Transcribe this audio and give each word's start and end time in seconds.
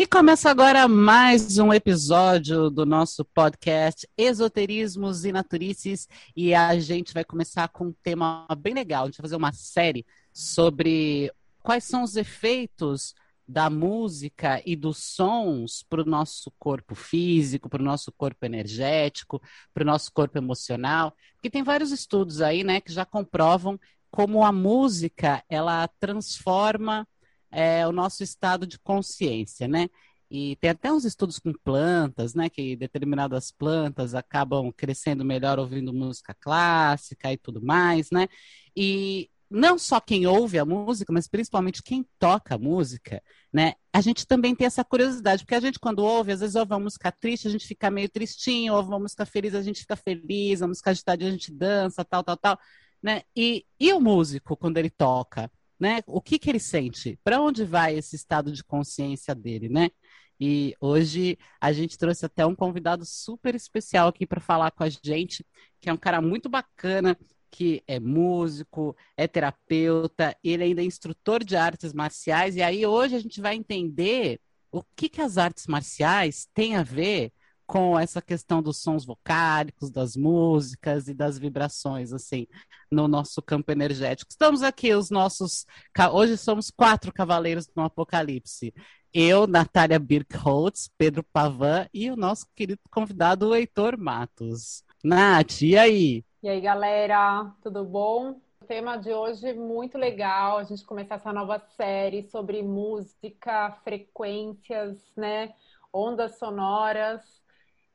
E 0.00 0.06
começa 0.06 0.48
agora 0.48 0.88
mais 0.88 1.58
um 1.58 1.74
episódio 1.74 2.70
do 2.70 2.86
nosso 2.86 3.22
podcast 3.22 4.08
Esoterismos 4.16 5.26
e 5.26 5.30
Naturices. 5.30 6.08
E 6.34 6.54
a 6.54 6.78
gente 6.78 7.12
vai 7.12 7.22
começar 7.22 7.68
com 7.68 7.88
um 7.88 7.94
tema 8.02 8.48
bem 8.58 8.72
legal. 8.72 9.02
A 9.02 9.06
gente 9.08 9.18
vai 9.18 9.24
fazer 9.24 9.36
uma 9.36 9.52
série 9.52 10.06
sobre 10.32 11.30
quais 11.62 11.84
são 11.84 12.02
os 12.02 12.16
efeitos 12.16 13.14
da 13.46 13.68
música 13.68 14.62
e 14.64 14.74
dos 14.74 14.96
sons 14.96 15.84
para 15.86 16.00
o 16.00 16.06
nosso 16.06 16.50
corpo 16.58 16.94
físico, 16.94 17.68
para 17.68 17.82
o 17.82 17.84
nosso 17.84 18.10
corpo 18.10 18.46
energético, 18.46 19.38
para 19.74 19.82
o 19.82 19.86
nosso 19.86 20.10
corpo 20.14 20.38
emocional. 20.38 21.14
Porque 21.34 21.50
tem 21.50 21.62
vários 21.62 21.92
estudos 21.92 22.40
aí, 22.40 22.64
né, 22.64 22.80
que 22.80 22.90
já 22.90 23.04
comprovam 23.04 23.78
como 24.10 24.42
a 24.46 24.50
música 24.50 25.44
ela 25.46 25.86
transforma 26.00 27.06
é, 27.50 27.86
o 27.86 27.92
nosso 27.92 28.22
estado 28.22 28.66
de 28.66 28.78
consciência, 28.78 29.68
né? 29.68 29.88
E 30.30 30.56
tem 30.56 30.70
até 30.70 30.92
uns 30.92 31.04
estudos 31.04 31.38
com 31.40 31.52
plantas, 31.52 32.34
né? 32.34 32.48
Que 32.48 32.76
determinadas 32.76 33.50
plantas 33.50 34.14
acabam 34.14 34.72
crescendo 34.72 35.24
melhor 35.24 35.58
ouvindo 35.58 35.92
música 35.92 36.34
clássica 36.34 37.32
e 37.32 37.36
tudo 37.36 37.60
mais, 37.62 38.10
né? 38.10 38.28
E 38.76 39.28
não 39.50 39.76
só 39.76 40.00
quem 40.00 40.26
ouve 40.28 40.58
a 40.60 40.64
música, 40.64 41.12
mas 41.12 41.26
principalmente 41.26 41.82
quem 41.82 42.06
toca 42.20 42.54
a 42.54 42.58
música, 42.58 43.20
né? 43.52 43.74
A 43.92 44.00
gente 44.00 44.24
também 44.24 44.54
tem 44.54 44.66
essa 44.68 44.84
curiosidade, 44.84 45.42
porque 45.42 45.56
a 45.56 45.60
gente, 45.60 45.80
quando 45.80 45.98
ouve, 46.04 46.30
às 46.30 46.38
vezes 46.40 46.54
ouve 46.54 46.72
uma 46.72 46.78
música 46.78 47.10
triste, 47.10 47.48
a 47.48 47.50
gente 47.50 47.66
fica 47.66 47.90
meio 47.90 48.08
tristinho, 48.08 48.74
ouve 48.74 48.88
uma 48.88 49.00
música 49.00 49.26
feliz, 49.26 49.52
a 49.54 49.62
gente 49.62 49.80
fica 49.80 49.96
feliz, 49.96 50.60
uma 50.60 50.68
música 50.68 50.90
agitada, 50.90 51.26
a 51.26 51.30
gente 51.30 51.52
dança, 51.52 52.04
tal, 52.04 52.22
tal, 52.22 52.36
tal, 52.36 52.58
né? 53.02 53.22
E, 53.36 53.66
e 53.80 53.92
o 53.92 54.00
músico, 54.00 54.56
quando 54.56 54.78
ele 54.78 54.90
toca? 54.90 55.50
Né? 55.80 56.00
O 56.06 56.20
que, 56.20 56.38
que 56.38 56.50
ele 56.50 56.60
sente? 56.60 57.18
Para 57.24 57.40
onde 57.40 57.64
vai 57.64 57.96
esse 57.96 58.14
estado 58.14 58.52
de 58.52 58.62
consciência 58.62 59.34
dele, 59.34 59.68
né? 59.68 59.90
E 60.38 60.74
hoje 60.80 61.38
a 61.60 61.72
gente 61.72 61.98
trouxe 61.98 62.24
até 62.24 62.46
um 62.46 62.54
convidado 62.54 63.04
super 63.04 63.54
especial 63.54 64.08
aqui 64.08 64.26
para 64.26 64.40
falar 64.40 64.70
com 64.70 64.84
a 64.84 64.88
gente, 64.88 65.44
que 65.80 65.90
é 65.90 65.92
um 65.92 65.98
cara 65.98 66.22
muito 66.22 66.48
bacana, 66.48 67.16
que 67.50 67.82
é 67.86 67.98
músico, 68.00 68.96
é 69.16 69.26
terapeuta, 69.26 70.36
ele 70.42 70.64
ainda 70.64 70.82
é 70.82 70.84
instrutor 70.84 71.44
de 71.44 71.56
artes 71.56 71.92
marciais. 71.92 72.56
E 72.56 72.62
aí 72.62 72.86
hoje 72.86 73.16
a 73.16 73.18
gente 73.18 73.40
vai 73.40 73.54
entender 73.54 74.40
o 74.70 74.82
que, 74.96 75.08
que 75.08 75.20
as 75.20 75.36
artes 75.36 75.66
marciais 75.66 76.48
têm 76.54 76.76
a 76.76 76.82
ver 76.82 77.32
com 77.70 77.96
essa 77.96 78.20
questão 78.20 78.60
dos 78.60 78.78
sons 78.78 79.04
vocálicos, 79.04 79.92
das 79.92 80.16
músicas 80.16 81.06
e 81.06 81.14
das 81.14 81.38
vibrações, 81.38 82.12
assim, 82.12 82.48
no 82.90 83.06
nosso 83.06 83.40
campo 83.40 83.70
energético. 83.70 84.28
Estamos 84.28 84.64
aqui, 84.64 84.92
os 84.92 85.08
nossos. 85.08 85.64
Hoje 86.12 86.36
somos 86.36 86.68
quatro 86.68 87.12
cavaleiros 87.12 87.68
do 87.68 87.80
Apocalipse. 87.80 88.74
Eu, 89.14 89.46
Natália 89.46 90.00
Birkholtz, 90.00 90.90
Pedro 90.98 91.22
Pavan 91.32 91.86
e 91.94 92.10
o 92.10 92.16
nosso 92.16 92.44
querido 92.56 92.80
convidado, 92.90 93.54
Heitor 93.54 93.96
Matos. 93.96 94.82
Nath, 95.04 95.62
e 95.62 95.78
aí? 95.78 96.24
E 96.42 96.48
aí, 96.48 96.60
galera, 96.60 97.54
tudo 97.62 97.84
bom? 97.84 98.40
O 98.60 98.64
tema 98.66 98.96
de 98.96 99.12
hoje 99.14 99.46
é 99.46 99.54
muito 99.54 99.96
legal, 99.96 100.58
a 100.58 100.64
gente 100.64 100.84
começar 100.84 101.14
essa 101.14 101.32
nova 101.32 101.60
série 101.76 102.24
sobre 102.30 102.64
música, 102.64 103.78
frequências, 103.84 104.98
né? 105.16 105.54
Ondas 105.92 106.36
sonoras. 106.36 107.39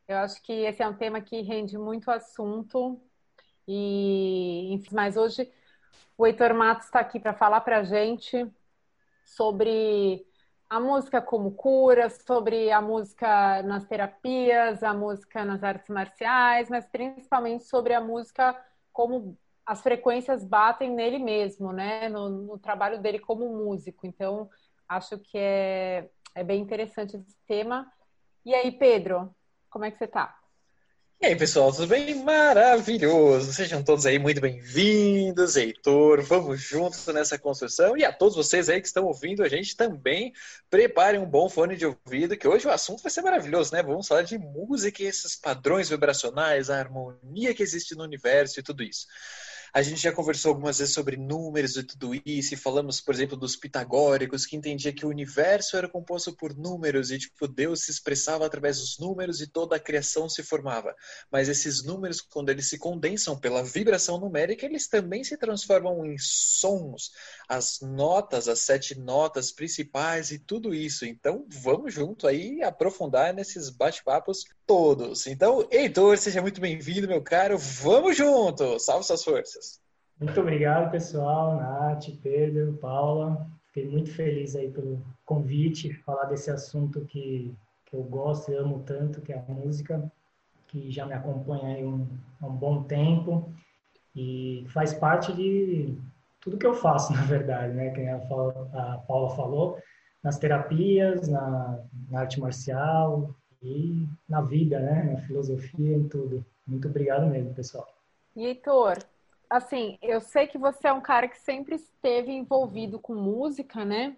Eu 0.07 0.17
acho 0.17 0.41
que 0.43 0.53
esse 0.53 0.83
é 0.83 0.87
um 0.87 0.93
tema 0.93 1.19
que 1.19 1.41
rende 1.41 1.77
muito 1.77 2.11
assunto. 2.11 3.01
E, 3.67 4.83
mas 4.91 5.17
hoje 5.17 5.51
o 6.17 6.27
Heitor 6.27 6.53
Matos 6.53 6.85
está 6.85 6.99
aqui 6.99 7.19
para 7.19 7.33
falar 7.33 7.61
para 7.61 7.79
a 7.79 7.83
gente 7.83 8.47
sobre 9.23 10.25
a 10.69 10.79
música 10.79 11.21
como 11.21 11.51
cura, 11.51 12.09
sobre 12.09 12.71
a 12.71 12.81
música 12.81 13.63
nas 13.63 13.85
terapias, 13.85 14.83
a 14.83 14.93
música 14.93 15.43
nas 15.43 15.63
artes 15.63 15.89
marciais, 15.89 16.69
mas 16.69 16.85
principalmente 16.85 17.63
sobre 17.63 17.93
a 17.93 18.01
música 18.01 18.55
como 18.93 19.37
as 19.65 19.81
frequências 19.81 20.43
batem 20.43 20.91
nele 20.91 21.17
mesmo, 21.17 21.73
né? 21.73 22.07
No, 22.09 22.29
no 22.29 22.59
trabalho 22.59 23.01
dele 23.01 23.17
como 23.17 23.49
músico. 23.49 24.05
Então, 24.05 24.47
acho 24.87 25.17
que 25.17 25.37
é, 25.37 26.09
é 26.35 26.43
bem 26.43 26.61
interessante 26.61 27.17
esse 27.17 27.35
tema. 27.47 27.91
E 28.45 28.53
aí, 28.53 28.71
Pedro, 28.71 29.33
como 29.75 29.83
é 29.83 29.91
que 29.91 29.97
você 29.97 30.07
tá? 30.07 30.33
E 31.21 31.25
aí, 31.25 31.35
pessoal, 31.35 31.69
tudo 31.69 31.87
bem? 31.87 32.23
Maravilhoso! 32.23 33.51
Sejam 33.51 33.83
todos 33.83 34.05
aí 34.05 34.17
muito 34.17 34.39
bem-vindos, 34.39 35.57
Heitor. 35.57 36.21
Vamos 36.21 36.61
juntos 36.61 37.05
nessa 37.07 37.37
construção. 37.37 37.97
E 37.97 38.05
a 38.05 38.13
todos 38.13 38.37
vocês 38.37 38.69
aí 38.69 38.79
que 38.79 38.87
estão 38.87 39.03
ouvindo 39.03 39.43
a 39.43 39.49
gente 39.49 39.75
também, 39.75 40.31
preparem 40.69 41.19
um 41.19 41.29
bom 41.29 41.49
fone 41.49 41.75
de 41.75 41.85
ouvido, 41.85 42.37
que 42.37 42.47
hoje 42.47 42.65
o 42.65 42.71
assunto 42.71 43.03
vai 43.03 43.11
ser 43.11 43.21
maravilhoso, 43.21 43.73
né? 43.73 43.83
Vamos 43.83 44.07
falar 44.07 44.21
de 44.21 44.37
música 44.37 45.03
e 45.03 45.07
esses 45.07 45.35
padrões 45.35 45.89
vibracionais, 45.89 46.69
a 46.69 46.79
harmonia 46.79 47.53
que 47.53 47.61
existe 47.61 47.95
no 47.95 48.05
universo 48.05 48.61
e 48.61 48.63
tudo 48.63 48.81
isso. 48.81 49.07
A 49.75 49.81
gente 49.81 50.01
já 50.01 50.13
conversou 50.13 50.51
algumas 50.51 50.77
vezes 50.77 50.93
sobre 50.93 51.17
números 51.17 51.75
e 51.75 51.83
tudo 51.83 52.15
isso, 52.25 52.53
e 52.53 52.57
falamos, 52.57 53.01
por 53.01 53.13
exemplo, 53.13 53.35
dos 53.35 53.57
pitagóricos, 53.57 54.45
que 54.45 54.55
entendia 54.55 54.93
que 54.93 55.05
o 55.05 55.09
universo 55.09 55.75
era 55.75 55.89
composto 55.89 56.33
por 56.33 56.55
números 56.55 57.11
e, 57.11 57.19
tipo, 57.19 57.45
Deus 57.45 57.81
se 57.81 57.91
expressava 57.91 58.45
através 58.45 58.79
dos 58.79 58.97
números 58.97 59.41
e 59.41 59.47
toda 59.47 59.75
a 59.75 59.79
criação 59.79 60.29
se 60.29 60.41
formava. 60.41 60.95
Mas 61.29 61.49
esses 61.49 61.83
números, 61.83 62.21
quando 62.21 62.51
eles 62.51 62.69
se 62.69 62.77
condensam 62.77 63.37
pela 63.37 63.65
vibração 63.65 64.17
numérica, 64.17 64.65
eles 64.65 64.87
também 64.87 65.25
se 65.25 65.35
transformam 65.35 66.05
em 66.05 66.15
sons, 66.17 67.11
as 67.45 67.81
notas, 67.81 68.47
as 68.47 68.61
sete 68.61 68.97
notas 68.97 69.51
principais 69.51 70.31
e 70.31 70.39
tudo 70.39 70.73
isso. 70.73 71.05
Então, 71.05 71.45
vamos 71.49 71.93
junto 71.93 72.27
aí 72.27 72.63
aprofundar 72.63 73.33
nesses 73.33 73.69
bate-papos 73.69 74.45
todos. 74.65 75.27
Então, 75.27 75.67
Heitor, 75.71 76.17
seja 76.17 76.41
muito 76.41 76.59
bem-vindo, 76.59 77.07
meu 77.07 77.21
caro. 77.21 77.57
Vamos 77.57 78.17
junto! 78.17 78.79
Salve 78.79 79.05
suas 79.05 79.23
forças! 79.23 79.79
Muito 80.19 80.39
obrigado, 80.39 80.91
pessoal, 80.91 81.55
Nath, 81.57 82.05
Pedro, 82.23 82.73
Paula. 82.73 83.45
Fiquei 83.67 83.87
muito 83.87 84.11
feliz 84.11 84.55
aí 84.55 84.71
pelo 84.71 85.01
convite, 85.25 85.93
falar 85.93 86.25
desse 86.25 86.49
assunto 86.49 87.01
que, 87.05 87.53
que 87.85 87.95
eu 87.95 88.03
gosto 88.03 88.51
e 88.51 88.55
amo 88.55 88.81
tanto, 88.85 89.21
que 89.21 89.33
é 89.33 89.37
a 89.37 89.51
música, 89.51 90.11
que 90.67 90.89
já 90.89 91.05
me 91.05 91.13
acompanha 91.13 91.75
aí 91.75 91.85
um, 91.85 92.07
um 92.41 92.49
bom 92.49 92.83
tempo 92.83 93.53
e 94.15 94.65
faz 94.69 94.93
parte 94.93 95.33
de 95.33 95.95
tudo 96.39 96.57
que 96.57 96.65
eu 96.65 96.73
faço, 96.73 97.11
na 97.13 97.23
verdade, 97.23 97.73
né? 97.73 97.89
Que 97.91 98.07
a 98.07 98.17
Paula 98.17 99.35
falou, 99.35 99.77
nas 100.23 100.39
terapias, 100.39 101.27
na, 101.27 101.79
na 102.09 102.21
arte 102.21 102.39
marcial 102.39 103.35
e 103.65 104.07
na 104.29 104.41
vida, 104.41 104.79
né? 104.79 105.03
Na 105.11 105.17
filosofia, 105.21 105.97
em 105.97 106.07
tudo. 106.07 106.45
Muito 106.67 106.87
obrigado 106.87 107.25
mesmo, 107.25 107.53
pessoal. 107.53 107.87
E 108.35 108.45
Heitor, 108.45 108.97
assim, 109.49 109.97
eu 110.01 110.21
sei 110.21 110.47
que 110.47 110.57
você 110.57 110.87
é 110.87 110.93
um 110.93 111.01
cara 111.01 111.27
que 111.27 111.37
sempre 111.39 111.75
esteve 111.75 112.31
envolvido 112.31 112.99
com 112.99 113.15
música, 113.15 113.83
né? 113.83 114.15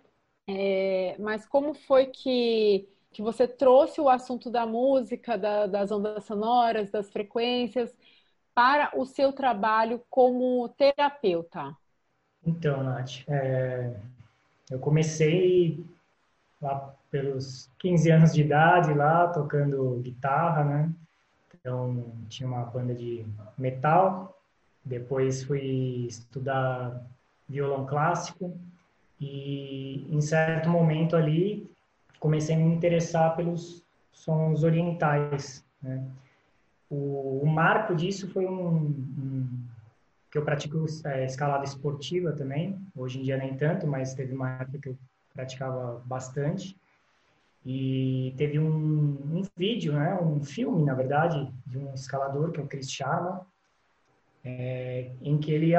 É, 0.47 1.15
mas 1.19 1.45
como 1.45 1.73
foi 1.73 2.07
que, 2.07 2.87
que 3.11 3.21
você 3.21 3.47
trouxe 3.47 4.01
o 4.01 4.09
assunto 4.09 4.49
da 4.49 4.65
música, 4.65 5.37
da, 5.37 5.67
das 5.67 5.91
ondas 5.91 6.25
sonoras, 6.25 6.91
das 6.91 7.11
frequências, 7.11 7.95
para 8.53 8.91
o 8.97 9.05
seu 9.05 9.31
trabalho 9.31 10.01
como 10.09 10.67
terapeuta? 10.69 11.75
Então, 12.45 12.83
Nath, 12.83 13.27
é, 13.27 13.93
eu 14.71 14.79
comecei 14.79 15.85
lá 16.61 16.95
pelos 17.17 17.69
15 17.79 18.11
anos 18.11 18.33
de 18.33 18.41
idade, 18.41 18.93
lá 18.93 19.27
tocando 19.27 19.99
guitarra, 20.03 20.63
né? 20.63 20.91
Então, 21.59 22.05
tinha 22.29 22.47
uma 22.47 22.63
banda 22.63 22.93
de 22.93 23.25
metal. 23.57 24.37
Depois 24.85 25.43
fui 25.43 26.05
estudar 26.07 27.03
violão 27.49 27.85
clássico 27.85 28.55
e, 29.19 30.07
em 30.09 30.21
certo 30.21 30.69
momento 30.69 31.15
ali, 31.15 31.67
comecei 32.19 32.55
a 32.55 32.59
me 32.59 32.65
interessar 32.65 33.35
pelos 33.35 33.83
sons 34.11 34.63
orientais, 34.63 35.65
né? 35.81 36.05
O, 36.89 37.41
o 37.43 37.47
marco 37.47 37.95
disso 37.95 38.29
foi 38.29 38.45
um, 38.45 38.75
um 38.87 39.59
que 40.31 40.37
eu 40.37 40.45
pratico 40.45 40.85
é, 41.05 41.25
escalada 41.25 41.65
esportiva 41.65 42.31
também. 42.31 42.77
Hoje 42.95 43.19
em 43.19 43.23
dia 43.23 43.37
nem 43.37 43.57
tanto, 43.57 43.87
mas 43.87 44.13
teve 44.13 44.33
uma 44.33 44.51
época 44.51 44.77
que 44.77 44.89
eu 44.89 44.97
praticava 45.33 46.01
bastante. 46.05 46.77
E 47.69 48.33
teve 48.37 48.57
um, 48.57 48.69
um 48.69 49.41
vídeo, 49.57 49.91
né, 49.91 50.17
um 50.21 50.41
filme, 50.41 50.85
na 50.85 50.93
verdade, 50.93 51.51
de 51.65 51.77
um 51.77 51.93
escalador, 51.93 52.51
que 52.51 52.61
é 52.61 52.63
o 52.63 52.67
Chris 52.67 52.89
Sharma, 52.89 53.45
é, 54.45 55.11
em 55.21 55.37
que 55.37 55.51
ele 55.51 55.73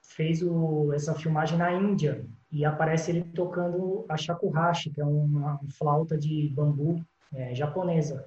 fez 0.00 0.40
o, 0.40 0.92
essa 0.92 1.14
filmagem 1.14 1.58
na 1.58 1.72
Índia 1.72 2.24
e 2.52 2.64
aparece 2.64 3.10
ele 3.10 3.24
tocando 3.24 4.04
a 4.08 4.16
shakuhachi, 4.16 4.90
que 4.90 5.00
é 5.00 5.04
uma, 5.04 5.58
flauta 5.70 6.16
de 6.16 6.48
bambu 6.54 7.04
é, 7.34 7.52
japonesa 7.54 8.24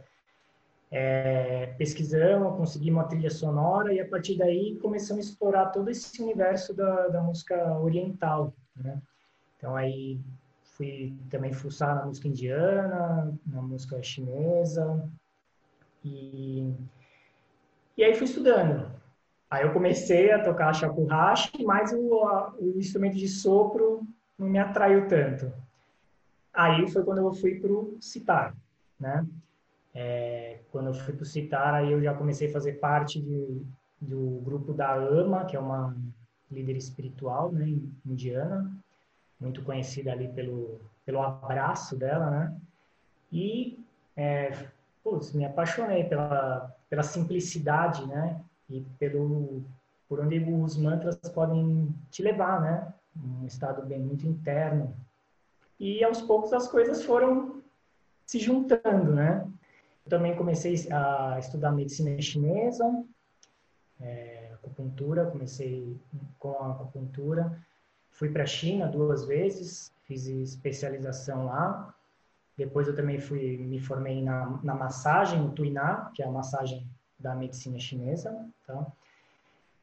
é, 0.91 1.73
pesquisamos, 1.77 2.56
conseguimos 2.56 3.01
uma 3.01 3.07
trilha 3.09 3.29
sonora 3.29 3.94
e 3.94 4.00
a 4.00 4.07
partir 4.07 4.38
daí 4.38 4.77
começamos 4.81 5.25
a 5.25 5.29
explorar 5.29 5.65
todo 5.68 5.89
esse 5.89 6.21
universo 6.21 6.73
da, 6.73 7.07
da 7.07 7.21
música 7.21 7.77
oriental, 7.79 8.53
né? 8.75 9.01
Então 9.57 9.75
aí 9.75 10.19
fui 10.75 11.16
também 11.30 11.54
fuçar 11.54 11.95
na 11.95 12.06
música 12.06 12.27
indiana, 12.27 13.33
na 13.45 13.62
música 13.62 14.01
chinesa. 14.04 15.10
E, 16.04 16.74
e 17.98 18.04
aí 18.04 18.13
fui 18.13 18.25
estudando. 18.25 18.92
Aí 19.50 19.63
eu 19.63 19.74
comecei 19.74 20.31
a 20.31 20.44
tocar 20.44 20.74
shakuhachi, 20.74 21.63
mas 21.63 21.94
o, 21.94 22.24
a, 22.24 22.54
o 22.60 22.77
instrumento 22.77 23.16
de 23.16 23.27
sopro 23.27 24.06
não 24.38 24.48
me 24.48 24.60
atraiu 24.60 25.07
tanto. 25.07 25.51
Aí 26.54 26.88
foi 26.89 27.04
quando 27.04 27.19
eu 27.19 27.33
fui 27.33 27.60
para 27.60 27.71
o 27.71 27.98
citar, 28.01 28.56
né? 29.00 29.25
É, 29.94 30.60
quando 30.71 30.88
eu 30.88 30.94
fui 30.94 31.13
para 31.13 31.24
o 31.24 31.25
citar, 31.25 31.74
aí 31.74 31.92
eu 31.92 32.01
já 32.01 32.13
comecei 32.13 32.50
a 32.50 32.54
fazer 32.54 32.74
parte 32.74 33.21
de, 33.21 33.62
do 34.01 34.42
grupo 34.44 34.74
da 34.74 34.94
AMA, 34.94 35.45
que 35.45 35.56
é 35.56 35.60
uma 35.60 35.95
líder 36.51 36.75
espiritual, 36.75 37.51
né, 37.51 37.66
indiana, 38.06 38.69
muito 39.39 39.63
conhecida 39.63 40.11
ali 40.11 40.27
pelo, 40.29 40.79
pelo 41.05 41.21
abraço 41.21 41.95
dela, 41.95 42.29
né? 42.29 42.57
E, 43.31 43.79
é, 44.15 44.67
putz, 45.03 45.33
me 45.33 45.45
apaixonei 45.45 46.03
pela, 46.05 46.73
pela 46.89 47.03
simplicidade, 47.03 48.05
né? 48.07 48.41
E 48.69 48.81
pelo, 48.97 49.63
por 50.07 50.19
onde 50.19 50.39
os 50.39 50.77
mantras 50.77 51.17
podem 51.33 51.93
te 52.09 52.21
levar, 52.21 52.61
né? 52.61 52.93
Um 53.15 53.45
estado 53.45 53.85
bem 53.85 53.99
muito 53.99 54.25
interno. 54.25 54.95
E 55.79 56.03
aos 56.03 56.21
poucos 56.21 56.53
as 56.53 56.67
coisas 56.67 57.03
foram 57.03 57.61
se 58.25 58.39
juntando, 58.39 59.13
né? 59.13 59.45
Eu 60.05 60.09
também 60.09 60.35
comecei 60.35 60.75
a 60.91 61.37
estudar 61.39 61.71
medicina 61.71 62.21
chinesa, 62.21 63.03
é, 63.99 64.51
acupuntura, 64.53 65.25
comecei 65.25 65.99
com 66.39 66.51
a 66.63 66.71
acupuntura. 66.71 67.61
Fui 68.15 68.29
para 68.29 68.44
a 68.44 68.47
China 68.47 68.88
duas 68.88 69.25
vezes, 69.25 69.94
fiz 70.03 70.25
especialização 70.25 71.45
lá. 71.45 71.94
Depois 72.57 72.88
eu 72.88 72.95
também 72.95 73.19
fui 73.19 73.57
me 73.57 73.79
formei 73.79 74.21
na, 74.23 74.59
na 74.63 74.73
massagem, 74.73 75.39
no 75.39 75.51
Tuiná, 75.51 76.12
que 76.13 76.23
é 76.23 76.25
a 76.25 76.31
massagem 76.31 76.88
da 77.19 77.35
medicina 77.35 77.79
chinesa. 77.79 78.47
Tá? 78.65 78.85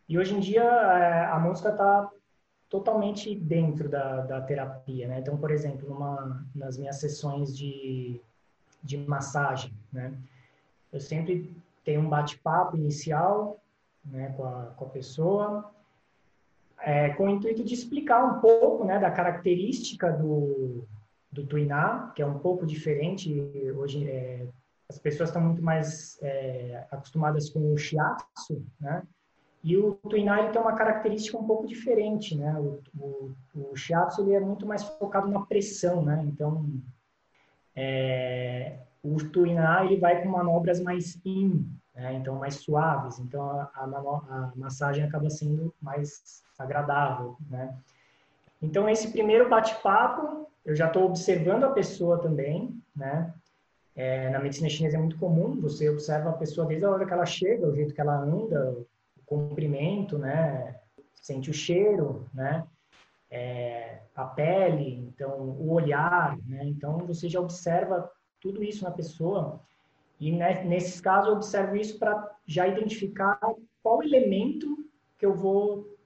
E 0.08 0.18
hoje 0.18 0.34
em 0.34 0.40
dia 0.40 0.62
é, 0.62 1.24
a 1.26 1.38
música 1.38 1.70
está 1.70 2.10
totalmente 2.68 3.34
dentro 3.34 3.88
da, 3.88 4.22
da 4.22 4.40
terapia, 4.40 5.06
né? 5.06 5.20
Então, 5.20 5.36
por 5.36 5.50
exemplo, 5.50 5.86
numa, 5.88 6.46
nas 6.54 6.78
minhas 6.78 6.96
sessões 6.96 7.56
de 7.56 8.20
de 8.82 8.96
massagem, 8.98 9.72
né? 9.92 10.12
Eu 10.92 11.00
sempre 11.00 11.54
tenho 11.84 12.00
um 12.00 12.08
bate-papo 12.08 12.76
inicial 12.76 13.60
né, 14.04 14.34
com, 14.36 14.44
a, 14.44 14.66
com 14.76 14.84
a 14.84 14.88
pessoa, 14.88 15.70
é, 16.82 17.10
com 17.10 17.24
o 17.24 17.30
intuito 17.30 17.64
de 17.64 17.74
explicar 17.74 18.24
um 18.24 18.40
pouco 18.40 18.84
né, 18.84 18.98
da 18.98 19.10
característica 19.10 20.10
do, 20.10 20.84
do 21.30 21.46
Tuiná, 21.46 22.12
que 22.14 22.22
é 22.22 22.26
um 22.26 22.38
pouco 22.38 22.66
diferente. 22.66 23.32
Hoje, 23.76 24.08
é, 24.08 24.46
as 24.88 24.98
pessoas 24.98 25.28
estão 25.28 25.42
muito 25.42 25.62
mais 25.62 26.18
é, 26.22 26.84
acostumadas 26.90 27.48
com 27.48 27.72
o 27.72 27.78
shiatsu, 27.78 28.64
né? 28.80 29.02
E 29.64 29.76
o 29.76 29.94
Tuiná 30.08 30.40
ele 30.40 30.50
tem 30.50 30.60
uma 30.60 30.74
característica 30.74 31.38
um 31.38 31.46
pouco 31.46 31.66
diferente, 31.66 32.36
né? 32.36 32.52
O, 32.58 32.80
o, 32.98 33.32
o 33.54 33.76
shiatsu 33.76 34.22
ele 34.22 34.34
é 34.34 34.40
muito 34.40 34.66
mais 34.66 34.82
focado 34.82 35.28
na 35.28 35.40
pressão, 35.40 36.04
né? 36.04 36.20
Então, 36.26 36.66
é, 37.76 38.80
o 39.02 39.16
Tuiná 39.16 39.84
ele 39.84 39.96
vai 39.96 40.20
com 40.20 40.28
manobras 40.28 40.80
mais 40.80 41.18
in, 41.24 41.64
né? 41.94 42.14
então 42.14 42.36
mais 42.36 42.56
suaves, 42.56 43.18
então 43.18 43.42
a, 43.50 43.70
a, 43.74 44.52
massagem 44.56 45.04
acaba 45.04 45.28
sendo 45.30 45.72
mais 45.80 46.42
agradável, 46.58 47.36
né? 47.48 47.76
Então 48.60 48.88
esse 48.88 49.10
primeiro 49.10 49.48
bate-papo 49.48 50.48
eu 50.64 50.74
já 50.76 50.86
estou 50.86 51.04
observando 51.04 51.64
a 51.64 51.72
pessoa 51.72 52.18
também, 52.18 52.80
né? 52.94 53.32
É, 53.94 54.30
na 54.30 54.38
medicina 54.38 54.70
chinesa 54.70 54.96
é 54.96 55.00
muito 55.00 55.18
comum, 55.18 55.60
você 55.60 55.90
observa 55.90 56.30
a 56.30 56.34
pessoa 56.34 56.66
desde 56.66 56.86
a 56.86 56.90
hora 56.90 57.04
que 57.04 57.12
ela 57.12 57.26
chega, 57.26 57.66
o 57.66 57.74
jeito 57.74 57.92
que 57.92 58.00
ela 58.00 58.16
anda, 58.16 58.70
o 58.70 58.86
comprimento, 59.26 60.16
né? 60.16 60.80
Sente 61.14 61.50
o 61.50 61.54
cheiro, 61.54 62.26
né? 62.32 62.66
é, 63.32 64.02
a 64.14 64.26
pele, 64.26 65.06
então 65.08 65.40
o 65.40 65.72
olhar, 65.72 66.36
né? 66.46 66.66
Então 66.66 66.98
você 66.98 67.30
já 67.30 67.40
observa 67.40 68.10
tudo 68.38 68.62
isso 68.62 68.84
na 68.84 68.90
pessoa 68.90 69.58
e 70.22 70.30
nesses 70.30 71.00
casos 71.00 71.28
eu 71.28 71.34
observo 71.34 71.74
isso 71.74 71.98
para 71.98 72.30
já 72.46 72.68
identificar 72.68 73.40
qual 73.82 74.04
elemento 74.04 74.88
que 75.18 75.26
eu 75.26 75.34
vou 75.34 75.98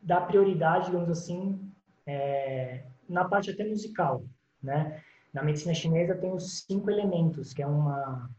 dar 0.00 0.20
prioridade, 0.28 0.86
digamos 0.86 1.10
assim, 1.10 1.60
é, 2.06 2.84
na 3.08 3.24
parte 3.24 3.50
até 3.50 3.64
musical, 3.64 4.22
né? 4.62 5.02
Na 5.32 5.42
medicina 5.42 5.74
chinesa 5.74 6.14
tem 6.14 6.32
os 6.32 6.64
cinco 6.68 6.88
elementos, 6.88 7.52
que 7.52 7.64
é 7.64 7.66
uma 7.66 8.30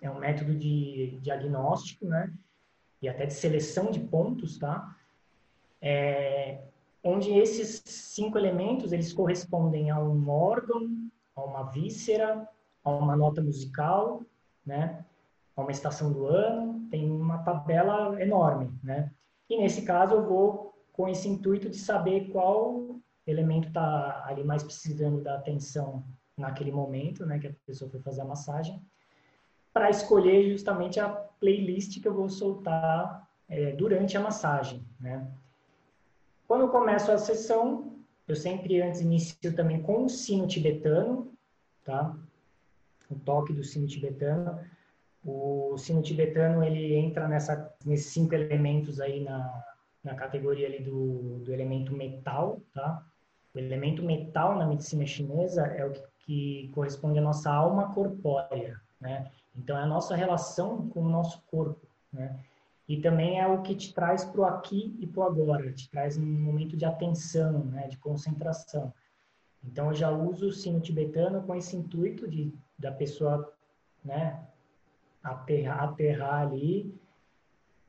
é 0.00 0.08
um 0.08 0.20
método 0.20 0.54
de 0.54 1.18
diagnóstico, 1.20 2.06
né? 2.06 2.32
E 3.02 3.08
até 3.08 3.26
de 3.26 3.34
seleção 3.34 3.90
de 3.90 3.98
pontos, 3.98 4.56
tá? 4.56 4.96
É, 5.82 6.60
onde 7.02 7.32
esses 7.32 7.82
cinco 7.84 8.38
elementos 8.38 8.92
eles 8.92 9.12
correspondem 9.12 9.90
a 9.90 9.98
um 9.98 10.30
órgão, 10.30 11.10
a 11.34 11.42
uma 11.42 11.64
víscera, 11.64 12.48
a 12.84 12.90
uma 12.90 13.16
nota 13.16 13.42
musical, 13.42 14.22
né? 14.64 15.04
Uma 15.56 15.70
estação 15.70 16.12
do 16.12 16.26
ano, 16.26 16.88
tem 16.90 17.10
uma 17.10 17.38
tabela 17.38 18.20
enorme, 18.22 18.72
né? 18.82 19.10
E 19.48 19.58
nesse 19.58 19.82
caso 19.82 20.14
eu 20.14 20.26
vou 20.26 20.74
com 20.92 21.08
esse 21.08 21.28
intuito 21.28 21.68
de 21.68 21.76
saber 21.76 22.30
qual 22.30 22.96
elemento 23.26 23.68
está 23.68 24.24
ali 24.26 24.42
mais 24.42 24.62
precisando 24.62 25.22
da 25.22 25.36
atenção 25.36 26.04
naquele 26.36 26.72
momento, 26.72 27.26
né? 27.26 27.38
Que 27.38 27.48
a 27.48 27.54
pessoa 27.66 27.90
foi 27.90 28.00
fazer 28.00 28.22
a 28.22 28.24
massagem, 28.24 28.82
para 29.72 29.90
escolher 29.90 30.50
justamente 30.50 30.98
a 30.98 31.08
playlist 31.08 32.00
que 32.00 32.08
eu 32.08 32.14
vou 32.14 32.28
soltar 32.28 33.28
é, 33.48 33.72
durante 33.72 34.16
a 34.16 34.20
massagem, 34.20 34.84
né? 34.98 35.28
Quando 36.46 36.62
eu 36.62 36.68
começo 36.68 37.12
a 37.12 37.18
sessão, 37.18 37.96
eu 38.26 38.34
sempre 38.34 38.80
antes 38.82 39.00
inicio 39.00 39.54
também 39.54 39.82
com 39.82 40.04
o 40.04 40.08
sino 40.08 40.46
tibetano, 40.46 41.32
tá? 41.84 42.16
O 43.10 43.16
toque 43.16 43.52
do 43.52 43.64
sino 43.64 43.86
tibetano. 43.86 44.58
O 45.24 45.76
sino 45.76 46.00
tibetano, 46.00 46.64
ele 46.64 46.94
entra 46.94 47.28
nessa, 47.28 47.74
nesses 47.84 48.12
cinco 48.12 48.34
elementos 48.34 49.00
aí 49.00 49.22
na, 49.22 49.64
na 50.02 50.14
categoria 50.14 50.66
ali 50.66 50.82
do, 50.82 51.40
do 51.44 51.52
elemento 51.52 51.92
metal, 51.92 52.60
tá? 52.72 53.04
O 53.54 53.58
elemento 53.58 54.02
metal 54.02 54.56
na 54.56 54.66
medicina 54.66 55.04
chinesa 55.04 55.66
é 55.66 55.84
o 55.84 55.92
que, 55.92 56.02
que 56.20 56.70
corresponde 56.72 57.18
à 57.18 57.22
nossa 57.22 57.52
alma 57.52 57.92
corpórea, 57.92 58.80
né? 59.00 59.30
Então, 59.56 59.76
é 59.76 59.82
a 59.82 59.86
nossa 59.86 60.14
relação 60.14 60.88
com 60.88 61.00
o 61.00 61.08
nosso 61.08 61.42
corpo, 61.50 61.86
né? 62.12 62.38
E 62.90 63.00
também 63.00 63.38
é 63.38 63.46
o 63.46 63.62
que 63.62 63.76
te 63.76 63.94
traz 63.94 64.24
para 64.24 64.40
o 64.40 64.44
aqui 64.44 64.96
e 64.98 65.06
para 65.06 65.20
o 65.20 65.22
agora, 65.22 65.72
te 65.72 65.88
traz 65.88 66.18
um 66.18 66.26
momento 66.26 66.76
de 66.76 66.84
atenção, 66.84 67.64
né, 67.66 67.86
de 67.86 67.96
concentração. 67.96 68.92
Então 69.62 69.90
eu 69.90 69.94
já 69.94 70.10
uso 70.10 70.48
o 70.48 70.52
sino 70.52 70.80
tibetano 70.80 71.40
com 71.42 71.54
esse 71.54 71.76
intuito 71.76 72.26
de 72.26 72.52
da 72.80 72.90
pessoa, 72.90 73.52
né, 74.04 74.42
aterrar, 75.22 75.84
aterrar 75.84 76.40
ali, 76.40 76.92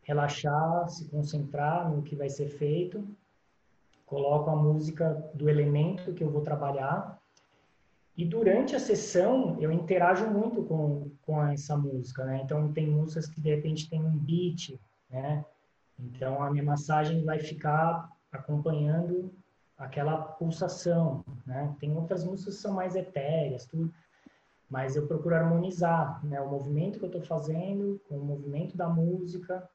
relaxar, 0.04 0.88
se 0.90 1.08
concentrar 1.10 1.90
no 1.90 2.04
que 2.04 2.16
vai 2.16 2.30
ser 2.30 2.50
feito. 2.50 3.08
Coloco 4.06 4.50
a 4.50 4.56
música 4.56 5.14
do 5.34 5.50
elemento 5.50 6.14
que 6.14 6.24
eu 6.24 6.30
vou 6.30 6.42
trabalhar. 6.42 7.18
E 8.18 8.26
durante 8.26 8.76
a 8.76 8.80
sessão 8.80 9.58
eu 9.62 9.72
interajo 9.72 10.30
muito 10.30 10.64
com, 10.64 11.10
com 11.22 11.42
essa 11.48 11.78
música, 11.78 12.26
né? 12.26 12.42
Então 12.44 12.74
tem 12.74 12.88
músicas 12.88 13.28
que 13.28 13.40
de 13.40 13.56
repente 13.56 13.90
tem 13.90 14.04
um 14.04 14.18
beat, 14.18 14.78
né? 15.10 15.46
Então 15.98 16.44
a 16.44 16.52
minha 16.52 16.64
massagem 16.64 17.24
vai 17.24 17.40
ficar 17.40 18.12
acompanhando 18.30 19.34
aquela 19.78 20.18
pulsação, 20.18 21.24
né? 21.46 21.74
Tem 21.80 21.96
outras 21.96 22.26
músicas 22.26 22.56
que 22.56 22.62
são 22.62 22.74
mais 22.74 22.96
etéreas, 22.96 23.66
tudo, 23.66 23.92
mas 24.72 24.96
eu 24.96 25.06
procuro 25.06 25.36
harmonizar, 25.36 26.26
né? 26.26 26.40
O 26.42 26.50
movimento 26.50 26.98
que 26.98 27.06
eu 27.06 27.10
estou 27.10 27.22
fazendo 27.22 28.02
com 28.08 28.16
o 28.18 28.26
movimento 28.26 28.78
da 28.78 28.88
música, 28.88 29.70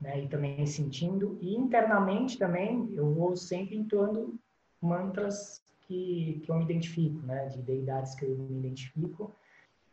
né? 0.00 0.24
E 0.24 0.28
também 0.28 0.66
sentindo 0.66 1.38
e 1.40 1.54
internamente 1.54 2.36
também 2.36 2.92
eu 2.92 3.14
vou 3.14 3.36
sempre 3.36 3.76
entoando 3.76 4.34
mantras 4.80 5.62
que, 5.82 6.42
que 6.44 6.50
eu 6.50 6.56
me 6.56 6.64
identifico, 6.64 7.24
né? 7.24 7.46
De 7.46 7.62
deidades 7.62 8.14
que 8.16 8.24
eu 8.24 8.36
me 8.36 8.58
identifico 8.58 9.32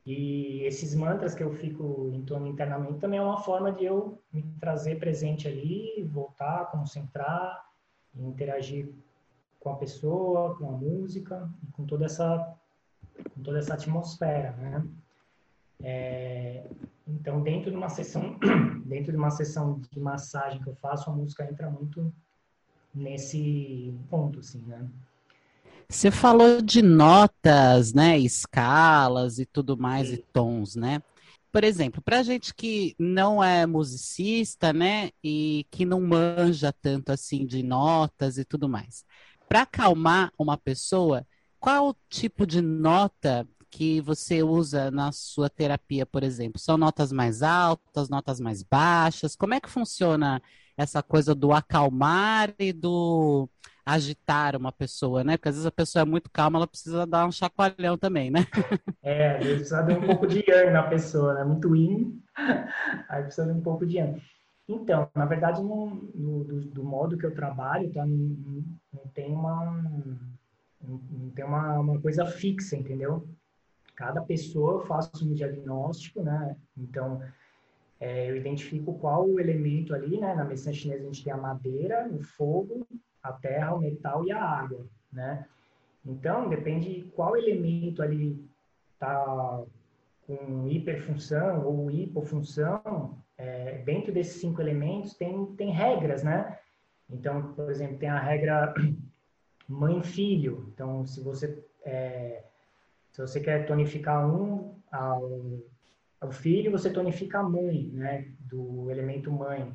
e 0.06 0.63
esses 0.63 0.96
mantras 0.96 1.36
que 1.36 1.44
eu 1.44 1.54
fico 1.54 2.10
entoando 2.12 2.48
internamente 2.48 3.00
também 3.00 3.20
é 3.20 3.22
uma 3.22 3.44
forma 3.44 3.72
de 3.72 3.86
eu 3.86 4.20
me 4.34 4.44
trazer 4.60 4.98
presente 4.98 5.48
ali, 5.48 6.04
voltar, 6.12 6.72
concentrar, 6.72 7.63
interagir 8.16 8.92
com 9.60 9.70
a 9.70 9.75
pessoa, 9.75 10.58
com 10.58 10.68
a 10.68 10.72
música, 10.72 11.48
com 11.74 11.86
toda 11.86 12.06
essa, 12.06 12.59
com 13.24 13.42
toda 13.44 13.60
essa 13.60 13.74
atmosfera, 13.74 14.52
né? 14.54 14.88
É, 15.82 16.64
então, 17.08 17.42
dentro 17.42 17.72
de 17.72 17.78
uma 17.78 17.90
sessão, 17.90 18.38
dentro 18.86 19.12
de 19.12 19.18
uma 19.18 19.32
sessão 19.32 19.82
de 19.92 20.00
massagem 20.00 20.62
que 20.62 20.68
eu 20.68 20.76
faço, 20.76 21.10
a 21.10 21.14
música 21.14 21.50
entra 21.50 21.70
muito 21.70 22.14
nesse 22.94 23.94
ponto, 24.10 24.40
assim, 24.40 24.60
né? 24.68 24.88
Você 25.88 26.12
falou 26.12 26.62
de 26.62 26.84
notas, 26.84 27.94
né, 27.94 28.18
escalas 28.20 29.40
e 29.40 29.46
tudo 29.46 29.76
mais, 29.76 30.12
e 30.12 30.18
tons, 30.18 30.76
né? 30.76 31.02
Por 31.52 31.64
exemplo, 31.64 32.00
para 32.00 32.22
gente 32.22 32.54
que 32.54 32.96
não 33.00 33.44
é 33.44 33.66
musicista, 33.66 34.72
né, 34.72 35.10
e 35.24 35.66
que 35.72 35.86
não 35.86 36.00
manja 36.00 36.72
tanto 36.72 37.12
assim 37.12 37.44
de 37.44 37.64
notas 37.64 38.38
e 38.38 38.46
tudo 38.46 38.70
mais, 38.70 39.04
para 39.48 39.64
acalmar 39.64 40.32
uma 40.38 40.56
pessoa, 40.56 41.26
qual 41.60 41.96
tipo 42.10 42.46
de 42.46 42.62
nota 42.62 43.48
que 43.70 44.01
você 44.01 44.42
usa 44.42 44.89
na 44.89 45.12
sua 45.12 45.50
terapia, 45.50 46.06
por 46.06 46.24
exemplo? 46.24 46.60
São 46.60 46.78
notas 46.78 47.12
mais 47.12 47.44
altas, 47.44 48.10
notas 48.10 48.39
mais 48.39 48.63
baixas? 48.63 49.36
Como 49.36 49.54
é 49.54 49.60
que 49.60 49.70
funciona 49.70 50.42
essa 50.78 51.04
coisa 51.04 51.36
do 51.36 51.51
acalmar 51.51 52.54
e 52.58 52.72
do 52.74 53.48
agitar 53.86 54.56
uma 54.56 54.72
pessoa, 54.72 55.24
né? 55.24 55.36
Porque 55.36 55.50
às 55.50 55.56
vezes 55.56 55.66
a 55.66 55.72
pessoa 55.72 56.04
é 56.04 56.06
muito 56.06 56.30
calma, 56.32 56.60
ela 56.60 56.68
precisa 56.68 57.06
dar 57.06 57.28
um 57.28 57.32
chacoalhão 57.32 57.98
também, 57.98 58.32
né? 58.32 58.46
É, 59.01 59.38
às 59.38 59.44
vezes 59.44 59.58
precisa 59.58 59.82
dar 59.82 59.98
um 59.98 60.06
pouco 60.06 60.28
de 60.28 60.44
yang 60.48 60.72
na 60.72 60.84
pessoa, 60.84 61.34
né? 61.34 61.44
Muito 61.44 61.75
yin, 61.75 62.22
aí 63.10 63.24
precisa 63.24 63.48
de 63.48 63.54
um 63.54 63.62
pouco 63.62 63.86
de 63.86 63.98
yang. 63.98 64.22
Então, 64.68 65.10
na 65.16 65.25
verdade, 65.25 65.62
no, 65.63 66.12
no 66.13 66.44
do, 66.44 66.62
do, 66.62 66.84
modo 66.84 67.18
que 67.18 67.25
eu 67.25 67.34
trabalho, 67.34 67.92
tá? 67.92 68.06
Não, 68.06 68.63
não 68.94 69.08
tem 69.13 69.32
uma 69.32 69.82
não 70.82 71.30
tem 71.32 71.46
uma, 71.46 71.80
uma 71.80 72.00
coisa 72.00 72.26
fixa, 72.26 72.76
entendeu? 72.76 73.28
Cada 73.96 74.22
pessoa 74.22 74.74
eu 74.74 74.86
faço 74.86 75.26
um 75.28 75.34
diagnóstico, 75.34 76.22
né? 76.22 76.56
Então, 76.78 77.22
é, 78.00 78.30
eu 78.30 78.38
identifico 78.38 78.98
qual 78.98 79.28
o 79.28 79.40
elemento 79.40 79.94
ali, 79.94 80.20
né? 80.20 80.34
Na 80.34 80.46
medicina 80.46 80.74
chinesa 80.74 81.04
a 81.04 81.06
gente 81.06 81.24
tem 81.24 81.34
a 81.34 81.38
madeira, 81.38 82.08
o 82.10 82.22
fogo, 82.22 82.88
a 83.22 83.34
terra, 83.34 83.76
o 83.76 83.80
metal 83.80 84.26
e 84.26 84.32
a 84.32 84.42
água, 84.42 84.86
né? 85.12 85.46
Então, 86.06 86.48
depende 86.48 87.12
qual 87.14 87.36
elemento 87.36 88.02
ali 88.02 88.50
está 88.94 89.64
com 90.26 90.68
hiperfunção 90.68 91.66
ou 91.66 91.90
hipofunção, 91.90 93.18
é, 93.38 93.80
dentro 93.80 94.14
desses 94.14 94.40
cinco 94.40 94.62
elementos 94.62 95.16
tem, 95.16 95.46
tem 95.56 95.72
regras, 95.72 96.24
né? 96.24 96.58
Então, 97.10 97.54
por 97.54 97.72
exemplo, 97.72 97.98
tem 97.98 98.10
a 98.10 98.20
regra 98.20 98.74
mãe-filho. 99.70 100.66
Então, 100.74 101.06
se 101.06 101.22
você, 101.22 101.64
é, 101.86 102.44
se 103.12 103.22
você 103.22 103.40
quer 103.40 103.68
tonificar 103.68 104.28
um 104.28 104.74
ao, 104.92 105.60
ao 106.20 106.32
filho, 106.32 106.72
você 106.72 106.90
tonifica 106.90 107.40
a 107.40 107.44
mãe, 107.44 107.90
né? 107.94 108.28
Do 108.40 108.90
elemento 108.90 109.32
mãe. 109.32 109.72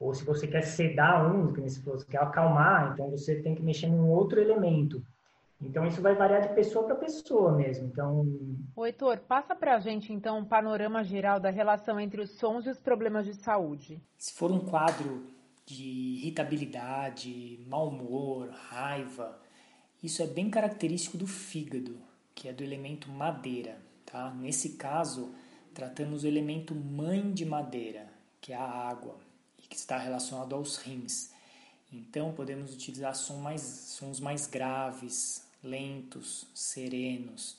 Ou 0.00 0.14
se 0.14 0.24
você 0.24 0.48
quer 0.48 0.62
sedar 0.62 1.32
um, 1.32 1.52
que 1.52 1.60
você 1.60 2.04
quer 2.06 2.22
acalmar, 2.22 2.92
então 2.92 3.10
você 3.10 3.40
tem 3.40 3.54
que 3.54 3.62
mexer 3.62 3.86
num 3.86 4.08
outro 4.08 4.40
elemento. 4.40 5.04
Então, 5.60 5.86
isso 5.86 6.02
vai 6.02 6.16
variar 6.16 6.40
de 6.42 6.54
pessoa 6.54 6.84
para 6.86 6.96
pessoa 6.96 7.52
mesmo. 7.52 7.86
Então... 7.86 8.26
O 8.74 8.84
Heitor, 8.84 9.18
passa 9.18 9.54
para 9.54 9.76
a 9.76 9.78
gente, 9.78 10.12
então, 10.12 10.38
um 10.38 10.44
panorama 10.44 11.04
geral 11.04 11.38
da 11.38 11.50
relação 11.50 12.00
entre 12.00 12.20
os 12.20 12.30
sons 12.30 12.66
e 12.66 12.70
os 12.70 12.80
problemas 12.80 13.26
de 13.26 13.34
saúde. 13.34 14.02
Se 14.18 14.34
for 14.34 14.50
um 14.50 14.58
quadro 14.58 15.22
de 15.72 16.18
irritabilidade, 16.20 17.58
mau 17.66 17.88
humor, 17.88 18.50
raiva, 18.50 19.40
isso 20.02 20.22
é 20.22 20.26
bem 20.26 20.50
característico 20.50 21.16
do 21.16 21.26
fígado, 21.26 21.98
que 22.34 22.48
é 22.48 22.52
do 22.52 22.62
elemento 22.62 23.10
madeira. 23.10 23.80
Tá? 24.04 24.30
Nesse 24.34 24.70
caso, 24.70 25.34
tratamos 25.72 26.24
o 26.24 26.26
elemento 26.26 26.74
mãe 26.74 27.32
de 27.32 27.44
madeira, 27.44 28.12
que 28.40 28.52
é 28.52 28.56
a 28.56 28.64
água 28.64 29.18
que 29.68 29.76
está 29.76 29.96
relacionado 29.96 30.54
aos 30.54 30.76
rins. 30.76 31.32
Então 31.90 32.32
podemos 32.34 32.74
utilizar 32.74 33.14
som 33.14 33.38
mais, 33.38 33.62
sons 33.62 34.20
mais 34.20 34.46
graves, 34.46 35.46
lentos, 35.62 36.46
serenos. 36.54 37.56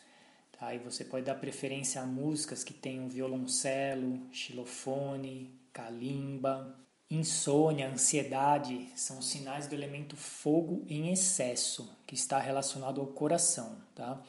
Tá? 0.52 0.76
E 0.76 0.78
você 0.78 1.04
pode 1.04 1.26
dar 1.26 1.36
preferência 1.36 2.02
a 2.02 2.06
músicas 2.06 2.64
que 2.64 2.74
tenham 2.74 3.10
violoncelo, 3.10 4.22
xilofone, 4.32 5.52
calimba. 5.72 6.78
Insônia, 7.10 7.90
ansiedade 7.90 8.90
são 8.96 9.22
sinais 9.22 9.68
do 9.68 9.76
elemento 9.76 10.16
fogo 10.16 10.84
em 10.88 11.12
excesso, 11.12 11.96
que 12.08 12.16
está 12.16 12.40
relacionado 12.40 13.00
ao 13.00 13.08
coração. 13.08 13.78
Tá? 13.94 14.22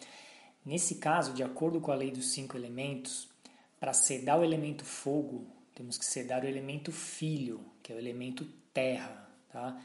Nesse 0.64 0.96
caso, 0.96 1.32
de 1.32 1.42
acordo 1.42 1.80
com 1.80 1.92
a 1.92 1.94
lei 1.94 2.10
dos 2.10 2.32
cinco 2.32 2.56
elementos, 2.56 3.28
para 3.78 3.92
sedar 3.92 4.38
o 4.38 4.44
elemento 4.44 4.84
fogo, 4.84 5.46
temos 5.74 5.98
que 5.98 6.04
sedar 6.04 6.44
o 6.44 6.48
elemento 6.48 6.92
filho, 6.92 7.60
que 7.82 7.92
é 7.92 7.96
o 7.96 7.98
elemento 7.98 8.46
terra, 8.72 9.28
tá? 9.50 9.78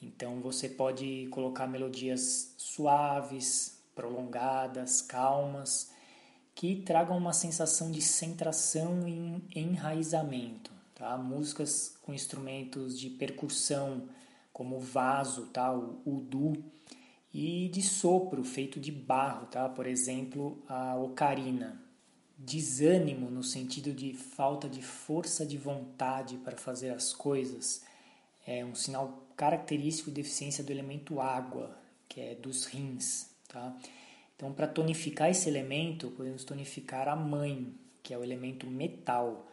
Então 0.00 0.40
você 0.40 0.68
pode 0.68 1.28
colocar 1.30 1.66
melodias 1.66 2.54
suaves, 2.56 3.78
prolongadas, 3.94 5.02
calmas, 5.02 5.90
que 6.54 6.76
tragam 6.82 7.16
uma 7.16 7.32
sensação 7.32 7.90
de 7.90 8.00
centração 8.00 9.08
e 9.08 9.42
enraizamento, 9.54 10.70
tá? 11.04 11.18
Músicas 11.18 11.98
com 12.00 12.14
instrumentos 12.14 12.98
de 12.98 13.10
percussão, 13.10 14.08
como 14.54 14.80
vaso, 14.80 15.48
tá? 15.48 15.70
O 15.70 16.00
udu, 16.06 16.64
e 17.32 17.68
de 17.68 17.82
sopro 17.82 18.42
feito 18.42 18.80
de 18.80 18.90
barro, 18.90 19.46
tá? 19.48 19.68
Por 19.68 19.86
exemplo, 19.86 20.62
a 20.66 20.96
ocarina 20.96 21.78
desânimo 22.38 23.30
no 23.30 23.42
sentido 23.42 23.92
de 23.92 24.14
falta 24.14 24.66
de 24.66 24.80
força 24.80 25.44
de 25.44 25.58
vontade 25.58 26.36
para 26.38 26.56
fazer 26.56 26.90
as 26.90 27.12
coisas 27.12 27.84
é 28.46 28.64
um 28.64 28.74
sinal 28.74 29.26
característico 29.36 30.10
de 30.10 30.16
deficiência 30.16 30.64
do 30.64 30.72
elemento 30.72 31.20
água, 31.20 31.76
que 32.08 32.20
é 32.20 32.34
dos 32.34 32.64
rins, 32.64 33.28
tá? 33.48 33.76
Então, 34.36 34.52
para 34.52 34.66
tonificar 34.66 35.30
esse 35.30 35.48
elemento, 35.48 36.10
podemos 36.10 36.44
tonificar 36.44 37.08
a 37.08 37.16
mãe, 37.16 37.74
que 38.02 38.12
é 38.12 38.18
o 38.18 38.24
elemento 38.24 38.66
metal, 38.66 39.46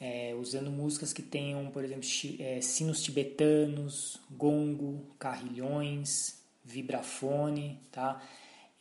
é, 0.00 0.34
usando 0.34 0.70
músicas 0.70 1.12
que 1.12 1.22
tenham, 1.22 1.70
por 1.70 1.84
exemplo, 1.84 2.06
é, 2.38 2.60
sinos 2.60 3.02
tibetanos, 3.02 4.20
gongo, 4.30 5.04
carrilhões, 5.18 6.38
vibrafone, 6.64 7.80
tá? 7.90 8.22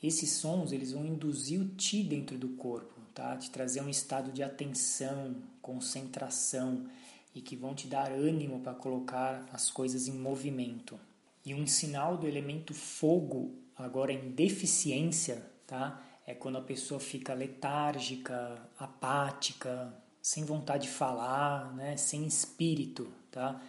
Esses 0.02 0.32
sons 0.34 0.72
eles 0.72 0.92
vão 0.92 1.06
induzir 1.06 1.60
o 1.60 1.70
ti 1.70 2.04
dentro 2.04 2.38
do 2.38 2.50
corpo, 2.50 3.02
tá? 3.16 3.36
Te 3.36 3.50
trazer 3.50 3.82
um 3.82 3.90
estado 3.90 4.32
de 4.32 4.44
atenção, 4.44 5.36
concentração 5.62 6.88
e 7.34 7.42
que 7.42 7.56
vão 7.56 7.74
te 7.74 7.88
dar 7.88 8.12
ânimo 8.12 8.60
para 8.60 8.76
colocar 8.76 9.48
as 9.52 9.72
coisas 9.72 10.08
em 10.08 10.14
movimento. 10.14 11.00
E 11.44 11.54
um 11.54 11.66
sinal 11.66 12.18
do 12.18 12.28
elemento 12.28 12.74
fogo, 12.74 13.56
agora 13.76 14.12
em 14.12 14.30
deficiência, 14.32 15.44
tá? 15.66 16.04
É 16.28 16.36
quando 16.36 16.58
a 16.58 16.62
pessoa 16.62 17.00
fica 17.00 17.34
letárgica, 17.34 18.62
apática, 18.78 19.94
sem 20.28 20.44
vontade 20.44 20.88
de 20.88 20.94
falar, 20.94 21.74
né? 21.74 21.96
sem 21.96 22.26
espírito, 22.26 23.08
tá? 23.32 23.62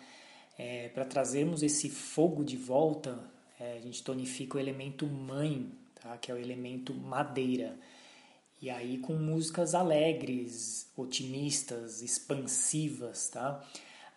É, 0.58 0.88
para 0.88 1.04
trazermos 1.04 1.62
esse 1.62 1.88
fogo 1.88 2.42
de 2.42 2.56
volta, 2.56 3.16
é, 3.60 3.76
a 3.76 3.80
gente 3.80 4.02
tonifica 4.02 4.56
o 4.56 4.60
elemento 4.60 5.06
mãe, 5.06 5.70
tá? 6.02 6.18
que 6.18 6.32
é 6.32 6.34
o 6.34 6.36
elemento 6.36 6.92
madeira. 6.92 7.78
E 8.60 8.68
aí 8.70 8.98
com 8.98 9.12
músicas 9.12 9.72
alegres, 9.72 10.90
otimistas, 10.96 12.02
expansivas, 12.02 13.28
tá? 13.28 13.64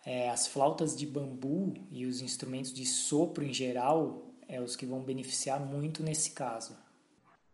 É, 0.04 0.28
as 0.28 0.48
flautas 0.48 0.96
de 0.96 1.06
bambu 1.06 1.74
e 1.92 2.06
os 2.06 2.20
instrumentos 2.20 2.72
de 2.72 2.84
sopro 2.84 3.44
em 3.44 3.54
geral 3.54 4.20
é 4.48 4.60
os 4.60 4.74
que 4.74 4.84
vão 4.84 5.00
beneficiar 5.00 5.60
muito 5.60 6.02
nesse 6.02 6.32
caso. 6.32 6.76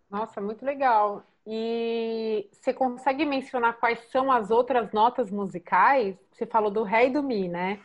Nossa, 0.09 0.40
muito 0.40 0.64
legal. 0.64 1.23
E 1.50 2.46
você 2.52 2.74
consegue 2.74 3.24
mencionar 3.24 3.80
quais 3.80 3.98
são 4.10 4.30
as 4.30 4.50
outras 4.50 4.92
notas 4.92 5.30
musicais? 5.30 6.14
Você 6.30 6.44
falou 6.44 6.70
do 6.70 6.82
ré 6.82 7.06
e 7.06 7.10
do 7.10 7.22
mi, 7.22 7.48
né? 7.48 7.80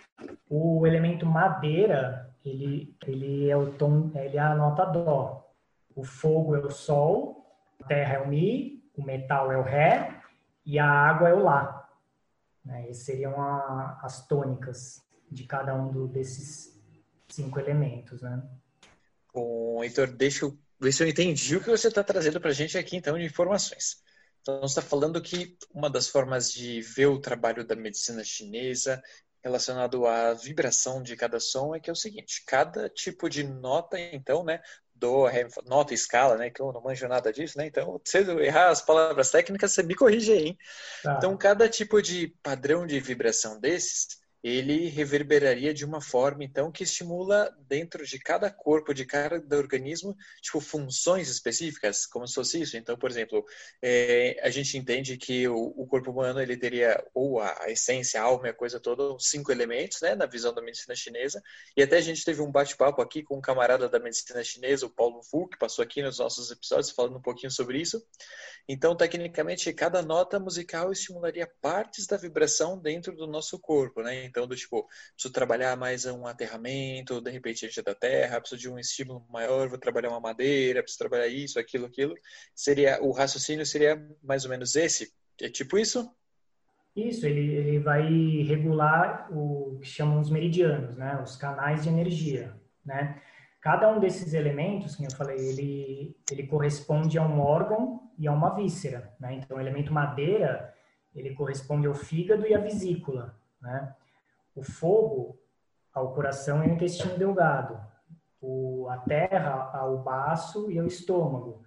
O 0.49 0.85
elemento 0.85 1.25
madeira, 1.25 2.29
ele, 2.43 2.93
ele 3.07 3.49
é 3.49 3.55
o 3.55 3.71
tom, 3.71 4.11
ele 4.15 4.35
é 4.35 4.41
a 4.41 4.53
nota 4.53 4.83
dó. 4.83 5.49
O 5.95 6.03
fogo 6.03 6.57
é 6.57 6.59
o 6.59 6.69
sol, 6.69 7.45
a 7.81 7.87
terra 7.87 8.15
é 8.15 8.19
o 8.19 8.27
mi, 8.27 8.83
o 8.97 9.01
metal 9.01 9.49
é 9.49 9.57
o 9.57 9.63
Ré 9.63 10.21
e 10.65 10.77
a 10.77 10.85
água 10.85 11.29
é 11.29 11.33
o 11.33 11.43
Lá. 11.43 11.89
Né? 12.65 12.89
Essas 12.89 13.05
seriam 13.05 13.41
a, 13.41 14.01
as 14.03 14.27
tônicas 14.27 15.01
de 15.31 15.45
cada 15.45 15.73
um 15.73 15.89
do, 15.89 16.05
desses 16.05 16.77
cinco 17.29 17.61
elementos. 17.61 18.21
Né? 18.21 18.43
Bom, 19.33 19.81
Heitor, 19.81 20.07
deixa 20.07 20.43
eu 20.43 20.57
ver 20.83 20.91
se 20.91 21.03
eu 21.03 21.07
entendi 21.07 21.55
o 21.55 21.61
que 21.61 21.69
você 21.69 21.87
está 21.87 22.03
trazendo 22.03 22.39
para 22.39 22.49
a 22.49 22.53
gente 22.53 22.77
aqui, 22.77 22.97
então, 22.97 23.17
de 23.17 23.25
informações. 23.25 23.97
Então, 24.41 24.59
você 24.59 24.79
está 24.79 24.81
falando 24.81 25.21
que 25.21 25.57
uma 25.73 25.89
das 25.89 26.07
formas 26.07 26.51
de 26.51 26.81
ver 26.81 27.07
o 27.07 27.19
trabalho 27.19 27.63
da 27.65 27.75
medicina 27.75 28.23
chinesa 28.23 29.01
relacionado 29.43 30.05
à 30.05 30.33
vibração 30.33 31.03
de 31.03 31.15
cada 31.15 31.39
som 31.39 31.75
é 31.75 31.79
que 31.79 31.89
é 31.89 31.93
o 31.93 31.95
seguinte: 31.95 32.43
cada 32.45 32.89
tipo 32.89 33.29
de 33.29 33.43
nota, 33.43 33.99
então, 33.99 34.43
né, 34.43 34.61
do, 34.93 35.25
nota, 35.65 35.93
escala, 35.93 36.37
né? 36.37 36.49
Que 36.49 36.61
eu 36.61 36.71
não 36.71 36.81
manjo 36.81 37.07
nada 37.07 37.31
disso, 37.31 37.57
né? 37.57 37.67
Então, 37.67 37.99
se 38.05 38.19
eu 38.19 38.39
errar 38.41 38.69
as 38.69 38.81
palavras 38.81 39.31
técnicas, 39.31 39.71
você 39.71 39.83
me 39.83 39.95
corrige 39.95 40.31
aí, 40.31 40.47
hein? 40.47 40.57
Tá. 41.03 41.15
Então, 41.17 41.35
cada 41.37 41.67
tipo 41.67 42.01
de 42.01 42.33
padrão 42.41 42.85
de 42.85 42.99
vibração 42.99 43.59
desses, 43.59 44.07
ele 44.43 44.89
reverberaria 44.89 45.73
de 45.73 45.85
uma 45.85 46.01
forma, 46.01 46.43
então, 46.43 46.69
que 46.69 46.83
estimula 46.83 47.49
dentro 47.67 48.05
de 48.05 48.19
cada 48.19 48.51
corpo, 48.51 48.93
de 48.93 49.05
cada 49.05 49.55
organismo, 49.55 50.17
tipo, 50.41 50.59
funções 50.59 51.29
específicas, 51.29 52.05
como 52.05 52.27
se 52.27 52.33
fosse 52.33 52.61
isso. 52.61 52.75
Então, 52.75 52.97
por 52.97 53.09
exemplo, 53.09 53.45
é, 53.81 54.37
a 54.43 54.49
gente 54.49 54.77
entende 54.77 55.15
que 55.17 55.47
o, 55.47 55.73
o, 55.77 55.87
corpo 55.87 56.11
humano, 56.11 56.41
ele 56.41 56.57
teria, 56.57 57.01
ou 57.13 57.39
a, 57.39 57.63
a 57.63 57.71
essência, 57.71 58.19
a 58.19 58.25
alma, 58.25 58.49
a 58.49 58.53
coisa 58.53 58.81
toda, 58.81 59.17
cinco 59.17 59.49
elementos, 59.49 60.01
né, 60.01 60.13
na 60.13 60.25
visão 60.25 60.53
da 60.53 60.61
medicina 60.61 60.93
chinesa. 60.93 61.41
E 61.77 61.81
até 61.81 61.97
a 61.97 62.01
gente 62.01 62.25
teve 62.25 62.41
um 62.41 62.51
bate-papo 62.51 63.01
aqui 63.01 63.23
com 63.23 63.37
um 63.37 63.41
camarada 63.41 63.87
da 63.87 63.99
medicina 63.99 64.43
chinesa, 64.43 64.85
o 64.85 64.89
Paulo 64.89 65.23
Fu, 65.23 65.47
que 65.47 65.57
passou 65.57 65.83
aqui 65.83 66.01
nos 66.01 66.19
nossos 66.19 66.51
episódios 66.51 66.91
falando 66.91 67.17
um 67.17 67.21
pouquinho 67.21 67.51
sobre 67.51 67.79
isso. 67.79 68.05
Então, 68.67 68.95
tecnicamente, 68.95 69.71
cada 69.73 70.01
nota 70.01 70.39
musical 70.39 70.91
estimularia 70.91 71.49
partes 71.61 72.07
da 72.07 72.17
vibração 72.17 72.77
dentro 72.77 73.15
do 73.15 73.27
nosso 73.27 73.59
corpo, 73.59 74.01
né? 74.01 74.25
Então, 74.33 74.47
do 74.47 74.55
tipo, 74.55 74.87
preciso 75.13 75.31
trabalhar 75.31 75.77
mais 75.77 76.07
um 76.07 76.25
aterramento, 76.25 77.21
de 77.21 77.29
repente 77.29 77.63
energia 77.63 77.83
da 77.83 77.93
terra, 77.93 78.39
preciso 78.39 78.59
de 78.59 78.67
um 78.67 78.79
estímulo 78.79 79.23
maior, 79.29 79.69
vou 79.69 79.77
trabalhar 79.77 80.09
uma 80.09 80.19
madeira, 80.19 80.81
preciso 80.81 80.97
trabalhar 80.97 81.27
isso, 81.27 81.59
aquilo, 81.59 81.85
aquilo. 81.85 82.15
Seria 82.55 82.99
o 82.99 83.11
raciocínio 83.11 83.63
seria 83.63 83.95
mais 84.23 84.43
ou 84.43 84.49
menos 84.49 84.75
esse? 84.75 85.13
É 85.39 85.49
tipo 85.49 85.77
isso? 85.77 86.11
Isso, 86.95 87.27
ele, 87.27 87.53
ele 87.53 87.79
vai 87.79 88.07
regular 88.41 89.27
o 89.31 89.77
que 89.79 89.87
chamam 89.87 90.19
os 90.19 90.31
meridianos, 90.31 90.97
né? 90.97 91.21
Os 91.21 91.35
canais 91.35 91.83
de 91.83 91.89
energia, 91.89 92.55
né? 92.83 93.21
Cada 93.61 93.87
um 93.95 93.99
desses 93.99 94.33
elementos, 94.33 94.95
como 94.95 95.07
eu 95.09 95.15
falei, 95.15 95.37
ele, 95.37 96.17
ele 96.31 96.47
corresponde 96.47 97.19
a 97.19 97.23
um 97.23 97.39
órgão 97.39 98.11
e 98.17 98.27
a 98.27 98.31
uma 98.31 98.55
víscera, 98.55 99.13
né? 99.19 99.35
Então, 99.35 99.57
o 99.57 99.59
elemento 99.59 99.93
madeira, 99.93 100.73
ele 101.15 101.35
corresponde 101.35 101.87
ao 101.87 101.93
fígado 101.93 102.47
e 102.47 102.53
à 102.53 102.59
vesícula, 102.59 103.39
né? 103.61 103.95
O 104.55 104.63
fogo 104.63 105.39
ao 105.93 106.13
coração 106.13 106.63
e 106.63 106.67
ao 106.67 106.75
intestino 106.75 107.17
delgado, 107.17 107.79
o, 108.41 108.87
a 108.89 108.97
terra 108.97 109.71
ao 109.73 109.99
baço 109.99 110.69
e 110.71 110.77
ao 110.77 110.85
estômago, 110.85 111.63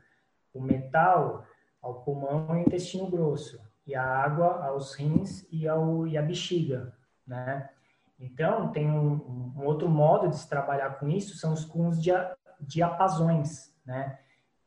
o 0.52 0.60
metal 0.60 1.44
ao 1.80 2.02
pulmão 2.02 2.46
e 2.48 2.50
ao 2.50 2.58
intestino 2.58 3.08
grosso, 3.08 3.60
e 3.86 3.94
a 3.94 4.02
água 4.02 4.64
aos 4.64 4.94
rins 4.94 5.46
e, 5.50 5.68
ao, 5.68 6.06
e 6.06 6.18
à 6.18 6.22
bexiga, 6.22 6.92
né? 7.26 7.70
Então, 8.18 8.72
tem 8.72 8.90
um, 8.90 9.52
um, 9.56 9.64
outro 9.64 9.88
modo 9.88 10.28
de 10.28 10.38
se 10.38 10.48
trabalhar 10.48 10.98
com 10.98 11.06
isso, 11.06 11.36
são 11.36 11.52
os 11.52 11.64
com 11.64 11.86
os 11.86 12.02
dia, 12.02 12.34
diapasões, 12.58 13.74
né? 13.84 14.18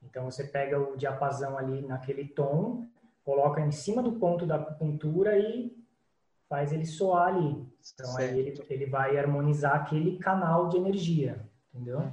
Então, 0.03 0.25
você 0.25 0.43
pega 0.43 0.79
o 0.79 0.95
diapasão 0.95 1.57
ali 1.57 1.81
naquele 1.81 2.25
tom, 2.25 2.87
coloca 3.23 3.59
em 3.59 3.71
cima 3.71 4.01
do 4.01 4.13
ponto 4.13 4.45
da 4.45 4.55
acupuntura 4.55 5.37
e 5.37 5.75
faz 6.49 6.73
ele 6.73 6.85
soar 6.85 7.29
ali. 7.29 7.65
Então 7.93 8.11
certo. 8.13 8.33
aí 8.33 8.39
ele, 8.39 8.65
ele 8.69 8.85
vai 8.87 9.17
harmonizar 9.17 9.75
aquele 9.75 10.17
canal 10.17 10.67
de 10.67 10.77
energia, 10.77 11.47
entendeu? 11.73 12.11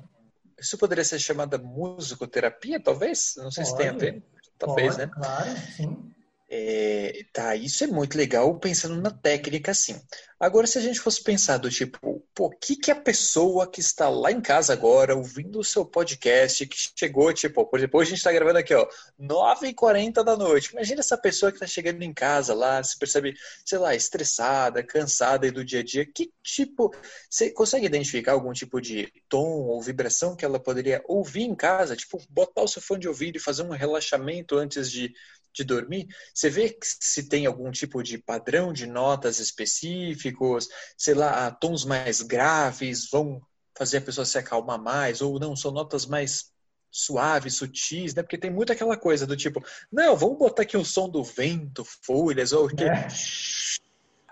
Isso 0.59 0.78
poderia 0.78 1.05
ser 1.05 1.19
chamada 1.19 1.59
musicoterapia, 1.59 2.78
talvez? 2.78 3.35
Não 3.38 3.50
sei 3.50 3.64
Pode. 3.64 3.71
se 3.71 3.76
tem 3.76 3.88
a 3.88 3.93
ver. 3.93 4.23
Talvez, 4.59 4.97
Pode, 4.97 5.07
né? 5.07 5.12
Claro, 5.14 5.50
sim. 5.75 6.14
É, 6.49 7.25
tá, 7.33 7.57
isso 7.57 7.83
é 7.83 7.88
muito 7.88 8.17
legal 8.17 8.57
pensando 8.61 9.00
na 9.00 9.11
técnica, 9.11 9.73
assim. 9.73 10.00
Agora, 10.38 10.67
se 10.67 10.79
a 10.79 10.81
gente 10.81 11.00
fosse 11.00 11.21
pensar 11.23 11.57
do 11.57 11.69
tipo, 11.69 12.25
pô, 12.33 12.47
o 12.47 12.50
que, 12.50 12.76
que 12.76 12.91
a 12.91 12.95
pessoa 12.95 13.67
que 13.67 13.81
está 13.81 14.09
lá 14.09 14.31
em 14.31 14.41
casa 14.41 14.73
agora, 14.73 15.17
ouvindo 15.17 15.59
o 15.59 15.65
seu 15.65 15.85
podcast, 15.85 16.65
que 16.67 16.76
chegou, 16.97 17.33
tipo, 17.33 17.65
por 17.67 17.79
exemplo, 17.79 17.99
hoje 17.99 18.09
a 18.09 18.11
gente 18.11 18.19
está 18.19 18.33
gravando 18.33 18.59
aqui, 18.59 18.75
ó, 18.75 18.87
9h40 19.19 20.23
da 20.23 20.37
noite. 20.37 20.71
Imagina 20.73 21.00
essa 21.00 21.19
pessoa 21.19 21.50
que 21.50 21.57
está 21.57 21.67
chegando 21.67 22.03
em 22.03 22.12
casa 22.15 22.55
lá, 22.55 22.81
se 22.83 22.97
percebe, 22.97 23.35
sei 23.65 23.79
lá, 23.79 23.95
estressada, 23.95 24.85
cansada 24.85 25.50
do 25.50 25.65
dia 25.65 25.81
a 25.81 25.85
dia. 25.85 26.07
Que 26.07 26.31
tipo, 26.45 26.95
você 27.29 27.50
consegue 27.50 27.87
identificar 27.87 28.33
algum 28.33 28.53
tipo 28.53 28.81
de 28.81 29.12
tom 29.29 29.62
ou 29.62 29.83
vibração 29.83 30.37
que 30.37 30.45
ela 30.45 30.61
poderia 30.61 31.03
ouvir 31.09 31.43
em 31.43 31.57
casa? 31.57 31.97
Tipo, 31.97 32.23
botar 32.31 32.62
o 32.62 32.69
seu 32.69 32.81
fone 32.81 33.00
de 33.00 33.09
ouvido 33.09 33.37
e 33.37 33.41
fazer 33.41 33.62
um 33.62 33.71
relaxamento 33.71 34.57
antes 34.57 34.91
de 34.91 35.12
de 35.57 35.65
dormir, 35.65 36.07
você 36.35 36.51
vê 36.51 36.77
se 36.83 37.29
tem 37.29 37.47
algum 37.47 37.71
tipo 37.71 38.03
de 38.03 38.19
padrão 38.19 38.73
de 38.73 38.87
notas 38.87 39.38
específicos, 39.38 40.69
sei 40.97 41.14
lá, 41.14 41.51
tons 41.51 41.85
mais 41.85 42.21
graves 42.21 43.09
vão 43.11 43.40
fazer 43.77 43.99
a 43.99 44.03
pessoa 44.03 44.25
se 44.25 44.38
acalmar 44.38 44.81
mais, 44.81 45.21
ou 45.23 45.38
não, 45.38 45.57
são 45.57 45.71
notas 45.71 46.07
mais 46.07 46.51
suaves, 46.90 47.57
sutis, 47.57 48.14
né? 48.14 48.23
Porque 48.23 48.38
tem 48.38 48.51
muito 48.51 48.73
aquela 48.73 48.97
coisa 48.97 49.27
do 49.27 49.37
tipo, 49.37 49.62
não, 49.92 50.16
vamos 50.16 50.38
botar 50.38 50.62
aqui 50.62 50.77
o 50.77 50.85
som 50.85 51.09
do 51.09 51.23
vento, 51.23 51.85
folhas, 52.03 52.53
ou 52.53 52.69
é. 52.71 53.09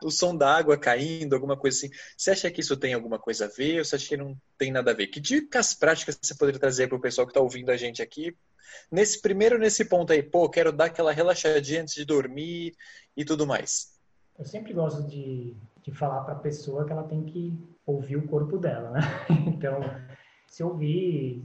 O 0.04 0.10
som 0.10 0.36
da 0.36 0.56
água 0.56 0.76
caindo, 0.76 1.34
alguma 1.34 1.56
coisa 1.56 1.76
assim. 1.78 1.90
Você 2.16 2.30
acha 2.30 2.50
que 2.50 2.60
isso 2.60 2.76
tem 2.76 2.94
alguma 2.94 3.18
coisa 3.18 3.46
a 3.46 3.48
ver 3.48 3.78
ou 3.78 3.84
você 3.84 3.96
acha 3.96 4.08
que 4.08 4.16
não 4.16 4.36
tem 4.58 4.70
nada 4.70 4.90
a 4.90 4.94
ver? 4.94 5.08
Que 5.08 5.20
dicas 5.20 5.74
práticas 5.74 6.18
você 6.20 6.34
poderia 6.34 6.60
trazer 6.60 6.88
para 6.88 6.96
o 6.96 7.00
pessoal 7.00 7.26
que 7.26 7.30
está 7.30 7.40
ouvindo 7.40 7.70
a 7.70 7.76
gente 7.76 8.02
aqui 8.02 8.36
Nesse 8.90 9.20
primeiro, 9.20 9.58
nesse 9.58 9.84
ponto 9.84 10.12
aí, 10.12 10.22
pô, 10.22 10.48
quero 10.48 10.72
dar 10.72 10.86
aquela 10.86 11.12
relaxadinha 11.12 11.82
antes 11.82 11.94
de 11.94 12.04
dormir 12.04 12.74
e 13.16 13.24
tudo 13.24 13.46
mais. 13.46 13.98
Eu 14.38 14.44
sempre 14.44 14.72
gosto 14.72 15.02
de, 15.04 15.56
de 15.82 15.92
falar 15.92 16.24
para 16.24 16.34
a 16.34 16.38
pessoa 16.38 16.84
que 16.84 16.92
ela 16.92 17.04
tem 17.04 17.24
que 17.24 17.56
ouvir 17.86 18.16
o 18.16 18.26
corpo 18.26 18.58
dela, 18.58 18.90
né? 18.90 19.00
Então, 19.46 19.80
se 20.48 20.62
ouvir, 20.62 21.42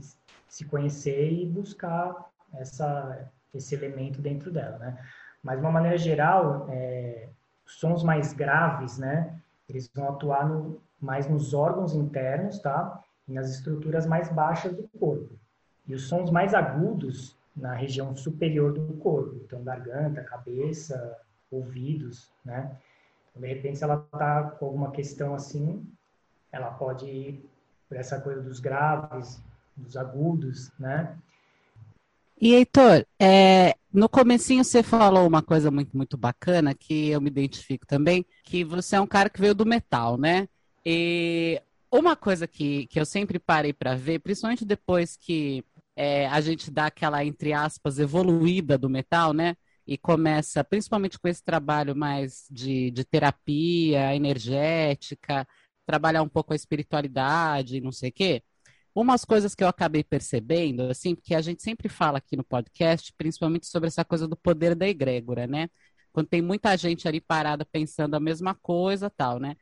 se 0.48 0.64
conhecer 0.64 1.32
e 1.32 1.46
buscar 1.46 2.30
essa, 2.54 3.30
esse 3.54 3.74
elemento 3.74 4.20
dentro 4.20 4.50
dela, 4.50 4.78
né? 4.78 5.08
Mas, 5.42 5.58
de 5.58 5.64
uma 5.64 5.72
maneira 5.72 5.96
geral, 5.96 6.66
é, 6.70 7.28
sons 7.78 8.02
mais 8.02 8.32
graves, 8.32 8.98
né? 8.98 9.38
Eles 9.68 9.90
vão 9.94 10.08
atuar 10.08 10.48
no, 10.48 10.80
mais 11.00 11.28
nos 11.28 11.54
órgãos 11.54 11.94
internos, 11.94 12.58
tá? 12.58 13.02
E 13.28 13.32
nas 13.32 13.50
estruturas 13.50 14.06
mais 14.06 14.28
baixas 14.28 14.74
do 14.74 14.88
corpo. 14.98 15.30
E 15.86 15.94
os 15.94 16.08
sons 16.08 16.30
mais 16.30 16.54
agudos 16.54 17.36
na 17.56 17.74
região 17.74 18.16
superior 18.16 18.72
do 18.72 18.94
corpo, 18.94 19.36
então 19.44 19.62
garganta, 19.62 20.22
cabeça, 20.22 21.16
ouvidos, 21.50 22.30
né? 22.44 22.76
Então, 23.30 23.42
de 23.42 23.48
repente, 23.48 23.78
se 23.78 23.84
ela 23.84 24.06
está 24.12 24.42
com 24.42 24.66
alguma 24.66 24.90
questão 24.90 25.34
assim, 25.34 25.84
ela 26.52 26.70
pode 26.70 27.06
ir 27.06 27.50
por 27.88 27.96
essa 27.96 28.20
coisa 28.20 28.40
dos 28.40 28.60
graves, 28.60 29.42
dos 29.76 29.96
agudos, 29.96 30.70
né? 30.78 31.16
E 32.40 32.54
Heitor, 32.54 33.06
é, 33.20 33.76
no 33.92 34.08
comecinho 34.08 34.64
você 34.64 34.82
falou 34.82 35.26
uma 35.28 35.42
coisa 35.42 35.70
muito, 35.70 35.94
muito 35.94 36.16
bacana 36.16 36.74
que 36.74 37.10
eu 37.10 37.20
me 37.20 37.28
identifico 37.28 37.86
também, 37.86 38.24
que 38.44 38.64
você 38.64 38.96
é 38.96 39.00
um 39.00 39.06
cara 39.06 39.28
que 39.28 39.40
veio 39.40 39.54
do 39.54 39.66
metal, 39.66 40.16
né? 40.16 40.48
E 40.84 41.60
uma 41.92 42.16
coisa 42.16 42.46
que, 42.46 42.86
que 42.86 42.98
eu 42.98 43.04
sempre 43.04 43.38
parei 43.38 43.74
para 43.74 43.94
ver, 43.94 44.20
principalmente 44.20 44.64
depois 44.64 45.18
que 45.18 45.62
é, 45.94 46.26
a 46.28 46.40
gente 46.40 46.70
dá 46.70 46.86
aquela, 46.86 47.22
entre 47.22 47.52
aspas, 47.52 47.98
evoluída 47.98 48.78
do 48.78 48.88
metal, 48.88 49.34
né? 49.34 49.54
E 49.86 49.98
começa, 49.98 50.64
principalmente 50.64 51.18
com 51.18 51.28
esse 51.28 51.44
trabalho 51.44 51.94
mais 51.94 52.46
de, 52.50 52.90
de 52.90 53.04
terapia 53.04 54.14
energética, 54.14 55.46
trabalhar 55.84 56.22
um 56.22 56.28
pouco 56.28 56.54
a 56.54 56.56
espiritualidade, 56.56 57.82
não 57.82 57.92
sei 57.92 58.08
o 58.08 58.12
quê. 58.12 58.42
Umas 58.94 59.24
coisas 59.24 59.54
que 59.54 59.62
eu 59.62 59.68
acabei 59.68 60.02
percebendo, 60.02 60.82
assim, 60.82 61.14
porque 61.14 61.34
a 61.34 61.40
gente 61.40 61.62
sempre 61.62 61.88
fala 61.88 62.18
aqui 62.18 62.36
no 62.36 62.44
podcast, 62.44 63.12
principalmente 63.16 63.66
sobre 63.66 63.88
essa 63.88 64.04
coisa 64.04 64.26
do 64.26 64.36
poder 64.36 64.74
da 64.74 64.88
egrégora, 64.88 65.46
né? 65.46 65.68
Quando 66.12 66.26
tem 66.28 66.42
muita 66.42 66.76
gente 66.76 67.06
ali 67.06 67.20
parada 67.20 67.64
pensando 67.64 68.14
a 68.16 68.20
mesma 68.20 68.54
coisa, 68.54 69.08
tal, 69.08 69.38
né? 69.38 69.56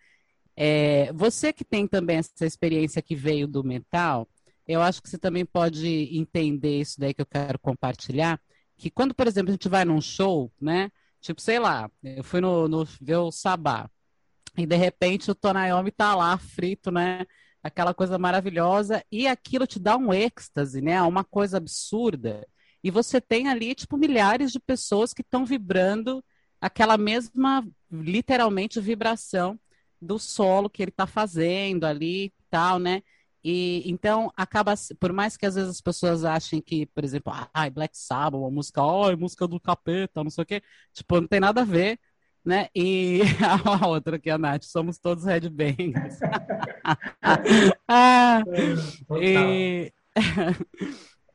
É, 0.56 1.12
você 1.12 1.52
que 1.52 1.64
tem 1.64 1.86
também 1.86 2.16
essa 2.16 2.46
experiência 2.46 3.02
que 3.02 3.14
veio 3.14 3.46
do 3.46 3.62
mental, 3.62 4.28
eu 4.66 4.82
acho 4.82 5.02
que 5.02 5.08
você 5.08 5.18
também 5.18 5.44
pode 5.44 5.86
entender 6.16 6.80
isso 6.80 6.98
daí 6.98 7.14
que 7.14 7.22
eu 7.22 7.26
quero 7.26 7.58
compartilhar, 7.58 8.40
que 8.76 8.90
quando, 8.90 9.14
por 9.14 9.26
exemplo, 9.26 9.50
a 9.50 9.52
gente 9.52 9.68
vai 9.68 9.84
num 9.84 10.00
show, 10.00 10.52
né? 10.60 10.90
Tipo, 11.20 11.40
sei 11.40 11.58
lá, 11.58 11.90
eu 12.02 12.24
fui 12.24 12.40
no, 12.40 12.68
no 12.68 12.84
ver 13.00 13.16
o 13.16 13.30
Sabá, 13.30 13.90
e 14.56 14.66
de 14.66 14.76
repente 14.76 15.30
o 15.30 15.34
Tonayomi 15.34 15.90
tá 15.92 16.14
lá, 16.16 16.36
frito, 16.38 16.90
né? 16.90 17.24
Aquela 17.68 17.94
coisa 17.94 18.18
maravilhosa, 18.18 19.04
e 19.12 19.26
aquilo 19.26 19.66
te 19.66 19.78
dá 19.78 19.96
um 19.96 20.12
êxtase, 20.12 20.81
né? 20.81 21.00
Uma 21.02 21.22
coisa 21.22 21.59
absurda. 21.59 22.46
E 22.83 22.90
você 22.90 23.20
tem 23.20 23.48
ali, 23.48 23.74
tipo, 23.74 23.96
milhares 23.96 24.52
de 24.52 24.59
pessoas 24.59 25.12
que 25.12 25.22
estão 25.22 25.44
vibrando 25.44 26.24
aquela 26.61 26.96
mesma, 26.96 27.66
literalmente, 27.90 28.81
vibração 28.81 29.59
do 30.00 30.18
solo 30.18 30.70
que 30.70 30.83
ele 30.83 30.90
está 30.90 31.07
fazendo 31.07 31.85
ali 31.85 32.26
e 32.26 32.33
tal, 32.50 32.78
né? 32.78 33.02
E 33.44 33.83
então 33.87 34.33
acaba, 34.37 34.74
por 34.98 35.12
mais 35.12 35.37
que 35.37 35.46
às 35.46 35.54
vezes 35.54 35.70
as 35.70 35.81
pessoas 35.81 36.24
achem 36.24 36.61
que, 36.61 36.87
por 36.87 37.04
exemplo, 37.04 37.33
ah, 37.33 37.70
Black 37.70 37.96
Sabbath, 37.96 38.40
uma 38.40 38.50
música, 38.50 38.83
oh, 38.83 39.16
música 39.16 39.46
do 39.46 39.61
capeta, 39.61 40.24
não 40.24 40.31
sei 40.31 40.42
o 40.42 40.46
quê, 40.46 40.62
tipo, 40.92 41.20
não 41.20 41.28
tem 41.28 41.40
nada 41.40 41.62
a 41.62 41.64
ver, 41.64 42.00
né? 42.48 42.68
E 42.74 43.20
a 43.44 43.87
outra 43.87 44.16
aqui, 44.16 44.30
a 44.30 44.38
Nath, 44.38 44.64
somos 44.64 44.98
todos 44.98 45.24
headbangers. 45.26 46.18
ah, 47.87 48.42
e... 49.20 49.92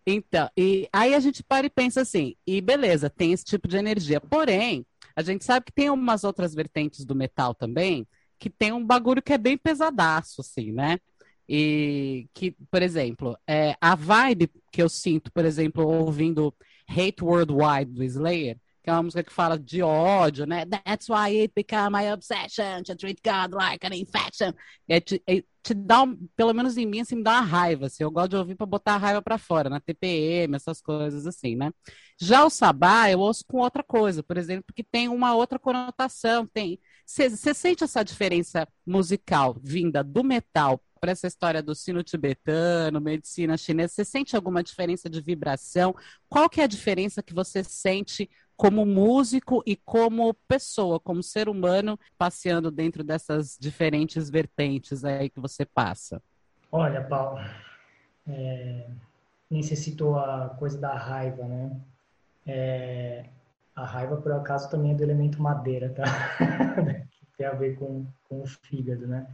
então, 0.08 0.50
e 0.58 0.90
aí 0.92 1.14
a 1.14 1.20
gente 1.20 1.44
para 1.44 1.68
e 1.68 1.70
pensa 1.70 2.02
assim, 2.02 2.36
e 2.48 2.60
beleza, 2.60 3.12
tem 3.12 3.32
esse 3.32 3.46
tipo 3.46 3.68
de 3.68 3.78
energia. 3.78 4.20
Porém, 4.20 4.84
a 5.16 5.22
gente 5.22 5.46
sabe 5.46 5.68
que 5.68 5.72
tem 5.72 5.92
umas 5.92 6.24
outras 6.24 6.56
vertentes 6.56 7.06
do 7.06 7.14
metal 7.14 7.54
também, 7.54 8.08
que 8.40 8.50
tem 8.50 8.72
um 8.74 8.84
bagulho 8.84 9.22
que 9.22 9.34
é 9.34 9.38
bem 9.38 9.56
pesadaço, 9.56 10.42
assim, 10.42 10.72
né? 10.72 10.98
E 11.48 12.28
que, 12.34 12.56
por 12.72 12.82
exemplo, 12.82 13.38
é, 13.48 13.76
a 13.80 13.94
vibe 13.94 14.50
que 14.72 14.82
eu 14.82 14.90
sinto, 14.90 15.32
por 15.32 15.46
exemplo, 15.46 15.86
ouvindo 15.86 16.52
Hate 16.90 17.24
Worldwide 17.24 17.92
do 17.92 18.04
Slayer, 18.04 18.58
que 18.84 18.90
é 18.90 18.94
uma 18.94 19.04
música 19.04 19.24
que 19.24 19.32
fala 19.32 19.58
de 19.58 19.82
ódio, 19.82 20.46
né? 20.46 20.66
That's 20.66 21.08
why 21.08 21.40
it 21.40 21.54
became 21.56 21.92
my 21.92 22.12
obsession 22.12 22.84
to 22.84 22.96
treat 22.96 23.22
God 23.24 23.54
like 23.54 23.86
an 23.86 23.96
infection. 23.96 24.54
É, 24.90 25.00
te, 25.00 25.24
é, 25.26 25.42
te 25.64 25.74
dá, 25.74 26.04
um, 26.04 26.18
pelo 26.36 26.54
menos 26.54 26.76
em 26.76 26.86
mim, 26.86 27.00
assim, 27.00 27.16
me 27.16 27.24
dá 27.24 27.32
uma 27.32 27.42
raiva. 27.42 27.86
Assim, 27.86 28.04
eu 28.04 28.12
gosto 28.12 28.32
de 28.32 28.36
ouvir 28.36 28.56
para 28.56 28.66
botar 28.66 28.96
a 28.96 28.98
raiva 28.98 29.22
para 29.22 29.38
fora, 29.38 29.70
na 29.70 29.80
TPM, 29.80 30.54
essas 30.56 30.82
coisas 30.82 31.26
assim, 31.26 31.56
né? 31.56 31.72
Já 32.20 32.44
o 32.44 32.50
Sabá, 32.50 33.10
eu 33.10 33.20
ouço 33.20 33.46
com 33.48 33.60
outra 33.60 33.84
coisa, 33.84 34.22
por 34.22 34.38
exemplo, 34.38 34.74
que 34.76 34.84
tem 34.84 35.08
uma 35.08 35.34
outra 35.34 35.58
conotação. 35.58 36.46
Tem. 36.46 36.78
Você 37.06 37.54
sente 37.54 37.86
essa 37.86 38.04
diferença 38.04 38.68
musical 38.86 39.56
vinda 39.64 40.04
do 40.04 40.24
metal 40.26 40.82
para 41.04 41.12
essa 41.12 41.28
história 41.28 41.62
do 41.62 41.76
sino 41.76 42.02
tibetano, 42.02 43.02
medicina 43.02 43.58
chinesa, 43.58 43.94
você 43.94 44.06
sente 44.06 44.38
alguma 44.38 44.64
diferença 44.64 45.10
de 45.10 45.20
vibração? 45.20 45.94
Qual 46.30 46.50
que 46.50 46.62
é 46.62 46.64
a 46.64 46.68
diferença 46.68 47.22
que 47.22 47.34
você 47.34 47.62
sente 47.62 48.30
como 48.64 48.86
músico 48.86 49.62
e 49.66 49.76
como 49.76 50.34
pessoa, 50.48 50.98
como 50.98 51.22
ser 51.22 51.50
humano, 51.50 52.00
passeando 52.18 52.72
dentro 52.72 53.04
dessas 53.04 53.58
diferentes 53.60 54.30
vertentes 54.30 55.04
aí 55.04 55.30
que 55.30 55.42
você 55.42 55.66
passa? 55.66 56.24
Olha, 56.72 57.04
Paulo, 57.04 57.42
é, 58.26 58.88
você 59.52 59.76
citou 59.76 60.18
a 60.18 60.56
coisa 60.58 60.80
da 60.80 60.96
raiva, 60.96 61.44
né? 61.44 61.78
É, 62.48 63.26
a 63.76 63.84
raiva, 63.84 64.16
por 64.16 64.32
acaso, 64.32 64.72
também 64.72 64.94
é 64.94 64.96
do 64.96 65.04
elemento 65.04 65.42
madeira, 65.42 65.90
tá? 65.90 66.06
que 67.12 67.26
tem 67.38 67.46
a 67.46 67.56
ver 67.56 67.76
com, 67.76 68.06
com 68.30 68.44
o 68.44 68.48
fígado, 68.48 69.06
né? 69.06 69.28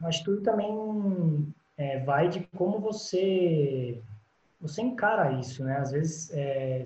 Mas 0.00 0.20
tudo 0.20 0.40
também 0.40 1.54
é, 1.76 2.02
vai 2.04 2.26
de 2.26 2.40
como 2.56 2.80
você 2.80 4.02
você 4.58 4.80
encara 4.80 5.32
isso, 5.32 5.62
né? 5.62 5.76
Às 5.76 5.90
vezes, 5.90 6.30
é, 6.32 6.82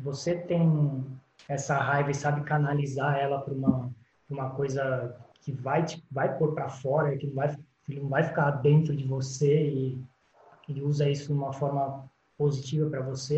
se 0.00 0.04
você 0.04 0.34
tem 0.34 1.04
essa 1.46 1.76
raiva 1.76 2.10
e 2.10 2.14
sabe 2.14 2.42
canalizar 2.42 3.18
ela 3.18 3.40
para 3.40 3.52
uma, 3.52 3.90
uma 4.28 4.50
coisa 4.50 5.14
que 5.42 5.52
vai 5.52 5.84
te, 5.84 6.02
vai 6.10 6.36
pôr 6.38 6.54
para 6.54 6.68
fora, 6.68 7.16
que 7.16 7.26
não 7.26 7.34
vai, 7.34 7.56
que 7.86 8.00
não 8.00 8.08
vai 8.08 8.24
ficar 8.24 8.50
dentro 8.52 8.96
de 8.96 9.04
você 9.04 9.68
e 9.68 10.02
ele 10.68 10.82
usa 10.82 11.08
isso 11.08 11.26
de 11.26 11.32
uma 11.32 11.52
forma 11.52 12.08
positiva 12.38 12.88
para 12.88 13.02
você, 13.02 13.36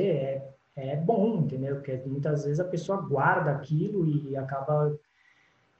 é, 0.77 0.93
é 0.93 0.97
bom, 0.97 1.39
entendeu? 1.39 1.77
Porque 1.77 1.97
muitas 2.07 2.45
vezes 2.45 2.61
a 2.61 2.65
pessoa 2.65 3.03
guarda 3.03 3.51
aquilo 3.51 4.07
e 4.07 4.37
acaba 4.37 4.97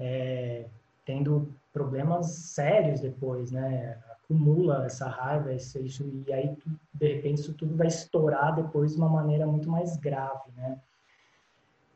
é, 0.01 0.67
tendo 1.05 1.55
problemas 1.73 2.27
sérios 2.55 3.01
depois, 3.01 3.53
né? 3.53 3.99
Acumula 4.25 4.87
essa 4.87 5.09
raiva, 5.09 5.53
isso, 5.53 5.79
isso 5.81 6.25
e 6.27 6.33
aí 6.33 6.57
de 6.95 7.15
repente 7.15 7.41
isso 7.41 7.55
tudo 7.55 7.77
vai 7.77 7.89
estourar 7.89 8.55
depois 8.55 8.93
de 8.93 8.99
uma 8.99 9.09
maneira 9.09 9.47
muito 9.47 9.69
mais 9.69 9.97
grave, 9.97 10.51
né? 10.57 10.81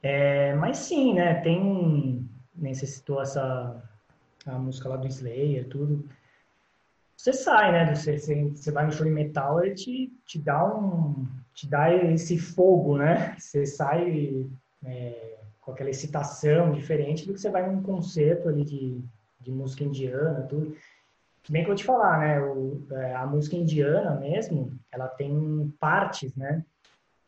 É, 0.03 0.55
mas 0.55 0.79
sim, 0.79 1.15
né? 1.15 1.41
Tem, 1.41 2.29
nem 2.55 2.75
você 2.75 2.87
citou 2.87 3.23
essa 3.23 3.83
a 4.45 4.59
música 4.59 4.89
lá 4.89 4.97
do 4.97 5.09
Slayer, 5.09 5.69
tudo. 5.69 6.09
Você 7.17 7.33
sai, 7.33 7.73
né? 7.73 7.95
Você, 7.95 8.19
você, 8.19 8.51
você 8.51 8.71
vai 8.71 8.87
no 8.87 8.93
show 8.93 9.05
de 9.05 9.13
metal, 9.13 9.65
ele 9.65 9.75
te, 9.75 10.13
te 10.25 10.39
dá 10.39 10.65
um, 10.65 11.27
te 11.55 11.67
dá 11.69 11.93
esse 11.93 12.39
fogo, 12.39 12.99
né? 12.99 13.35
Você 13.39 13.67
sai 13.67 14.47
é, 14.85 15.39
com 15.61 15.73
aquela 15.73 15.91
excitação 15.91 16.73
diferente 16.73 17.27
do 17.27 17.33
que 17.33 17.41
você 17.41 17.51
vai 17.51 17.69
num 17.69 17.83
concerto 17.83 18.49
ali 18.49 18.65
de 18.65 19.03
de 19.47 19.53
música 19.53 19.85
indiana, 19.85 20.43
tudo. 20.43 20.77
Bem 21.49 21.65
que 21.65 21.71
eu 21.71 21.77
te 21.77 21.85
falar, 21.85 22.19
né? 22.19 22.41
O, 22.41 22.85
é, 22.91 23.15
a 23.15 23.25
música 23.25 23.57
indiana 23.57 24.13
mesmo, 24.13 24.77
ela 24.91 25.07
tem 25.07 25.73
partes, 25.79 26.35
né? 26.35 26.65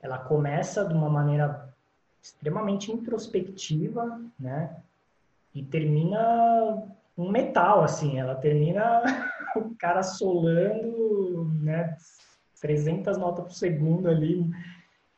Ela 0.01 0.19
começa 0.19 0.85
de 0.85 0.93
uma 0.93 1.09
maneira 1.09 1.73
extremamente 2.21 2.91
introspectiva, 2.91 4.21
né? 4.39 4.77
E 5.55 5.63
termina 5.63 6.83
um 7.17 7.31
metal, 7.31 7.83
assim. 7.85 8.19
Ela 8.19 8.35
termina 8.35 9.03
o 9.55 9.75
cara 9.77 10.03
solando, 10.03 11.51
né? 11.61 11.97
300 12.61 13.17
notas 13.19 13.45
por 13.45 13.53
segundo 13.53 14.09
ali. 14.09 14.45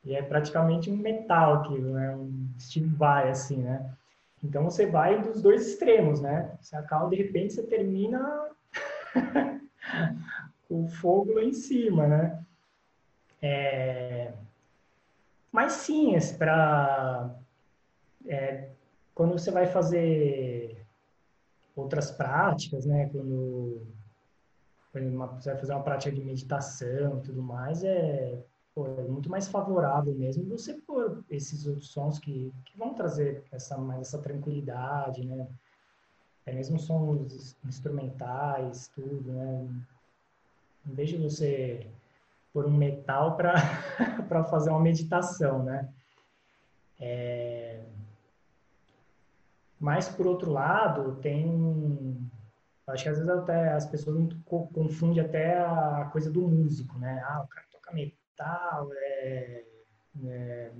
E 0.05 0.15
é 0.15 0.23
praticamente 0.23 0.91
um 0.91 0.97
metal 0.97 1.55
aquilo, 1.55 1.95
né? 1.95 2.15
Um 2.17 2.49
Steve 2.59 2.95
Vai, 2.95 3.31
assim, 3.31 3.63
né? 3.63 3.91
Então 4.43 4.65
você 4.65 4.87
vai 4.87 5.23
dos 5.23 5.41
dois 5.41 5.67
extremos, 5.67 6.21
né? 6.21 6.53
Você 6.61 6.77
acaba, 6.77 7.09
de 7.09 7.17
repente, 7.17 7.55
você 7.55 7.63
termina 7.63 8.49
o 10.69 10.89
fogo 10.89 11.35
lá 11.35 11.43
em 11.43 11.53
cima, 11.53 12.07
né? 12.07 12.45
É... 13.43 14.33
Mas 15.53 15.73
sim, 15.73 16.15
para 16.39 17.35
é, 18.27 18.71
quando 19.15 19.33
você 19.33 19.51
vai 19.51 19.67
fazer 19.67 20.87
outras 21.75 22.11
práticas, 22.11 22.87
né? 22.87 23.09
Quando, 23.11 23.87
quando 24.93 25.41
você 25.41 25.51
vai 25.51 25.61
fazer 25.61 25.73
uma 25.73 25.83
prática 25.83 26.13
de 26.15 26.23
meditação 26.23 27.19
e 27.19 27.23
tudo 27.23 27.43
mais, 27.43 27.83
é 27.83 28.39
pô, 28.75 28.87
é 28.87 29.03
muito 29.09 29.29
mais 29.29 29.49
favorável 29.49 30.15
mesmo 30.15 30.45
você 30.45 30.75
pôr 30.75 31.25
esses 31.29 31.67
outros 31.67 31.91
sons 31.91 32.19
que, 32.19 32.53
que 32.65 32.79
vão 32.79 32.95
trazer 32.95 33.45
essa, 33.51 33.77
mais 33.77 34.03
essa 34.03 34.19
tranquilidade, 34.19 35.25
né? 35.25 35.47
É 36.47 36.53
mesmo 36.53 36.79
sons 36.79 37.57
instrumentais, 37.65 38.89
tudo, 38.95 39.33
né? 39.33 39.69
Em 40.87 40.95
vez 40.95 41.11
de 41.11 41.17
você 41.17 41.87
pôr 42.53 42.67
um 42.67 42.77
metal 42.77 43.37
para 43.37 43.55
fazer 44.51 44.71
uma 44.71 44.81
meditação, 44.81 45.63
né? 45.63 45.89
É... 46.99 47.83
Mas, 49.79 50.09
por 50.09 50.27
outro 50.27 50.51
lado, 50.51 51.17
tem... 51.17 52.31
Acho 52.87 53.05
que 53.05 53.09
às 53.09 53.19
vezes 53.19 53.31
até 53.31 53.73
as 53.73 53.87
pessoas 53.87 54.33
confundem 54.45 55.23
até 55.23 55.59
a 55.61 56.09
coisa 56.13 56.29
do 56.29 56.43
músico, 56.43 56.99
né? 56.99 57.23
Ah, 57.25 57.43
o 57.43 57.47
cara 57.47 57.67
toca 57.71 57.93
metal 57.93 58.21
tal, 58.41 58.89
é, 58.95 59.63
é, 60.25 60.73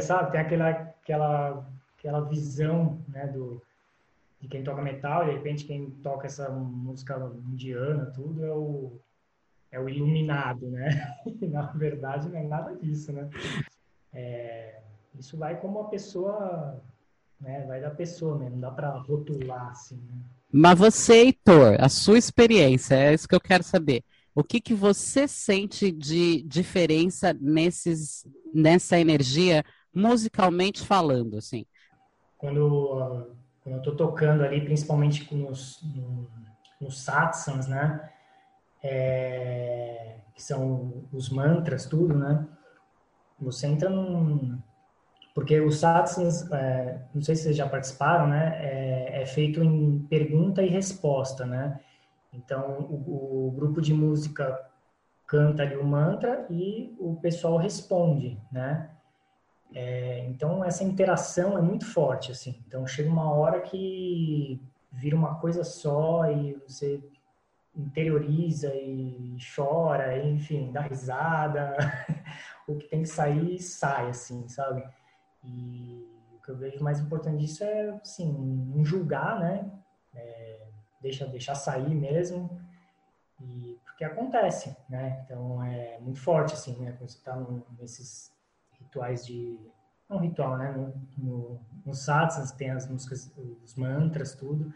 sabe? 0.00 0.32
Tem 0.32 0.40
aquela, 0.40 0.68
aquela, 0.68 1.66
aquela 1.98 2.20
visão, 2.20 3.02
né, 3.08 3.26
do, 3.26 3.62
de 4.44 4.48
quem 4.48 4.62
toca 4.62 4.82
metal, 4.82 5.22
e 5.22 5.30
de 5.30 5.32
repente 5.36 5.64
quem 5.64 5.90
toca 6.02 6.26
essa 6.26 6.50
música 6.50 7.16
indiana, 7.48 8.12
tudo, 8.14 8.44
é 8.44 8.52
o, 8.52 9.00
é 9.72 9.80
o 9.80 9.88
iluminado, 9.88 10.68
né? 10.70 11.16
E, 11.26 11.46
na 11.48 11.62
verdade, 11.72 12.28
não 12.28 12.38
é 12.38 12.42
nada 12.42 12.76
disso, 12.76 13.10
né? 13.10 13.28
É, 14.12 14.80
isso 15.18 15.38
vai 15.38 15.58
como 15.58 15.80
a 15.80 15.88
pessoa, 15.88 16.78
né? 17.40 17.64
Vai 17.66 17.80
da 17.80 17.90
pessoa 17.90 18.36
mesmo, 18.38 18.56
não 18.56 18.60
dá 18.60 18.70
para 18.70 18.90
rotular, 18.90 19.70
assim, 19.70 19.96
né? 19.96 20.20
Mas 20.52 20.78
você, 20.78 21.14
Heitor, 21.14 21.76
a 21.80 21.88
sua 21.88 22.18
experiência, 22.18 22.94
é 22.94 23.14
isso 23.14 23.26
que 23.26 23.34
eu 23.34 23.40
quero 23.40 23.64
saber. 23.64 24.04
O 24.34 24.44
que, 24.44 24.60
que 24.60 24.74
você 24.74 25.26
sente 25.26 25.90
de 25.90 26.42
diferença 26.42 27.32
nesses, 27.40 28.26
nessa 28.52 29.00
energia, 29.00 29.64
musicalmente 29.92 30.84
falando, 30.84 31.38
assim? 31.38 31.64
Quando, 32.36 33.34
quando 33.64 33.76
eu 33.76 33.78
estou 33.78 33.96
tocando 33.96 34.44
ali, 34.44 34.60
principalmente 34.62 35.34
nos, 35.34 35.82
nos 36.78 37.02
satsangs, 37.02 37.66
né? 37.66 38.10
É, 38.82 40.18
que 40.34 40.42
são 40.42 41.04
os 41.10 41.30
mantras, 41.30 41.86
tudo, 41.86 42.14
né? 42.14 42.46
Você 43.40 43.66
entra 43.66 43.88
num... 43.88 44.58
Porque 45.34 45.58
os 45.60 45.80
satsangs, 45.80 46.48
é, 46.52 47.00
não 47.14 47.22
sei 47.22 47.34
se 47.34 47.44
vocês 47.44 47.56
já 47.56 47.66
participaram, 47.66 48.28
né? 48.28 48.54
É, 48.60 49.22
é 49.22 49.26
feito 49.26 49.62
em 49.62 50.00
pergunta 50.10 50.62
e 50.62 50.68
resposta, 50.68 51.46
né? 51.46 51.80
Então, 52.34 52.80
o, 52.80 53.48
o 53.48 53.50
grupo 53.52 53.80
de 53.80 53.94
música 53.94 54.60
canta 55.26 55.62
ali 55.62 55.76
o 55.76 55.84
mantra 55.84 56.46
e 56.50 56.94
o 56.98 57.16
pessoal 57.16 57.56
responde, 57.56 58.38
né? 58.52 58.90
É, 59.74 60.20
então, 60.28 60.64
essa 60.64 60.84
interação 60.84 61.58
é 61.58 61.60
muito 61.60 61.84
forte, 61.84 62.30
assim. 62.30 62.62
Então, 62.66 62.86
chega 62.86 63.10
uma 63.10 63.32
hora 63.32 63.60
que 63.60 64.62
vira 64.92 65.16
uma 65.16 65.34
coisa 65.40 65.64
só 65.64 66.30
e 66.30 66.54
você 66.66 67.02
interioriza 67.74 68.72
e 68.72 69.36
chora, 69.54 70.24
enfim, 70.24 70.70
dá 70.70 70.82
risada. 70.82 71.76
o 72.68 72.76
que 72.76 72.86
tem 72.86 73.02
que 73.02 73.08
sair, 73.08 73.58
sai, 73.58 74.10
assim, 74.10 74.46
sabe? 74.46 74.84
E 75.42 76.06
o 76.32 76.40
que 76.40 76.50
eu 76.50 76.56
vejo 76.56 76.82
mais 76.82 77.00
importante 77.00 77.38
disso 77.38 77.64
é, 77.64 77.90
assim, 78.00 78.32
não 78.32 78.84
julgar, 78.84 79.40
né? 79.40 79.68
É, 80.14 80.60
deixa 81.02 81.26
deixar 81.26 81.56
sair 81.56 81.94
mesmo 81.94 82.58
e 83.40 83.78
porque 83.84 84.04
acontece 84.04 84.74
né 84.88 85.22
então 85.24 85.62
é 85.62 85.98
muito 86.00 86.20
forte 86.20 86.54
assim 86.54 86.76
né 86.80 86.92
quando 86.92 87.10
você 87.10 87.18
está 87.18 87.36
nesses 87.78 88.33
rituais 88.94 89.26
de 89.26 89.58
não 90.08 90.18
ritual 90.18 90.56
né 90.56 90.72
no, 90.72 90.94
no, 91.16 91.60
no 91.84 91.92
tem 92.56 92.70
as 92.70 92.88
músicas 92.88 93.32
os 93.62 93.74
mantras 93.74 94.34
tudo 94.34 94.72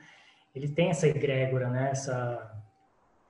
ele 0.58 0.68
tem 0.68 0.90
essa 0.90 1.06
egrégora, 1.06 1.68
né? 1.70 1.90
Essa, 1.90 2.52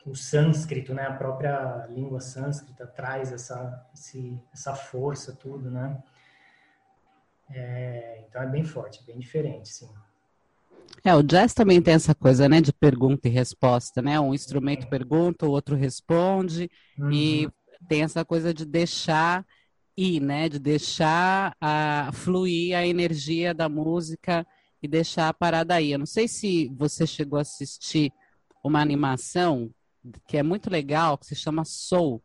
o 0.06 0.14
sânscrito, 0.14 0.94
né? 0.94 1.06
A 1.06 1.12
própria 1.12 1.86
língua 1.90 2.20
sânscrita 2.20 2.86
traz 2.86 3.32
essa, 3.32 3.86
esse, 3.94 4.38
essa 4.52 4.74
força, 4.74 5.32
tudo, 5.32 5.70
né? 5.70 6.02
É, 7.50 8.24
então 8.28 8.42
é 8.42 8.46
bem 8.46 8.64
forte, 8.64 9.04
bem 9.06 9.18
diferente, 9.18 9.68
sim. 9.68 9.88
É, 11.04 11.14
o 11.14 11.22
jazz 11.22 11.54
também 11.54 11.80
tem 11.80 11.94
essa 11.94 12.14
coisa, 12.14 12.48
né, 12.48 12.60
de 12.60 12.72
pergunta 12.72 13.28
e 13.28 13.30
resposta, 13.30 14.02
né? 14.02 14.18
Um 14.18 14.34
instrumento 14.34 14.88
pergunta, 14.88 15.46
o 15.46 15.50
outro 15.50 15.76
responde, 15.76 16.70
uhum. 16.98 17.12
e 17.12 17.48
tem 17.86 18.02
essa 18.02 18.24
coisa 18.24 18.52
de 18.52 18.64
deixar 18.64 19.46
ir, 19.98 20.20
né? 20.20 20.48
De 20.48 20.58
deixar 20.58 21.56
a, 21.60 22.10
fluir 22.12 22.76
a 22.76 22.86
energia 22.86 23.52
da 23.52 23.68
música 23.68 24.46
e 24.80 24.86
deixar 24.86 25.28
a 25.28 25.34
parada 25.34 25.74
aí. 25.74 25.90
Eu 25.90 25.98
não 25.98 26.06
sei 26.06 26.28
se 26.28 26.70
você 26.76 27.06
chegou 27.06 27.38
a 27.38 27.42
assistir 27.42 28.12
uma 28.62 28.80
animação 28.80 29.70
que 30.28 30.36
é 30.36 30.42
muito 30.42 30.70
legal, 30.70 31.18
que 31.18 31.26
se 31.26 31.34
chama 31.34 31.64
Soul, 31.64 32.22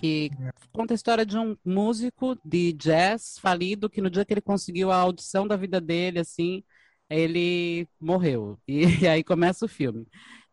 que 0.00 0.30
conta 0.72 0.92
a 0.92 0.96
história 0.96 1.24
de 1.24 1.38
um 1.38 1.56
músico 1.64 2.36
de 2.44 2.72
jazz 2.72 3.38
falido 3.38 3.88
que 3.88 4.00
no 4.00 4.10
dia 4.10 4.24
que 4.24 4.34
ele 4.34 4.40
conseguiu 4.40 4.90
a 4.90 4.96
audição 4.96 5.46
da 5.46 5.56
vida 5.56 5.80
dele, 5.80 6.18
assim, 6.18 6.64
ele 7.08 7.86
morreu. 8.00 8.58
E, 8.66 8.84
e 9.04 9.08
aí 9.08 9.22
começa 9.22 9.64
o 9.64 9.68
filme. 9.68 10.06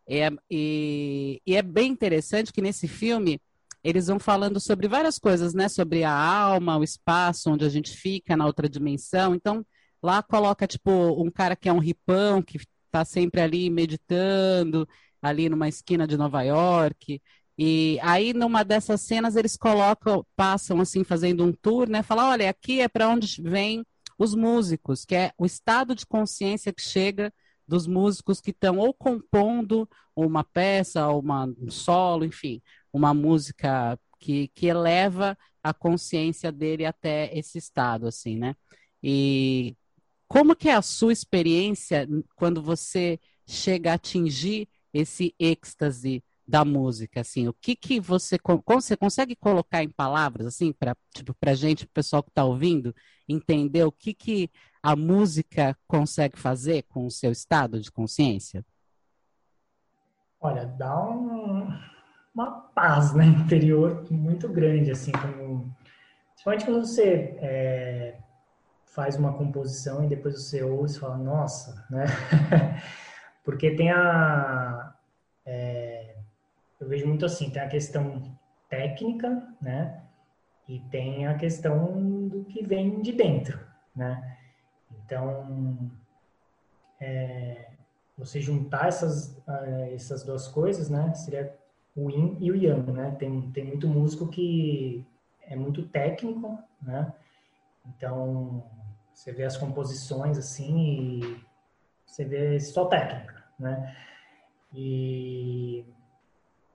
É, 0.08 0.30
e, 0.50 1.42
e, 1.46 1.56
é 1.56 1.62
bem 1.62 1.92
interessante 1.92 2.54
que 2.54 2.62
nesse 2.62 2.88
filme 2.88 3.40
eles 3.84 4.08
vão 4.08 4.20
falando 4.20 4.60
sobre 4.60 4.88
várias 4.88 5.18
coisas, 5.18 5.54
né? 5.54 5.68
Sobre 5.70 6.04
a 6.04 6.14
alma, 6.14 6.78
o 6.78 6.84
espaço 6.84 7.50
onde 7.52 7.66
a 7.66 7.70
gente 7.70 7.92
fica 7.96 8.38
na 8.38 8.46
outra 8.46 8.70
dimensão. 8.70 9.34
Então, 9.36 9.66
lá 10.02 10.22
coloca, 10.22 10.68
tipo, 10.68 10.92
um 11.22 11.32
cara 11.32 11.56
que 11.56 11.70
é 11.70 11.74
um 11.74 11.80
ripão, 11.80 12.42
que 12.42 12.60
está 12.86 13.06
sempre 13.06 13.42
ali 13.42 13.70
meditando, 13.70 14.88
ali 15.22 15.50
numa 15.50 15.68
esquina 15.68 16.08
de 16.08 16.18
Nova 16.18 16.42
York. 16.44 17.22
E 17.58 18.00
aí, 18.02 18.34
numa 18.34 18.64
dessas 18.64 19.02
cenas, 19.02 19.36
eles 19.36 19.58
colocam, 19.58 20.26
passam 20.36 20.80
assim, 20.82 21.04
fazendo 21.04 21.46
um 21.46 21.52
tour, 21.52 21.90
né? 21.90 22.04
Falam, 22.04 22.30
olha, 22.30 22.50
aqui 22.50 22.82
é 22.82 22.88
para 22.88 23.10
onde 23.10 23.42
vem 23.42 23.86
os 24.18 24.36
músicos, 24.36 25.06
que 25.06 25.16
é 25.16 25.32
o 25.38 25.46
estado 25.46 25.96
de 25.96 26.06
consciência 26.06 26.74
que 26.74 26.82
chega 26.82 27.34
dos 27.68 27.88
músicos 27.88 28.42
que 28.42 28.52
estão 28.52 28.78
ou 28.78 28.94
compondo 28.94 29.88
uma 30.16 30.44
peça, 30.44 31.08
uma, 31.10 31.46
um 31.46 31.70
solo, 31.70 32.26
enfim, 32.26 32.62
uma 32.92 33.14
música 33.14 33.98
que, 34.20 34.50
que 34.50 34.68
eleva 34.68 35.38
a 35.64 35.74
consciência 35.74 36.52
dele 36.52 36.86
até 36.86 37.36
esse 37.38 37.58
estado, 37.58 38.08
assim, 38.08 38.38
né? 38.38 38.56
E 39.04 39.76
como 40.28 40.56
que 40.56 40.70
é 40.70 40.76
a 40.76 40.82
sua 40.82 41.14
experiência 41.14 42.08
quando 42.36 42.62
você 42.62 43.20
chega 43.48 43.92
a 43.92 43.96
atingir 43.96 44.68
esse 44.94 45.34
êxtase 45.40 46.24
da 46.48 46.66
música, 46.66 47.22
assim, 47.22 47.48
o 47.48 47.54
que 47.54 47.76
que 47.76 48.00
você, 48.00 48.38
você 48.66 48.98
consegue 48.98 49.36
colocar 49.36 49.84
em 49.84 49.90
palavras, 49.90 50.48
assim, 50.48 50.74
para 50.74 50.96
tipo, 51.16 51.36
a 51.46 51.54
gente, 51.54 51.86
o 51.86 51.90
pessoal 51.90 52.22
que 52.22 52.30
está 52.30 52.44
ouvindo, 52.44 52.94
entender 53.28 53.84
o 53.86 53.92
que 53.92 54.14
que 54.14 54.50
a 54.84 54.96
música 54.96 55.78
consegue 55.88 56.38
fazer 56.40 56.84
com 56.84 57.06
o 57.06 57.12
seu 57.12 57.32
estado 57.32 57.80
de 57.80 57.92
consciência? 57.92 58.66
Olha, 60.40 60.66
dá 60.66 61.00
um, 61.08 61.68
uma 62.34 62.52
paz 62.74 63.14
né, 63.14 63.26
interior 63.26 64.08
muito 64.10 64.50
grande, 64.50 64.90
assim, 64.90 65.12
como, 65.12 65.76
principalmente 66.32 66.66
quando 66.66 66.86
você 66.86 67.38
é, 67.40 68.18
faz 68.88 69.16
uma 69.18 69.34
composição 69.34 70.04
e 70.04 70.08
depois 70.08 70.34
você 70.42 70.64
ouve 70.64 70.92
e 70.92 71.00
fala, 71.00 71.18
nossa, 71.18 71.86
né? 71.90 72.06
Porque 73.46 73.76
tem 73.76 73.92
a... 73.92 74.96
É, 75.46 76.16
eu 76.80 76.88
vejo 76.88 77.08
muito 77.08 77.26
assim, 77.26 77.52
tem 77.52 77.62
a 77.62 77.68
questão 77.68 78.36
técnica, 78.70 79.48
né? 79.62 80.02
E 80.68 80.80
tem 80.90 81.28
a 81.28 81.36
questão 81.36 82.28
do 82.28 82.46
que 82.46 82.66
vem 82.66 83.02
de 83.02 83.12
dentro, 83.12 83.60
né? 83.96 84.38
Então, 85.06 85.92
é, 87.00 87.72
você 88.18 88.40
juntar 88.40 88.88
essas, 88.88 89.36
uh, 89.48 89.94
essas 89.94 90.24
duas 90.24 90.48
coisas, 90.48 90.90
né? 90.90 91.14
Seria 91.14 91.56
o 91.96 92.10
yin 92.10 92.38
e 92.40 92.52
o 92.52 92.56
yang, 92.56 92.92
né? 92.92 93.16
Tem, 93.18 93.52
tem 93.52 93.66
muito 93.66 93.88
músico 93.88 94.28
que 94.28 95.06
é 95.42 95.56
muito 95.56 95.88
técnico, 95.88 96.58
né? 96.82 97.14
Então, 97.86 98.64
você 99.14 99.32
vê 99.32 99.44
as 99.44 99.58
composições 99.58 100.38
assim 100.38 101.20
e 101.20 101.44
você 102.06 102.24
vê 102.24 102.60
só 102.60 102.86
técnica, 102.86 103.44
né? 103.60 103.96
E 104.74 105.86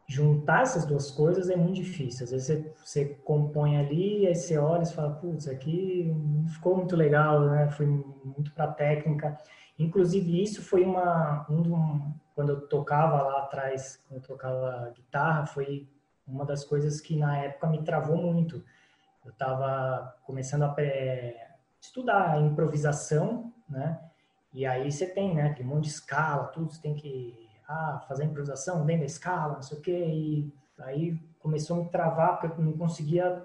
juntar 0.06 0.62
essas 0.62 0.86
duas 0.86 1.10
coisas 1.10 1.50
é 1.50 1.56
muito 1.56 1.76
difícil. 1.76 2.24
Às 2.24 2.30
vezes 2.30 2.46
você, 2.46 2.74
você 2.84 3.04
compõe 3.24 3.76
ali, 3.76 4.26
aí 4.26 4.34
você 4.34 4.56
olha 4.56 4.84
e 4.84 4.92
fala, 4.92 5.10
putz, 5.10 5.48
aqui 5.48 6.04
não 6.14 6.48
ficou 6.48 6.76
muito 6.76 6.94
legal, 6.94 7.40
né? 7.40 7.68
Foi 7.70 7.86
muito 7.86 8.52
para 8.52 8.68
técnica. 8.68 9.36
Inclusive, 9.78 10.42
isso 10.42 10.62
foi 10.62 10.84
uma, 10.84 11.44
um, 11.50 12.12
quando 12.34 12.50
eu 12.50 12.60
tocava 12.68 13.20
lá 13.22 13.40
atrás, 13.40 14.00
quando 14.08 14.22
eu 14.22 14.26
tocava 14.26 14.92
guitarra, 14.94 15.46
foi 15.46 15.88
uma 16.26 16.44
das 16.44 16.64
coisas 16.64 17.00
que 17.00 17.16
na 17.16 17.38
época 17.38 17.66
me 17.66 17.82
travou 17.82 18.16
muito. 18.16 18.62
Eu 19.24 19.32
estava 19.32 20.16
começando 20.24 20.62
a 20.62 20.74
estudar 21.80 22.30
a 22.30 22.40
improvisação, 22.40 23.52
né? 23.68 24.00
E 24.52 24.64
aí 24.64 24.90
você 24.90 25.06
tem, 25.06 25.34
né, 25.34 25.48
aquele 25.48 25.68
monte 25.68 25.84
de 25.84 25.90
escala, 25.90 26.46
tudo, 26.46 26.72
você 26.72 26.80
tem 26.80 26.94
que 26.94 27.45
ah, 27.68 28.04
fazer 28.08 28.24
improvisação 28.24 28.84
dentro 28.84 29.00
da 29.00 29.06
escala, 29.06 29.54
não 29.54 29.62
sei 29.62 29.78
o 29.78 29.80
quê, 29.80 30.04
e 30.06 30.52
aí 30.78 31.18
começou 31.38 31.80
a 31.80 31.84
me 31.84 31.90
travar 31.90 32.38
porque 32.38 32.60
eu 32.60 32.64
não 32.64 32.72
conseguia 32.72 33.44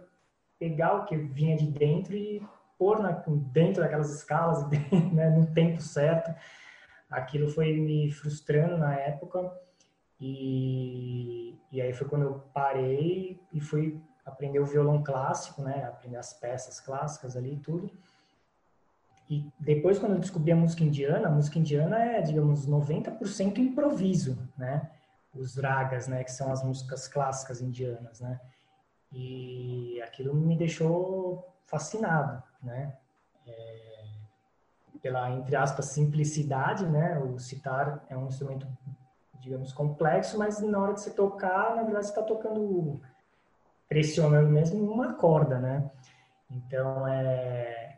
pegar 0.60 0.94
o 0.96 1.06
que 1.06 1.18
vinha 1.18 1.58
de 1.58 1.66
dentro 1.66 2.16
e 2.16 2.42
pôr 2.78 3.00
na, 3.00 3.12
dentro 3.52 3.82
daquelas 3.82 4.14
escalas, 4.14 4.68
né, 5.14 5.30
no 5.30 5.48
tempo 5.54 5.82
certo 5.82 6.32
aquilo 7.12 7.50
foi 7.50 7.74
me 7.74 8.10
frustrando 8.10 8.78
na 8.78 8.96
época 8.96 9.54
e, 10.20 11.60
e 11.72 11.82
aí 11.82 11.94
foi 11.94 12.08
quando 12.08 12.24
eu 12.24 12.40
parei 12.54 13.40
e 13.52 13.60
fui 13.60 14.02
aprender 14.26 14.60
o 14.60 14.66
violão 14.66 15.04
clássico, 15.04 15.62
né, 15.62 15.84
aprender 15.84 16.16
as 16.16 16.34
peças 16.34 16.80
clássicas 16.80 17.36
ali 17.36 17.56
e 17.56 17.60
tudo. 17.60 17.92
E 19.32 19.50
depois 19.58 19.98
quando 19.98 20.16
eu 20.16 20.20
descobri 20.20 20.52
a 20.52 20.56
música 20.58 20.84
indiana, 20.84 21.30
a 21.30 21.32
música 21.32 21.58
indiana 21.58 21.98
é, 21.98 22.22
digamos, 22.22 22.68
90% 22.68 23.60
improviso, 23.60 24.38
né? 24.58 24.92
Os 25.34 25.56
ragas, 25.56 26.10
né, 26.10 26.22
que 26.26 26.32
são 26.34 26.52
as 26.52 26.62
músicas 26.62 27.08
clássicas 27.08 27.62
indianas, 27.62 28.20
né? 28.20 28.42
E 29.10 30.02
aquilo 30.02 30.36
me 30.36 30.58
deixou 30.58 31.48
fascinado, 31.66 32.44
né? 32.62 32.98
É, 33.48 34.04
pela, 35.02 35.32
entre 35.32 35.56
aspas, 35.56 35.86
simplicidade, 35.86 36.86
né? 36.86 37.18
O 37.20 37.40
citar 37.40 38.04
é 38.10 38.18
um 38.18 38.28
instrumento, 38.28 38.68
digamos, 39.40 39.72
complexo, 39.72 40.38
mas 40.38 40.60
na 40.60 40.78
hora 40.78 40.94
de 40.94 41.00
você 41.00 41.12
tocar, 41.12 41.74
na 41.78 41.84
verdade, 41.84 42.08
você 42.08 42.12
está 42.12 42.22
tocando, 42.22 43.00
pressionando 43.88 44.50
mesmo 44.50 44.92
uma 44.92 45.14
corda, 45.14 45.58
né? 45.58 45.90
Então, 46.50 47.08
é, 47.08 47.91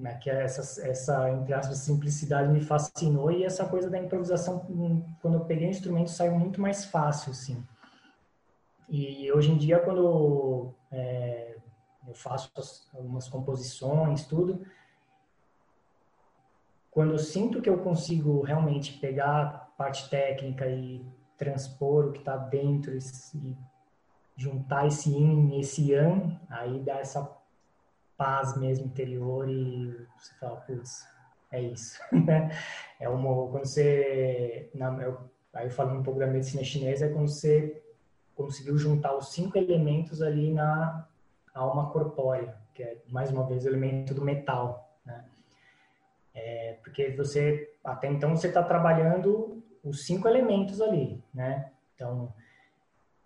né, 0.00 0.14
que 0.14 0.30
essa, 0.30 0.88
essa, 0.88 1.30
entre 1.30 1.52
aspas, 1.52 1.78
simplicidade 1.78 2.50
me 2.50 2.60
fascinou 2.60 3.30
e 3.30 3.44
essa 3.44 3.66
coisa 3.66 3.90
da 3.90 3.98
improvisação, 3.98 4.66
hum, 4.68 5.04
quando 5.20 5.34
eu 5.34 5.44
peguei 5.44 5.68
o 5.68 5.70
instrumento, 5.70 6.10
saiu 6.10 6.38
muito 6.38 6.60
mais 6.60 6.84
fácil, 6.84 7.32
assim. 7.32 7.62
E 8.88 9.30
hoje 9.32 9.52
em 9.52 9.56
dia, 9.56 9.78
quando 9.78 10.74
é, 10.90 11.56
eu 12.08 12.14
faço 12.14 12.50
algumas 12.92 13.28
composições, 13.28 14.26
tudo, 14.26 14.66
quando 16.90 17.12
eu 17.12 17.18
sinto 17.18 17.62
que 17.62 17.70
eu 17.70 17.78
consigo 17.78 18.42
realmente 18.42 18.98
pegar 18.98 19.42
a 19.42 19.48
parte 19.76 20.08
técnica 20.10 20.66
e 20.66 21.06
transpor 21.36 22.06
o 22.06 22.12
que 22.12 22.18
está 22.18 22.36
dentro 22.36 22.92
e 22.96 23.56
juntar 24.36 24.86
esse 24.86 25.10
yin 25.10 25.50
e 25.50 25.60
esse 25.60 25.92
yang, 25.92 26.38
aí 26.48 26.80
dá 26.80 26.98
essa 26.98 27.39
paz 28.20 28.54
mesmo 28.54 28.84
interior 28.84 29.48
e 29.48 30.06
você 30.18 30.34
fala, 30.34 30.56
putz, 30.56 31.08
é 31.50 31.62
isso. 31.62 31.98
Né? 32.12 32.50
é 33.00 33.08
uma, 33.08 33.50
quando 33.50 33.64
você, 33.64 34.68
na, 34.74 34.94
eu, 35.02 35.18
aí 35.54 35.70
falando 35.70 36.00
um 36.00 36.02
pouco 36.02 36.20
da 36.20 36.26
medicina 36.26 36.62
chinesa, 36.62 37.06
é 37.06 37.08
quando 37.08 37.28
você 37.28 37.82
conseguiu 38.36 38.76
juntar 38.76 39.16
os 39.16 39.32
cinco 39.32 39.56
elementos 39.56 40.20
ali 40.20 40.52
na 40.52 41.08
alma 41.54 41.90
corpórea, 41.90 42.54
que 42.74 42.82
é, 42.82 42.98
mais 43.08 43.30
uma 43.30 43.46
vez, 43.46 43.64
o 43.64 43.68
elemento 43.68 44.12
do 44.12 44.22
metal, 44.22 44.94
né? 45.04 45.24
É, 46.34 46.76
porque 46.82 47.10
você, 47.12 47.72
até 47.82 48.06
então, 48.08 48.36
você 48.36 48.48
está 48.48 48.62
trabalhando 48.62 49.62
os 49.82 50.04
cinco 50.04 50.28
elementos 50.28 50.82
ali, 50.82 51.22
né? 51.32 51.70
Então, 51.94 52.32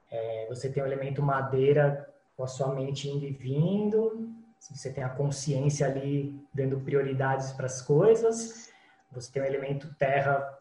é, 0.09 0.46
você 0.48 0.70
tem 0.70 0.83
o 0.83 0.87
elemento 0.87 1.20
madeira 1.20 2.09
com 2.37 2.44
a 2.44 2.46
sua 2.46 2.72
mente 2.72 3.09
indo 3.09 3.24
e 3.24 3.33
vindo, 3.33 4.43
você 4.72 4.92
tem 4.92 5.05
a 5.05 5.09
consciência 5.09 5.87
ali 5.87 6.40
dando 6.53 6.81
prioridades 6.81 7.53
para 7.53 7.66
as 7.66 7.83
coisas, 7.83 8.70
você 9.11 9.31
tem 9.33 9.42
o 9.42 9.46
elemento 9.46 9.92
terra 9.94 10.59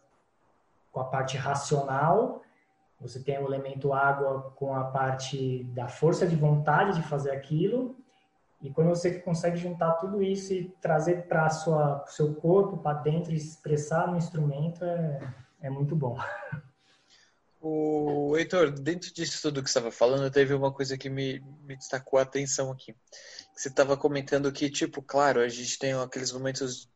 com 0.92 1.00
a 1.00 1.04
parte 1.04 1.36
racional, 1.36 2.42
você 3.00 3.20
tem 3.20 3.38
o 3.38 3.46
elemento 3.46 3.92
água 3.92 4.52
com 4.56 4.74
a 4.74 4.84
parte 4.84 5.64
da 5.74 5.88
força 5.88 6.26
de 6.26 6.36
vontade 6.36 7.00
de 7.00 7.06
fazer 7.06 7.30
aquilo, 7.30 7.96
e 8.64 8.70
quando 8.70 8.88
você 8.88 9.18
consegue 9.18 9.58
juntar 9.58 9.92
tudo 9.94 10.22
isso 10.22 10.54
e 10.54 10.70
trazer 10.80 11.26
para 11.28 11.46
o 11.46 12.06
seu 12.06 12.34
corpo, 12.34 12.78
para 12.78 12.98
dentro, 12.98 13.32
e 13.32 13.36
expressar 13.36 14.08
no 14.08 14.16
instrumento, 14.16 14.82
é, 14.82 15.20
é 15.60 15.70
muito 15.70 15.94
bom. 15.94 16.16
O 17.66 18.36
Heitor, 18.36 18.70
dentro 18.70 19.10
disso 19.10 19.40
tudo 19.40 19.62
que 19.62 19.70
você 19.70 19.78
estava 19.78 19.90
falando, 19.90 20.30
teve 20.30 20.52
uma 20.52 20.70
coisa 20.70 20.98
que 20.98 21.08
me, 21.08 21.40
me 21.62 21.74
destacou 21.74 22.18
a 22.18 22.22
atenção 22.22 22.70
aqui. 22.70 22.94
Você 23.56 23.68
estava 23.68 23.96
comentando 23.96 24.52
que, 24.52 24.68
tipo, 24.68 25.00
claro, 25.00 25.40
a 25.40 25.48
gente 25.48 25.78
tem 25.78 25.94
aqueles 25.94 26.30
momentos 26.30 26.90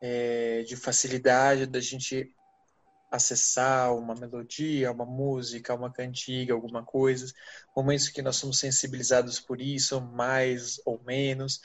é, 0.00 0.62
de 0.62 0.76
facilidade 0.76 1.66
da 1.66 1.80
gente 1.80 2.32
acessar 3.10 3.96
uma 3.96 4.14
melodia, 4.14 4.92
uma 4.92 5.04
música, 5.04 5.74
uma 5.74 5.92
cantiga, 5.92 6.54
alguma 6.54 6.84
coisa, 6.84 7.26
momentos 7.76 8.08
que 8.08 8.22
nós 8.22 8.36
somos 8.36 8.60
sensibilizados 8.60 9.40
por 9.40 9.60
isso, 9.60 10.00
mais 10.00 10.80
ou 10.86 11.02
menos. 11.02 11.60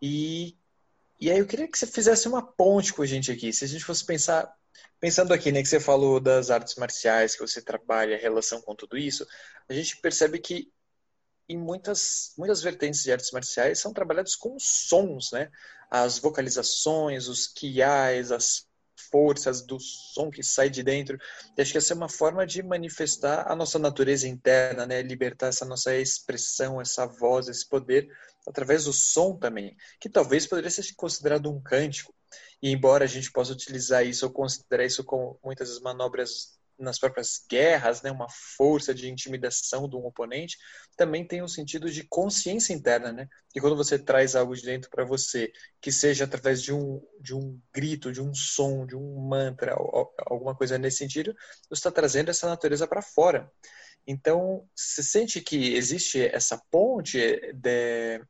E, 0.00 0.56
e 1.20 1.30
aí 1.30 1.38
eu 1.38 1.46
queria 1.46 1.68
que 1.68 1.78
você 1.78 1.86
fizesse 1.86 2.26
uma 2.26 2.42
ponte 2.42 2.90
com 2.94 3.02
a 3.02 3.06
gente 3.06 3.30
aqui. 3.30 3.52
Se 3.52 3.66
a 3.66 3.68
gente 3.68 3.84
fosse 3.84 4.02
pensar, 4.02 4.50
pensando 5.00 5.32
aqui, 5.34 5.50
né, 5.52 5.62
que 5.62 5.68
você 5.68 5.80
falou 5.80 6.20
das 6.20 6.50
artes 6.50 6.74
marciais, 6.76 7.34
que 7.34 7.40
você 7.40 7.60
trabalha, 7.62 8.16
relação 8.16 8.60
com 8.60 8.74
tudo 8.74 8.96
isso, 8.96 9.26
a 9.68 9.72
gente 9.72 9.96
percebe 9.98 10.38
que 10.38 10.70
em 11.48 11.58
muitas, 11.58 12.32
muitas 12.38 12.62
vertentes 12.62 13.02
de 13.02 13.12
artes 13.12 13.30
marciais 13.30 13.78
são 13.78 13.92
trabalhados 13.92 14.36
com 14.36 14.56
sons, 14.58 15.32
né? 15.32 15.50
As 15.90 16.18
vocalizações, 16.18 17.28
os 17.28 17.46
kiais, 17.46 18.32
as 18.32 18.66
forças 19.10 19.60
do 19.60 19.78
som 19.78 20.30
que 20.30 20.42
sai 20.42 20.70
de 20.70 20.82
dentro. 20.82 21.18
E 21.56 21.60
acho 21.60 21.72
que 21.72 21.78
essa 21.78 21.92
é 21.92 21.96
uma 21.96 22.08
forma 22.08 22.46
de 22.46 22.62
manifestar 22.62 23.50
a 23.50 23.56
nossa 23.56 23.78
natureza 23.78 24.26
interna, 24.26 24.86
né? 24.86 25.02
Libertar 25.02 25.48
essa 25.48 25.64
nossa 25.64 25.94
expressão, 25.94 26.80
essa 26.80 27.06
voz, 27.06 27.48
esse 27.48 27.68
poder 27.68 28.08
através 28.46 28.84
do 28.84 28.92
som 28.92 29.36
também, 29.36 29.76
que 30.00 30.08
talvez 30.08 30.46
poderia 30.46 30.70
ser 30.70 30.84
considerado 30.96 31.50
um 31.50 31.60
cântico. 31.60 32.14
E 32.62 32.70
embora 32.70 33.04
a 33.04 33.08
gente 33.08 33.32
possa 33.32 33.52
utilizar 33.52 34.06
isso 34.06 34.24
ou 34.24 34.32
considerar 34.32 34.84
isso 34.84 35.02
como 35.02 35.38
muitas 35.42 35.80
manobras 35.80 36.60
nas 36.78 36.98
próprias 36.98 37.44
guerras, 37.48 38.02
né, 38.02 38.10
uma 38.10 38.28
força 38.28 38.94
de 38.94 39.08
intimidação 39.08 39.88
de 39.88 39.96
um 39.96 40.04
oponente, 40.04 40.56
também 40.96 41.26
tem 41.26 41.42
um 41.42 41.48
sentido 41.48 41.90
de 41.90 42.04
consciência 42.04 42.72
interna, 42.72 43.12
né? 43.12 43.28
E 43.54 43.60
quando 43.60 43.76
você 43.76 43.98
traz 43.98 44.34
algo 44.34 44.54
de 44.54 44.62
dentro 44.62 44.90
para 44.90 45.04
você, 45.04 45.52
que 45.80 45.92
seja 45.92 46.24
através 46.24 46.62
de 46.62 46.72
um, 46.72 47.00
de 47.20 47.34
um 47.34 47.60
grito, 47.72 48.12
de 48.12 48.20
um 48.20 48.34
som, 48.34 48.86
de 48.86 48.96
um 48.96 49.20
mantra, 49.28 49.74
alguma 50.26 50.54
coisa 50.54 50.78
nesse 50.78 50.98
sentido, 50.98 51.34
você 51.68 51.80
está 51.80 51.90
trazendo 51.90 52.30
essa 52.30 52.48
natureza 52.48 52.86
para 52.86 53.02
fora. 53.02 53.50
Então, 54.06 54.68
você 54.74 55.02
sente 55.02 55.40
que 55.40 55.74
existe 55.74 56.24
essa 56.26 56.60
ponte 56.70 57.18
de, 57.54 58.20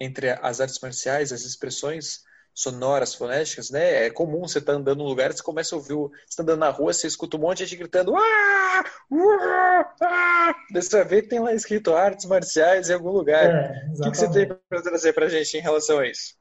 entre 0.00 0.30
as 0.30 0.60
artes 0.60 0.78
marciais, 0.80 1.32
as 1.32 1.42
expressões 1.42 2.22
sonoras, 2.58 3.14
fonéticas, 3.14 3.70
né? 3.70 4.06
É 4.06 4.10
comum 4.10 4.40
você 4.40 4.58
estar 4.58 4.72
tá 4.72 4.78
andando 4.78 4.98
num 4.98 5.04
lugar, 5.04 5.32
você 5.32 5.40
começa 5.40 5.76
a 5.76 5.78
ouvir, 5.78 5.94
você 5.94 6.10
está 6.28 6.42
andando 6.42 6.58
na 6.58 6.70
rua, 6.70 6.92
você 6.92 7.06
escuta 7.06 7.36
um 7.36 7.40
monte 7.40 7.58
de 7.58 7.66
gente 7.66 7.78
gritando 7.78 8.16
ah! 8.16 8.84
Ah! 9.12 9.94
Ah! 10.02 10.54
Dessa 10.72 11.04
vez 11.04 11.28
tem 11.28 11.38
lá 11.38 11.54
escrito 11.54 11.94
artes 11.94 12.26
marciais 12.26 12.90
em 12.90 12.94
algum 12.94 13.10
lugar. 13.10 13.44
É, 13.44 13.86
o 13.94 14.02
que, 14.02 14.10
que, 14.10 14.16
você 14.16 14.28
tem 14.32 14.48
para 14.68 14.82
trazer 14.82 15.12
para 15.12 15.28
gente 15.28 15.56
em 15.56 15.60
relação 15.60 16.00
a 16.00 16.08
isso? 16.08 16.36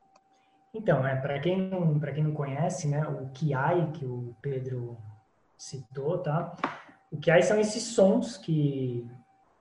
Então, 0.74 1.06
é, 1.06 1.16
para 1.18 1.40
quem, 1.40 1.70
não, 1.70 2.00
quem 2.00 2.24
não 2.24 2.34
conhece, 2.34 2.88
né, 2.88 3.08
o 3.08 3.30
Kiai, 3.30 3.92
que 3.92 4.06
o 4.06 4.36
Pedro 4.42 4.98
citou, 5.56 6.18
tá? 6.18 6.56
O 7.12 7.18
Kiai 7.18 7.44
são 7.44 7.60
esses 7.60 7.84
sons 7.84 8.38
que, 8.38 9.08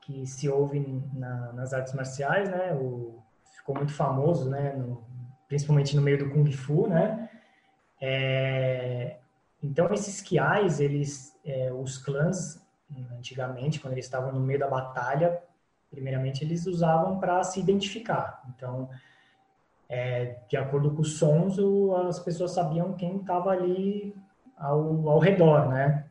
que 0.01 0.27
se 0.27 0.49
ouvem 0.49 1.05
na, 1.13 1.53
nas 1.53 1.75
artes 1.75 1.93
marciais, 1.93 2.49
né? 2.49 2.73
O, 2.73 3.23
ficou 3.55 3.75
muito 3.75 3.93
famoso, 3.93 4.49
né, 4.49 4.73
no, 4.73 5.05
principalmente 5.49 5.95
no 5.95 6.03
meio 6.03 6.19
do 6.19 6.31
Kung 6.31 6.51
Fu, 6.53 6.87
né? 6.87 7.31
É, 8.01 9.17
então, 9.63 9.93
esses 9.93 10.21
Kiais, 10.21 10.81
eles, 10.81 11.37
é, 11.45 11.73
os 11.73 11.99
clãs, 11.99 12.63
antigamente, 13.13 13.81
quando 13.81 13.95
eles 13.95 14.05
estavam 14.05 14.33
no 14.33 14.41
meio 14.41 14.59
da 14.59 14.69
batalha, 14.69 15.41
primeiramente 15.91 16.45
eles 16.45 16.67
usavam 16.67 17.19
para 17.19 17.43
se 17.43 17.59
identificar. 17.61 18.43
Então, 18.55 18.89
é, 19.89 20.37
de 20.49 20.57
acordo 20.57 20.91
com 20.91 21.03
os 21.03 21.19
sons, 21.19 21.57
as 22.09 22.19
pessoas 22.19 22.53
sabiam 22.53 22.93
quem 22.95 23.17
estava 23.17 23.51
ali 23.51 24.15
ao, 24.57 25.09
ao 25.09 25.19
redor, 25.19 25.69
né? 25.69 26.07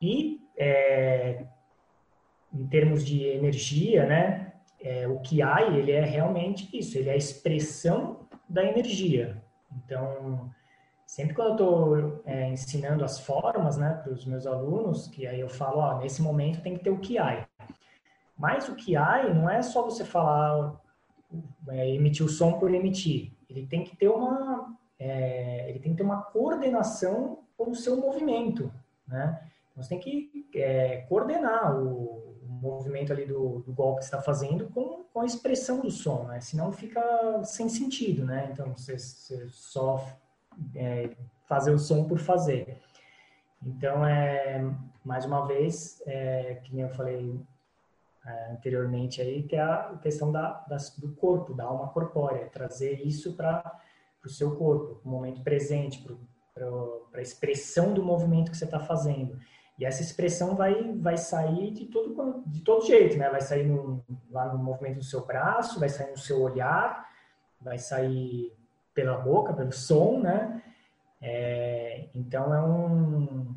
E, 0.00 0.40
é, 0.56 1.44
em 2.52 2.66
termos 2.66 3.04
de 3.04 3.22
energia, 3.24 4.06
né? 4.06 4.39
É, 4.82 5.06
o 5.06 5.20
Kiai, 5.20 5.76
ele 5.76 5.92
é 5.92 6.04
realmente 6.04 6.68
isso, 6.76 6.96
ele 6.96 7.08
é 7.08 7.12
a 7.12 7.16
expressão 7.16 8.26
da 8.48 8.64
energia. 8.64 9.42
Então, 9.84 10.50
sempre 11.06 11.34
quando 11.34 11.48
eu 11.48 11.52
estou 11.52 12.22
é, 12.24 12.48
ensinando 12.50 13.04
as 13.04 13.20
formas 13.20 13.76
né, 13.76 14.00
para 14.02 14.12
os 14.12 14.24
meus 14.24 14.46
alunos, 14.46 15.06
que 15.08 15.26
aí 15.26 15.40
eu 15.40 15.48
falo, 15.48 15.78
ó, 15.78 15.98
nesse 15.98 16.22
momento 16.22 16.62
tem 16.62 16.76
que 16.76 16.84
ter 16.84 16.90
o 16.90 16.98
Kiai. 16.98 17.46
Mas 18.36 18.68
o 18.68 18.74
Kiai 18.74 19.32
não 19.34 19.48
é 19.48 19.60
só 19.60 19.82
você 19.82 20.04
falar, 20.04 20.80
é, 21.68 21.94
emitir 21.94 22.24
o 22.24 22.28
som 22.28 22.58
por 22.58 22.72
emitir. 22.72 23.32
Ele 23.48 23.66
tem 23.66 23.84
que 23.84 23.94
ter 23.96 24.08
uma, 24.08 24.74
é, 24.98 25.68
ele 25.68 25.78
tem 25.78 25.92
que 25.92 25.98
ter 25.98 26.04
uma 26.04 26.22
coordenação 26.22 27.40
com 27.56 27.70
o 27.70 27.74
seu 27.74 27.96
movimento, 27.96 28.72
né? 29.06 29.40
Então, 29.70 29.82
você 29.82 29.90
tem 29.90 30.00
que 30.00 30.48
é, 30.54 31.02
coordenar 31.08 31.78
o, 31.78 32.29
movimento 32.60 33.12
ali 33.12 33.26
do, 33.26 33.60
do 33.60 33.72
golpe 33.72 34.00
que 34.00 34.04
está 34.04 34.20
fazendo 34.20 34.68
com, 34.68 35.04
com 35.12 35.20
a 35.20 35.26
expressão 35.26 35.80
do 35.80 35.90
som, 35.90 36.24
né? 36.24 36.40
Senão 36.40 36.72
fica 36.72 37.00
sem 37.44 37.68
sentido, 37.68 38.24
né? 38.24 38.50
Então, 38.52 38.72
você, 38.76 38.98
você 38.98 39.48
só 39.48 40.06
é, 40.74 41.10
fazer 41.46 41.72
o 41.72 41.78
som 41.78 42.04
por 42.04 42.18
fazer. 42.18 42.78
Então, 43.64 44.06
é, 44.06 44.64
mais 45.04 45.24
uma 45.24 45.46
vez, 45.46 46.02
é, 46.06 46.60
que 46.64 46.78
eu 46.78 46.88
falei 46.90 47.40
é, 48.24 48.52
anteriormente 48.52 49.20
aí, 49.20 49.42
que 49.42 49.56
é 49.56 49.60
a 49.60 49.98
questão 50.00 50.30
da, 50.30 50.64
das, 50.68 50.96
do 50.98 51.12
corpo, 51.12 51.54
da 51.54 51.64
alma 51.64 51.88
corpórea, 51.88 52.48
trazer 52.48 53.06
isso 53.06 53.34
para 53.34 53.80
o 54.24 54.28
seu 54.28 54.56
corpo, 54.56 55.00
o 55.04 55.08
momento 55.08 55.42
presente, 55.42 56.06
para 56.54 57.18
a 57.18 57.22
expressão 57.22 57.92
do 57.94 58.02
movimento 58.02 58.50
que 58.50 58.56
você 58.56 58.64
está 58.64 58.80
fazendo. 58.80 59.38
E 59.80 59.86
essa 59.86 60.02
expressão 60.02 60.54
vai, 60.54 60.92
vai 60.98 61.16
sair 61.16 61.70
de 61.70 61.86
todo, 61.86 62.44
de 62.46 62.60
todo 62.60 62.84
jeito, 62.84 63.16
né? 63.16 63.30
Vai 63.30 63.40
sair 63.40 63.66
no, 63.66 64.04
lá 64.30 64.52
no 64.52 64.58
movimento 64.58 64.98
do 64.98 65.04
seu 65.04 65.24
braço, 65.24 65.80
vai 65.80 65.88
sair 65.88 66.10
no 66.10 66.18
seu 66.18 66.38
olhar, 66.42 67.08
vai 67.58 67.78
sair 67.78 68.54
pela 68.92 69.16
boca, 69.16 69.54
pelo 69.54 69.72
som, 69.72 70.20
né? 70.20 70.62
É, 71.22 72.10
então 72.14 72.54
é 72.54 72.62
um 72.62 73.56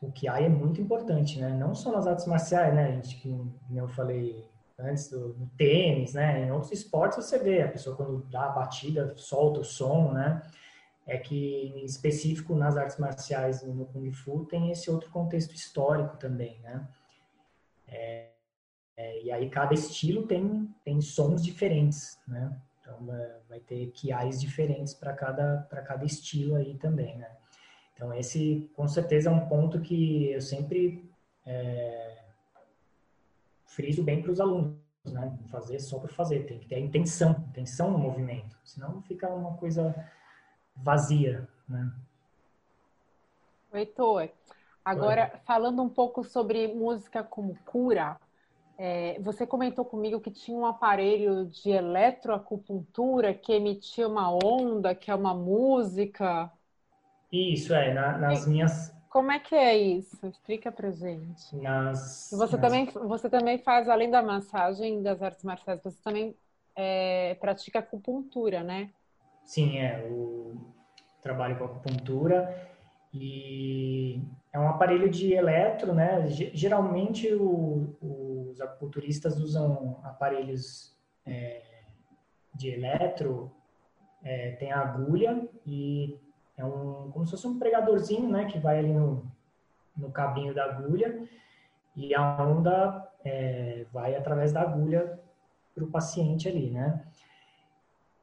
o 0.00 0.12
que 0.12 0.28
há 0.28 0.40
é 0.40 0.48
muito 0.48 0.80
importante, 0.80 1.40
né? 1.40 1.48
Não 1.48 1.74
só 1.74 1.90
nas 1.90 2.06
artes 2.06 2.26
marciais, 2.26 2.72
né? 2.72 2.86
A 2.86 2.92
gente, 2.92 3.20
como 3.20 3.52
eu 3.74 3.88
falei 3.88 4.46
antes 4.78 5.08
do, 5.08 5.32
do, 5.32 5.46
tênis, 5.56 6.14
né? 6.14 6.46
Em 6.46 6.52
outros 6.52 6.70
esportes 6.70 7.16
você 7.16 7.36
vê 7.36 7.62
a 7.62 7.68
pessoa 7.68 7.96
quando 7.96 8.24
dá 8.30 8.44
a 8.44 8.50
batida 8.50 9.12
solta 9.16 9.58
o 9.58 9.64
som, 9.64 10.12
né? 10.12 10.40
É 11.06 11.16
que, 11.16 11.72
em 11.76 11.84
específico, 11.84 12.54
nas 12.56 12.76
artes 12.76 12.98
marciais 12.98 13.62
no 13.62 13.86
Kung 13.86 14.10
Fu, 14.10 14.44
tem 14.44 14.72
esse 14.72 14.90
outro 14.90 15.08
contexto 15.10 15.54
histórico 15.54 16.16
também, 16.16 16.58
né? 16.60 16.88
É, 17.86 18.30
é, 18.96 19.22
e 19.22 19.30
aí 19.30 19.48
cada 19.48 19.72
estilo 19.72 20.26
tem, 20.26 20.68
tem 20.84 21.00
sons 21.00 21.44
diferentes, 21.44 22.18
né? 22.26 22.60
Então, 22.80 23.14
é, 23.14 23.36
vai 23.48 23.60
ter 23.60 23.86
kiais 23.92 24.40
diferentes 24.40 24.94
para 24.94 25.12
cada, 25.12 25.62
cada 25.86 26.04
estilo 26.04 26.56
aí 26.56 26.76
também, 26.76 27.16
né? 27.16 27.30
Então, 27.94 28.12
esse, 28.12 28.68
com 28.74 28.88
certeza, 28.88 29.30
é 29.30 29.32
um 29.32 29.46
ponto 29.46 29.80
que 29.80 30.30
eu 30.32 30.40
sempre 30.40 31.08
é, 31.46 32.24
friso 33.64 34.02
bem 34.02 34.22
para 34.22 34.32
os 34.32 34.40
alunos, 34.40 34.76
né? 35.04 35.38
Fazer 35.50 35.78
só 35.78 36.00
por 36.00 36.10
fazer, 36.10 36.46
tem 36.46 36.58
que 36.58 36.66
ter 36.66 36.74
a 36.74 36.80
intenção, 36.80 37.44
intenção 37.48 37.92
no 37.92 37.98
movimento, 37.98 38.58
senão 38.64 39.00
fica 39.02 39.28
uma 39.28 39.56
coisa 39.56 39.94
vazia, 40.76 41.48
né? 41.68 41.90
Heitor, 43.72 44.30
agora 44.84 45.30
Oi. 45.32 45.40
falando 45.44 45.82
um 45.82 45.88
pouco 45.88 46.24
sobre 46.24 46.68
música 46.68 47.22
como 47.22 47.56
cura, 47.66 48.18
é, 48.78 49.18
você 49.20 49.46
comentou 49.46 49.84
comigo 49.84 50.20
que 50.20 50.30
tinha 50.30 50.56
um 50.56 50.66
aparelho 50.66 51.46
de 51.46 51.70
eletroacupuntura 51.70 53.32
que 53.32 53.52
emitia 53.52 54.06
uma 54.06 54.30
onda, 54.30 54.94
que 54.94 55.10
é 55.10 55.14
uma 55.14 55.34
música. 55.34 56.50
Isso, 57.32 57.74
é, 57.74 57.92
na, 57.92 58.18
nas 58.18 58.46
minhas. 58.46 58.94
Como 59.08 59.32
é 59.32 59.38
que 59.38 59.54
é 59.54 59.76
isso? 59.76 60.26
Explica 60.26 60.70
pra 60.70 60.90
gente. 60.90 61.56
Nas, 61.56 62.28
você, 62.30 62.56
nas... 62.56 62.60
Também, 62.60 62.86
você 62.86 63.30
também 63.30 63.58
faz, 63.58 63.88
além 63.88 64.10
da 64.10 64.22
massagem 64.22 65.02
das 65.02 65.22
artes 65.22 65.42
marciais, 65.42 65.82
você 65.82 65.98
também 66.02 66.36
é, 66.74 67.34
pratica 67.36 67.78
acupuntura, 67.78 68.62
né? 68.62 68.90
Sim, 69.46 69.78
é. 69.78 70.04
O 70.10 70.56
trabalho 71.22 71.56
com 71.58 71.64
acupuntura 71.64 72.54
E 73.14 74.22
é 74.52 74.58
um 74.58 74.68
aparelho 74.68 75.08
de 75.08 75.32
eletro, 75.32 75.94
né? 75.94 76.26
Geralmente 76.28 77.32
o, 77.34 77.96
os 78.02 78.60
acupunturistas 78.60 79.38
usam 79.38 80.00
aparelhos 80.04 80.96
é, 81.26 81.62
de 82.54 82.70
eletro, 82.70 83.52
é, 84.24 84.52
tem 84.52 84.72
a 84.72 84.80
agulha 84.80 85.48
e 85.66 86.18
é 86.56 86.64
um 86.64 87.10
como 87.12 87.24
se 87.26 87.32
fosse 87.32 87.46
um 87.46 87.58
pregadorzinho, 87.58 88.28
né? 88.30 88.46
Que 88.46 88.58
vai 88.58 88.78
ali 88.78 88.92
no, 88.92 89.30
no 89.96 90.10
cabinho 90.10 90.54
da 90.54 90.64
agulha 90.64 91.28
e 91.94 92.14
a 92.14 92.42
onda 92.42 93.08
é, 93.24 93.86
vai 93.92 94.16
através 94.16 94.52
da 94.52 94.62
agulha 94.62 95.18
para 95.74 95.84
o 95.84 95.90
paciente 95.90 96.48
ali, 96.48 96.70
né? 96.70 97.06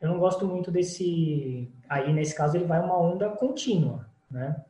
Eu 0.03 0.09
não 0.09 0.19
gosto 0.19 0.45
muito 0.45 0.69
desse. 0.69 1.71
Aí, 1.87 2.11
nesse 2.11 2.35
caso, 2.35 2.57
ele 2.57 2.65
vai 2.65 2.81
uma 2.81 2.99
onda 2.99 3.29
contínua, 3.29 4.05
né? 4.29 4.61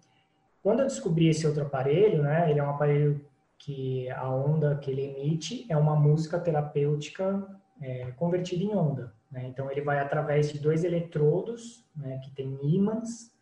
Quando 0.62 0.82
eu 0.82 0.86
descobri 0.86 1.28
esse 1.28 1.48
outro 1.48 1.64
aparelho, 1.64 2.22
né? 2.22 2.52
Ele 2.52 2.60
é 2.60 2.64
um 2.64 2.70
aparelho 2.70 3.26
que 3.58 4.08
a 4.12 4.30
onda 4.30 4.78
que 4.78 4.92
ele 4.92 5.02
emite 5.02 5.66
é 5.68 5.76
uma 5.76 5.96
música 5.96 6.40
terapêutica 6.40 7.48
é, 7.82 8.12
convertida 8.12 8.64
em 8.64 8.76
onda. 8.76 9.12
Né? 9.32 9.48
Então, 9.48 9.72
ele 9.72 9.82
vai 9.82 9.98
através 9.98 10.54
de 10.54 10.60
dois 10.60 10.84
eletrodos, 10.84 11.84
né? 11.96 12.20
Que 12.20 12.30
tem 12.30 12.60
ímãs. 12.64 13.36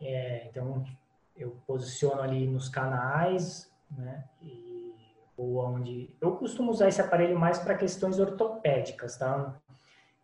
É, 0.00 0.46
então, 0.46 0.84
eu 1.36 1.56
posiciono 1.66 2.22
ali 2.22 2.46
nos 2.46 2.68
canais, 2.68 3.68
né? 3.90 4.26
E, 4.40 4.94
ou 5.36 5.58
onde... 5.58 6.14
Eu 6.20 6.36
costumo 6.36 6.70
usar 6.70 6.86
esse 6.86 7.00
aparelho 7.00 7.36
mais 7.36 7.58
para 7.58 7.74
questões 7.74 8.20
ortopédicas, 8.20 9.16
tá? 9.16 9.60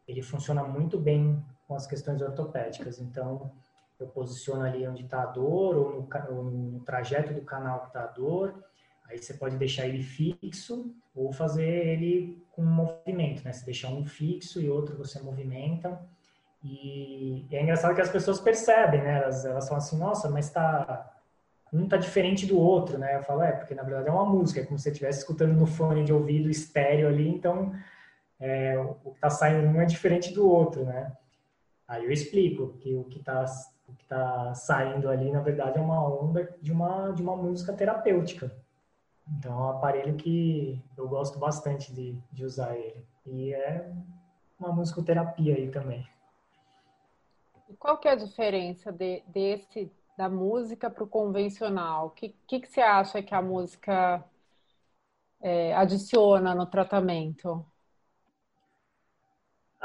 Ele 0.07 0.23
funciona 0.23 0.63
muito 0.63 0.99
bem 0.99 1.45
com 1.67 1.75
as 1.75 1.87
questões 1.87 2.23
ortopédicas. 2.23 3.01
Então, 3.01 3.51
eu 3.99 4.07
posiciono 4.09 4.63
ali 4.63 4.87
onde 4.87 5.05
está 5.05 5.23
a 5.23 5.27
dor 5.27 5.77
ou 5.77 5.91
no, 5.93 6.09
ou 6.37 6.45
no, 6.45 6.81
trajeto 6.81 7.33
do 7.33 7.41
canal 7.43 7.81
que 7.81 7.87
está 7.89 8.05
a 8.05 8.09
dor. 8.09 8.65
Aí 9.09 9.19
você 9.19 9.35
pode 9.35 9.57
deixar 9.57 9.87
ele 9.87 10.03
fixo 10.03 10.95
ou 11.15 11.33
fazer 11.33 11.67
ele 11.67 12.45
com 12.53 12.63
movimento, 12.63 13.45
né? 13.45 13.53
Você 13.53 13.65
deixa 13.65 13.89
um 13.89 14.05
fixo 14.05 14.61
e 14.61 14.69
outro 14.69 14.97
você 14.97 15.21
movimenta. 15.21 16.01
E, 16.63 17.47
e 17.49 17.57
é 17.57 17.63
engraçado 17.63 17.95
que 17.95 18.01
as 18.01 18.11
pessoas 18.11 18.41
percebem, 18.41 19.03
né? 19.03 19.23
Elas, 19.23 19.45
elas 19.45 19.69
falam 19.69 19.83
assim, 19.83 19.99
nossa, 19.99 20.29
mas 20.29 20.51
tá 20.51 21.13
um 21.73 21.89
tá 21.89 21.97
diferente 21.97 22.47
do 22.47 22.59
outro, 22.59 22.99
né? 22.99 23.17
Eu 23.17 23.23
falo, 23.23 23.43
é, 23.43 23.53
porque 23.53 23.75
na 23.75 23.83
verdade 23.83 24.09
é 24.09 24.13
uma 24.13 24.25
música, 24.25 24.61
é 24.61 24.65
como 24.65 24.79
se 24.79 24.85
você 24.85 24.91
estivesse 24.91 25.21
escutando 25.21 25.53
no 25.53 25.67
fone 25.67 26.05
de 26.05 26.13
ouvido 26.13 26.51
estéreo 26.51 27.09
ali, 27.09 27.29
então 27.29 27.73
é, 28.39 28.79
o 28.79 28.95
que 29.11 29.11
está 29.11 29.31
saindo 29.31 29.67
um 29.67 29.81
é 29.81 29.87
diferente 29.87 30.33
do 30.33 30.49
outro, 30.49 30.85
né? 30.85 31.17
Aí 31.89 32.05
eu 32.05 32.11
explico 32.11 32.75
que 32.79 32.95
o 32.95 33.05
que 33.05 33.19
está 33.19 33.45
tá 34.09 34.55
saindo 34.55 35.09
ali, 35.09 35.31
na 35.31 35.41
verdade, 35.41 35.79
é 35.79 35.81
uma 35.81 36.07
onda 36.07 36.57
de 36.61 36.73
uma, 36.73 37.13
de 37.13 37.23
uma 37.23 37.37
música 37.37 37.73
terapêutica. 37.73 38.55
Então, 39.29 39.53
é 39.53 39.57
um 39.57 39.71
aparelho 39.71 40.17
que 40.17 40.83
eu 40.97 41.09
gosto 41.09 41.39
bastante 41.39 41.93
de, 41.93 42.17
de 42.33 42.45
usar 42.45 42.77
ele. 42.77 43.05
E 43.25 43.53
é 43.53 43.93
uma 44.59 44.73
musicoterapia 44.73 45.55
aí 45.55 45.71
também. 45.71 46.07
E 47.69 47.75
qual 47.77 47.99
que 47.99 48.07
é 48.07 48.13
a 48.13 48.17
diferença 48.17 48.93
de, 48.93 49.23
desse, 49.27 49.91
da 50.17 50.29
música 50.29 50.89
para 50.89 51.03
o 51.03 51.09
convencional? 51.09 52.07
O 52.07 52.11
que, 52.11 52.35
que, 52.47 52.61
que, 52.61 52.69
você 52.69 52.81
acha 52.81 53.23
que 53.23 53.35
a 53.35 53.43
música 53.43 54.25
é, 55.41 55.75
adiciona 55.75 56.55
no 56.55 56.67
tratamento? 56.67 57.65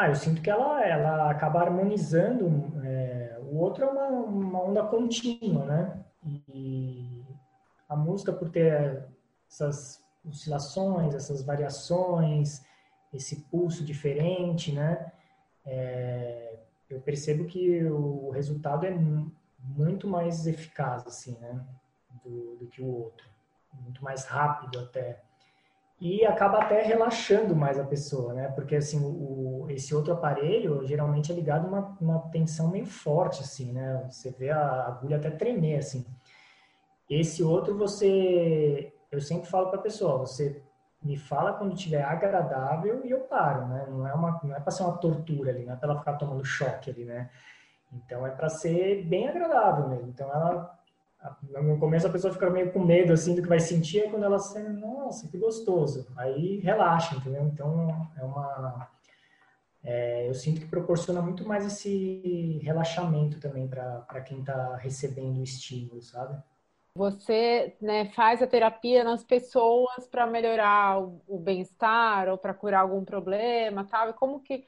Ah, 0.01 0.09
eu 0.09 0.15
sinto 0.15 0.41
que 0.41 0.49
ela, 0.49 0.83
ela 0.83 1.29
acaba 1.29 1.61
harmonizando. 1.61 2.73
É, 2.83 3.37
o 3.39 3.57
outro 3.59 3.85
é 3.85 3.87
uma, 3.87 4.07
uma 4.07 4.63
onda 4.63 4.83
contínua, 4.83 5.63
né? 5.63 6.03
E 6.49 7.23
a 7.87 7.95
música, 7.95 8.33
por 8.33 8.49
ter 8.49 9.07
essas 9.47 10.03
oscilações, 10.25 11.13
essas 11.13 11.43
variações, 11.43 12.65
esse 13.13 13.41
pulso 13.41 13.85
diferente, 13.85 14.71
né? 14.71 15.11
É, 15.63 16.57
eu 16.89 16.99
percebo 16.99 17.45
que 17.45 17.85
o 17.85 18.31
resultado 18.31 18.87
é 18.87 18.97
muito 19.59 20.07
mais 20.07 20.47
eficaz, 20.47 21.05
assim, 21.05 21.37
né? 21.39 21.63
Do, 22.25 22.55
do 22.55 22.65
que 22.65 22.81
o 22.81 22.87
outro. 22.87 23.29
Muito 23.71 24.03
mais 24.03 24.25
rápido 24.25 24.79
até 24.79 25.21
e 26.01 26.25
acaba 26.25 26.57
até 26.57 26.81
relaxando 26.81 27.55
mais 27.55 27.79
a 27.79 27.83
pessoa, 27.83 28.33
né? 28.33 28.47
Porque 28.55 28.75
assim, 28.75 28.99
o, 29.05 29.67
esse 29.69 29.93
outro 29.93 30.11
aparelho 30.11 30.83
geralmente 30.83 31.31
é 31.31 31.35
ligado 31.35 31.65
a 31.65 31.69
uma, 31.69 31.97
uma 32.01 32.19
tensão 32.31 32.71
meio 32.71 32.87
forte, 32.87 33.43
assim, 33.43 33.71
né? 33.71 34.03
Você 34.09 34.31
vê 34.31 34.49
a 34.49 34.87
agulha 34.87 35.17
até 35.17 35.29
tremer, 35.29 35.77
assim. 35.77 36.03
Esse 37.07 37.43
outro 37.43 37.77
você, 37.77 38.91
eu 39.11 39.21
sempre 39.21 39.47
falo 39.47 39.69
para 39.69 39.77
a 39.77 39.83
pessoa, 39.83 40.17
você 40.17 40.63
me 41.03 41.17
fala 41.17 41.53
quando 41.53 41.75
estiver 41.75 42.03
agradável 42.03 43.05
e 43.05 43.11
eu 43.11 43.19
paro, 43.19 43.67
né? 43.67 43.85
Não 43.87 44.07
é 44.07 44.13
uma, 44.15 44.41
não 44.43 44.55
é 44.55 44.59
para 44.59 44.71
ser 44.71 44.81
uma 44.81 44.97
tortura 44.97 45.51
ali, 45.51 45.65
não 45.65 45.73
é 45.73 45.75
para 45.75 45.91
ela 45.91 45.99
ficar 45.99 46.13
tomando 46.13 46.43
choque 46.43 46.89
ali, 46.89 47.05
né? 47.05 47.29
Então 47.93 48.25
é 48.25 48.31
para 48.31 48.49
ser 48.49 49.05
bem 49.05 49.27
agradável 49.27 49.87
mesmo. 49.87 50.09
Então 50.09 50.27
ela 50.31 50.79
no 51.63 51.79
começo 51.79 52.07
a 52.07 52.09
pessoa 52.11 52.33
fica 52.33 52.49
meio 52.49 52.71
com 52.71 52.83
medo 52.83 53.13
assim 53.13 53.35
do 53.35 53.41
que 53.41 53.47
vai 53.47 53.59
sentir, 53.59 54.05
e 54.05 54.09
quando 54.09 54.23
ela 54.23 54.39
sente, 54.39 54.69
nossa, 54.69 55.27
que 55.29 55.37
gostoso. 55.37 56.07
Aí 56.17 56.59
relaxa, 56.59 57.15
entendeu? 57.15 57.43
Então 57.47 58.09
é 58.17 58.23
uma 58.23 58.89
é, 59.83 60.27
eu 60.27 60.33
sinto 60.33 60.61
que 60.61 60.67
proporciona 60.67 61.21
muito 61.21 61.47
mais 61.47 61.65
esse 61.65 62.59
relaxamento 62.63 63.39
também 63.39 63.67
para 63.67 64.21
quem 64.21 64.39
está 64.39 64.75
recebendo 64.75 65.39
o 65.39 65.43
estímulo, 65.43 66.01
sabe? 66.01 66.41
Você 66.93 67.75
né, 67.81 68.05
faz 68.13 68.41
a 68.41 68.47
terapia 68.47 69.03
nas 69.03 69.23
pessoas 69.23 70.07
para 70.07 70.27
melhorar 70.27 71.01
o, 71.01 71.21
o 71.27 71.39
bem-estar 71.39 72.27
ou 72.29 72.37
para 72.37 72.53
curar 72.53 72.81
algum 72.81 73.03
problema, 73.03 73.85
tal. 73.85 74.09
E 74.09 74.13
como 74.13 74.41
que 74.41 74.67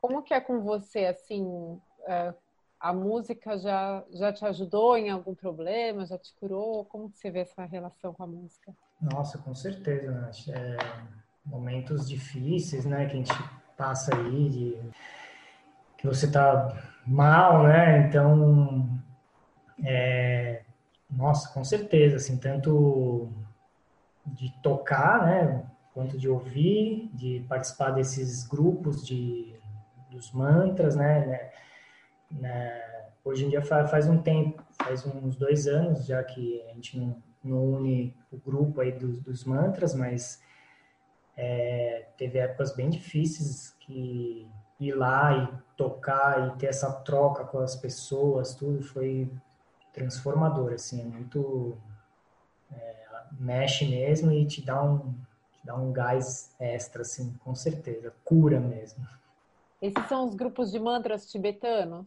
como 0.00 0.22
que 0.22 0.34
é 0.34 0.40
com 0.40 0.60
você 0.60 1.06
assim? 1.06 1.80
É, 2.06 2.34
a 2.80 2.92
música 2.94 3.58
já, 3.58 4.02
já 4.10 4.32
te 4.32 4.44
ajudou 4.46 4.96
em 4.96 5.10
algum 5.10 5.34
problema, 5.34 6.06
já 6.06 6.16
te 6.16 6.34
curou? 6.34 6.84
Como 6.86 7.10
que 7.10 7.18
você 7.18 7.30
vê 7.30 7.40
essa 7.40 7.64
relação 7.66 8.14
com 8.14 8.22
a 8.22 8.26
música? 8.26 8.72
Nossa, 9.00 9.36
com 9.38 9.54
certeza, 9.54 10.10
né? 10.10 10.30
É, 10.48 10.76
momentos 11.44 12.08
difíceis, 12.08 12.84
né, 12.86 13.06
que 13.06 13.12
a 13.12 13.16
gente 13.16 13.32
passa 13.76 14.14
aí, 14.16 14.48
de, 14.48 14.78
que 15.98 16.06
você 16.06 16.30
tá 16.30 16.74
mal, 17.06 17.64
né? 17.64 18.06
Então, 18.06 18.88
é, 19.84 20.62
nossa, 21.10 21.52
com 21.52 21.64
certeza, 21.64 22.16
assim, 22.16 22.38
tanto 22.38 23.30
de 24.24 24.50
tocar, 24.62 25.26
né, 25.26 25.66
quanto 25.92 26.16
de 26.16 26.28
ouvir, 26.28 27.10
de 27.12 27.44
participar 27.48 27.90
desses 27.90 28.46
grupos 28.46 29.06
de 29.06 29.58
dos 30.10 30.32
mantras, 30.32 30.96
né, 30.96 31.24
né? 31.24 31.50
Hoje 33.22 33.44
em 33.44 33.50
dia 33.50 33.62
faz 33.62 34.08
um 34.08 34.20
tempo, 34.20 34.62
faz 34.82 35.04
uns 35.04 35.36
dois 35.36 35.66
anos 35.66 36.06
já 36.06 36.22
que 36.24 36.62
a 36.62 36.74
gente 36.74 36.98
não, 36.98 37.22
não 37.44 37.64
une 37.74 38.16
o 38.30 38.38
grupo 38.38 38.80
aí 38.80 38.92
dos, 38.92 39.20
dos 39.20 39.44
mantras, 39.44 39.94
mas 39.94 40.42
é, 41.36 42.06
teve 42.16 42.38
épocas 42.38 42.74
bem 42.74 42.88
difíceis 42.88 43.74
que 43.80 44.48
ir 44.80 44.92
lá 44.94 45.36
e 45.36 45.76
tocar 45.76 46.48
e 46.48 46.58
ter 46.58 46.66
essa 46.66 46.90
troca 46.90 47.44
com 47.44 47.58
as 47.58 47.76
pessoas, 47.76 48.54
tudo 48.54 48.82
foi 48.82 49.30
transformador, 49.92 50.72
assim, 50.72 51.02
é 51.02 51.04
muito 51.04 51.76
é, 52.72 53.06
mexe 53.38 53.86
mesmo 53.86 54.32
e 54.32 54.46
te 54.46 54.64
dá 54.64 54.82
um 54.82 55.14
te 55.52 55.66
dá 55.66 55.76
um 55.76 55.92
gás 55.92 56.54
extra, 56.58 57.02
assim, 57.02 57.34
com 57.44 57.54
certeza, 57.54 58.14
cura 58.24 58.58
mesmo. 58.58 59.06
Esses 59.80 60.06
são 60.08 60.26
os 60.26 60.34
grupos 60.34 60.70
de 60.70 60.78
mantras 60.78 61.30
tibetanos? 61.30 62.06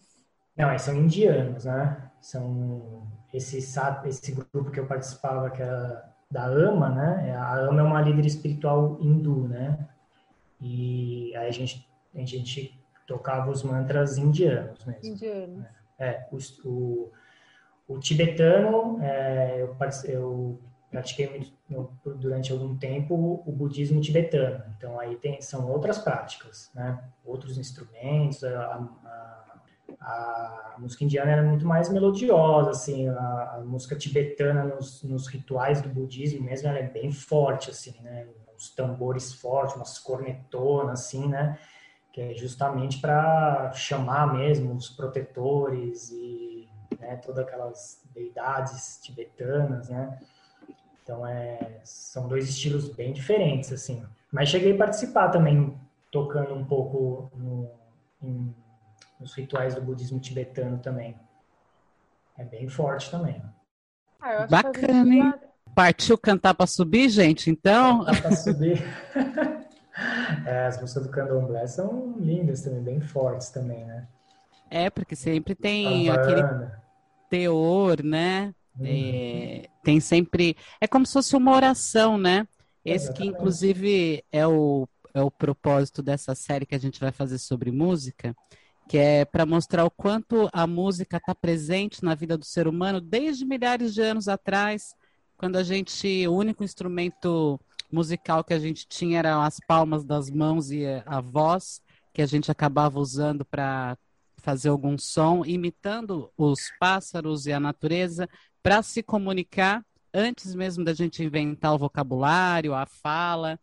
Não, 0.55 0.71
esses 0.73 0.85
são 0.85 0.95
indianos, 0.95 1.65
né? 1.65 2.11
São 2.21 3.07
esse, 3.33 3.57
esse 3.57 4.31
grupo 4.31 4.71
que 4.71 4.79
eu 4.79 4.85
participava, 4.85 5.49
que 5.49 5.61
era 5.61 6.13
da 6.29 6.45
AMA, 6.45 6.89
né? 6.89 7.35
A 7.35 7.55
AMA 7.59 7.81
é 7.81 7.83
uma 7.83 8.01
líder 8.01 8.25
espiritual 8.25 8.97
hindu, 9.01 9.47
né? 9.47 9.87
E 10.61 11.35
aí 11.35 11.47
a 11.47 11.51
gente, 11.51 11.87
a 12.15 12.25
gente 12.25 12.79
tocava 13.07 13.51
os 13.51 13.63
mantras 13.63 14.17
indianos 14.17 14.85
mesmo. 14.85 15.13
Indianos. 15.13 15.65
É, 15.99 16.27
o, 16.31 16.37
o, 16.67 17.11
o 17.87 17.99
tibetano, 17.99 19.01
é, 19.01 19.61
eu, 19.61 19.75
eu 20.05 20.59
pratiquei 20.93 21.51
durante 22.19 22.51
algum 22.51 22.77
tempo 22.77 23.43
o 23.45 23.51
budismo 23.51 23.99
tibetano. 23.99 24.63
Então 24.77 24.99
aí 24.99 25.15
tem, 25.15 25.41
são 25.41 25.67
outras 25.69 25.97
práticas, 25.97 26.69
né? 26.75 27.03
Outros 27.25 27.57
instrumentos, 27.57 28.43
a, 28.43 28.87
a 29.03 29.33
a 29.99 30.75
música 30.79 31.05
indiana 31.05 31.31
era 31.31 31.43
muito 31.43 31.65
mais 31.65 31.87
melodiosa, 31.87 32.71
assim, 32.71 33.07
a, 33.07 33.55
a 33.55 33.61
música 33.63 33.95
tibetana 33.95 34.65
nos, 34.65 35.01
nos, 35.03 35.27
rituais 35.27 35.81
do 35.81 35.87
budismo 35.87 36.43
mesmo, 36.43 36.67
ela 36.67 36.79
é 36.79 36.89
bem 36.89 37.09
forte, 37.09 37.69
assim, 37.69 37.95
né, 38.01 38.27
os 38.57 38.69
tambores 38.71 39.33
fortes, 39.33 39.77
umas 39.77 39.97
cornetonas, 39.99 40.99
assim, 40.99 41.29
né, 41.29 41.57
que 42.11 42.19
é 42.19 42.33
justamente 42.33 42.99
para 42.99 43.71
chamar 43.71 44.33
mesmo 44.33 44.73
os 44.73 44.89
protetores 44.89 46.11
e 46.11 46.53
né? 47.03 47.17
Todas 47.17 47.45
aquelas 47.45 48.01
deidades 48.13 48.99
tibetanas, 49.03 49.89
né? 49.89 50.17
Então, 51.03 51.27
é, 51.27 51.81
são 51.83 52.29
dois 52.29 52.47
estilos 52.47 52.87
bem 52.87 53.11
diferentes, 53.11 53.73
assim. 53.73 54.01
Mas 54.31 54.47
cheguei 54.47 54.73
a 54.73 54.77
participar 54.77 55.29
também, 55.29 55.77
tocando 56.09 56.53
um 56.53 56.63
pouco 56.63 57.29
no, 57.35 57.69
em, 58.21 58.55
nos 59.19 59.33
rituais 59.33 59.75
do 59.75 59.81
budismo 59.81 60.19
tibetano 60.19 60.77
também. 60.77 61.15
É 62.37 62.45
bem 62.45 62.69
forte 62.69 63.11
também. 63.11 63.43
Ah, 64.19 64.47
Bacana, 64.47 65.13
hein? 65.13 65.33
Partiu 65.75 66.17
cantar 66.17 66.53
para 66.53 66.67
subir, 66.67 67.09
gente, 67.09 67.49
então? 67.49 68.05
Cantar 68.05 68.21
para 68.21 68.35
subir. 68.35 68.81
é, 70.47 70.65
as 70.65 70.79
músicas 70.79 71.03
do 71.03 71.09
candomblé 71.09 71.67
são 71.67 72.15
lindas 72.17 72.61
também, 72.61 72.81
bem 72.81 73.01
fortes 73.01 73.49
também, 73.49 73.83
né? 73.83 74.07
É, 74.69 74.89
porque 74.89 75.15
sempre 75.15 75.53
tem 75.53 76.09
aquele 76.09 76.43
teor, 77.29 78.01
né? 78.01 78.53
Uhum. 78.79 78.85
É, 78.85 79.69
tem 79.83 79.99
sempre. 79.99 80.55
É 80.81 80.87
como 80.87 81.05
se 81.05 81.13
fosse 81.13 81.35
uma 81.35 81.55
oração, 81.55 82.17
né? 82.17 82.47
Esse 82.83 83.13
que, 83.13 83.25
inclusive, 83.25 84.23
é 84.31 84.45
o, 84.45 84.87
é 85.13 85.21
o 85.21 85.31
propósito 85.31 86.01
dessa 86.01 86.35
série 86.35 86.65
que 86.65 86.75
a 86.75 86.79
gente 86.79 86.99
vai 86.99 87.11
fazer 87.11 87.37
sobre 87.37 87.71
música, 87.71 88.35
que 88.89 88.97
é 88.97 89.23
para 89.23 89.45
mostrar 89.45 89.85
o 89.85 89.91
quanto 89.91 90.49
a 90.51 90.67
música 90.67 91.17
está 91.17 91.33
presente 91.33 92.03
na 92.03 92.13
vida 92.13 92.37
do 92.37 92.43
ser 92.43 92.67
humano 92.67 92.99
desde 92.99 93.45
milhares 93.45 93.93
de 93.93 94.01
anos 94.01 94.27
atrás, 94.27 94.95
quando 95.37 95.55
a 95.55 95.63
gente. 95.63 96.27
O 96.27 96.33
único 96.33 96.63
instrumento 96.63 97.59
musical 97.91 98.43
que 98.43 98.53
a 98.53 98.59
gente 98.59 98.87
tinha 98.87 99.19
eram 99.19 99.41
as 99.41 99.59
palmas 99.67 100.03
das 100.03 100.29
mãos 100.29 100.71
e 100.71 100.83
a 101.05 101.21
voz, 101.21 101.79
que 102.11 102.21
a 102.21 102.25
gente 102.25 102.51
acabava 102.51 102.99
usando 102.99 103.45
para 103.45 103.97
fazer 104.37 104.69
algum 104.69 104.97
som, 104.97 105.45
imitando 105.45 106.29
os 106.37 106.59
pássaros 106.79 107.45
e 107.45 107.53
a 107.53 107.59
natureza, 107.61 108.27
para 108.63 108.81
se 108.81 109.03
comunicar 109.03 109.85
antes 110.13 110.55
mesmo 110.55 110.83
da 110.83 110.93
gente 110.93 111.23
inventar 111.23 111.73
o 111.73 111.77
vocabulário, 111.77 112.73
a 112.73 112.85
fala, 112.85 113.59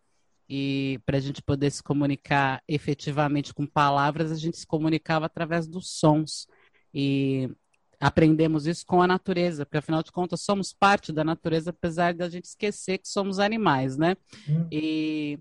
e 0.49 1.01
para 1.07 1.17
a 1.17 1.21
gente 1.21 1.41
poder 1.41 1.71
se 1.71 1.83
comunicar 1.83 2.61
efetivamente 2.69 3.55
com 3.55 3.65
palavras, 3.65 4.31
a 4.33 4.37
gente 4.37 4.59
se 4.59 4.67
comunicava 4.67 5.27
através 5.27 5.67
dos 5.67 5.91
sons. 5.99 6.49
E 6.93 7.49
aprendemos 8.01 8.67
isso 8.67 8.85
com 8.85 9.01
a 9.01 9.07
natureza, 9.07 9.65
porque 9.65 9.79
afinal 9.79 10.03
de 10.03 10.11
contas 10.11 10.41
somos 10.41 10.73
parte 10.73 11.13
da 11.13 11.23
natureza, 11.23 11.71
apesar 11.71 12.15
da 12.15 12.29
gente 12.29 12.47
esquecer 12.47 12.99
que 12.99 13.09
somos 13.09 13.39
animais, 13.39 13.97
né? 13.97 14.17
Hum. 14.49 14.67
E 14.73 15.39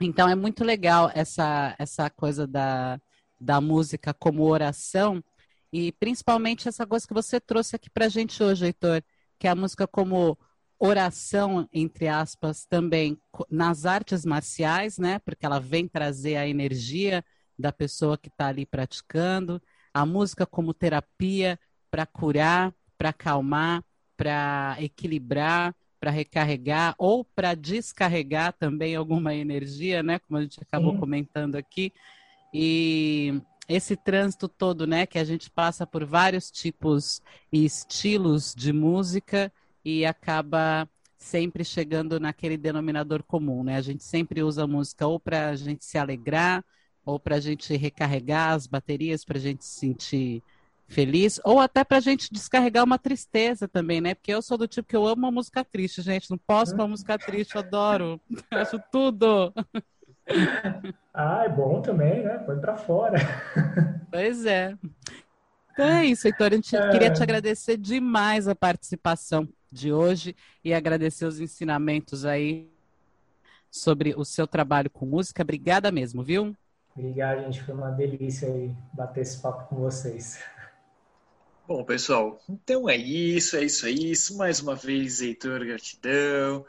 então 0.00 0.28
é 0.28 0.36
muito 0.36 0.62
legal 0.62 1.10
essa, 1.12 1.74
essa 1.76 2.08
coisa 2.08 2.46
da, 2.46 3.00
da 3.40 3.60
música 3.60 4.14
como 4.14 4.44
oração, 4.44 5.20
e 5.72 5.92
principalmente 5.92 6.68
essa 6.68 6.86
coisa 6.86 7.06
que 7.06 7.14
você 7.14 7.40
trouxe 7.40 7.76
aqui 7.76 7.90
para 7.90 8.06
a 8.06 8.08
gente 8.08 8.42
hoje, 8.42 8.66
Heitor, 8.66 9.02
que 9.38 9.46
é 9.46 9.50
a 9.50 9.54
música 9.54 9.86
como 9.86 10.38
oração, 10.78 11.68
entre 11.72 12.08
aspas, 12.08 12.64
também 12.64 13.18
nas 13.50 13.84
artes 13.84 14.24
marciais, 14.24 14.98
né? 14.98 15.18
Porque 15.18 15.44
ela 15.44 15.58
vem 15.58 15.88
trazer 15.88 16.36
a 16.36 16.46
energia 16.46 17.24
da 17.58 17.72
pessoa 17.72 18.16
que 18.16 18.28
está 18.28 18.46
ali 18.46 18.64
praticando. 18.64 19.60
A 19.92 20.06
música 20.06 20.46
como 20.46 20.72
terapia 20.72 21.58
para 21.90 22.06
curar, 22.06 22.72
para 22.96 23.08
acalmar, 23.08 23.82
para 24.16 24.76
equilibrar, 24.78 25.74
para 26.00 26.10
recarregar 26.10 26.94
ou 26.96 27.24
para 27.24 27.54
descarregar 27.54 28.52
também 28.52 28.94
alguma 28.94 29.34
energia, 29.34 30.02
né? 30.02 30.20
Como 30.20 30.38
a 30.38 30.42
gente 30.42 30.60
acabou 30.62 30.92
Sim. 30.92 31.00
comentando 31.00 31.56
aqui. 31.56 31.92
E 32.54 33.40
esse 33.68 33.96
trânsito 33.96 34.48
todo, 34.48 34.86
né, 34.86 35.06
que 35.06 35.18
a 35.18 35.24
gente 35.24 35.50
passa 35.50 35.86
por 35.86 36.04
vários 36.04 36.50
tipos 36.50 37.20
e 37.52 37.64
estilos 37.64 38.54
de 38.54 38.72
música 38.72 39.52
e 39.84 40.06
acaba 40.06 40.88
sempre 41.18 41.64
chegando 41.64 42.18
naquele 42.18 42.56
denominador 42.56 43.22
comum, 43.22 43.62
né? 43.64 43.76
A 43.76 43.80
gente 43.80 44.04
sempre 44.04 44.42
usa 44.42 44.64
a 44.64 44.66
música 44.66 45.06
ou 45.06 45.18
para 45.18 45.50
a 45.50 45.56
gente 45.56 45.84
se 45.84 45.98
alegrar, 45.98 46.64
ou 47.04 47.18
para 47.18 47.36
a 47.36 47.40
gente 47.40 47.76
recarregar 47.76 48.52
as 48.52 48.66
baterias, 48.66 49.24
para 49.24 49.38
a 49.38 49.40
gente 49.40 49.64
se 49.64 49.80
sentir 49.80 50.42
feliz, 50.86 51.40
ou 51.44 51.60
até 51.60 51.84
para 51.84 51.98
a 51.98 52.00
gente 52.00 52.32
descarregar 52.32 52.84
uma 52.84 52.98
tristeza 52.98 53.68
também, 53.68 54.00
né? 54.00 54.14
Porque 54.14 54.32
eu 54.32 54.40
sou 54.40 54.56
do 54.56 54.68
tipo 54.68 54.88
que 54.88 54.96
eu 54.96 55.06
amo 55.06 55.26
a 55.26 55.30
música 55.30 55.64
triste, 55.64 56.00
gente. 56.00 56.30
Não 56.30 56.38
posso 56.38 56.74
com 56.74 56.82
a 56.82 56.88
música 56.88 57.18
triste, 57.18 57.56
eu 57.56 57.60
adoro. 57.60 58.20
Acho 58.50 58.80
tudo. 58.90 59.52
Ah, 61.12 61.44
é 61.44 61.48
bom 61.48 61.80
também, 61.82 62.24
né? 62.24 62.38
Põe 62.38 62.60
para 62.60 62.76
fora. 62.76 63.18
Pois 64.10 64.46
é. 64.46 64.76
Então 65.72 65.86
é 65.86 66.06
isso, 66.06 66.26
Heitor. 66.26 66.52
A 66.52 66.54
gente 66.54 66.76
é... 66.76 66.90
queria 66.90 67.12
te 67.12 67.22
agradecer 67.22 67.76
demais 67.76 68.48
a 68.48 68.54
participação 68.54 69.48
de 69.70 69.92
hoje 69.92 70.34
e 70.64 70.72
agradecer 70.72 71.24
os 71.24 71.40
ensinamentos 71.40 72.24
aí 72.24 72.70
sobre 73.70 74.14
o 74.16 74.24
seu 74.24 74.46
trabalho 74.46 74.90
com 74.90 75.06
música. 75.06 75.42
Obrigada 75.42 75.90
mesmo, 75.92 76.22
viu? 76.22 76.54
Obrigado, 76.96 77.42
gente. 77.44 77.62
Foi 77.62 77.74
uma 77.74 77.90
delícia 77.90 78.48
aí 78.48 78.72
bater 78.92 79.20
esse 79.20 79.40
papo 79.40 79.68
com 79.68 79.76
vocês. 79.76 80.42
Bom, 81.66 81.84
pessoal, 81.84 82.40
então 82.48 82.88
é 82.88 82.96
isso, 82.96 83.56
é 83.56 83.64
isso, 83.64 83.86
é 83.86 83.90
isso. 83.90 84.36
Mais 84.38 84.60
uma 84.60 84.74
vez, 84.74 85.20
Heitor, 85.20 85.64
gratidão. 85.66 86.64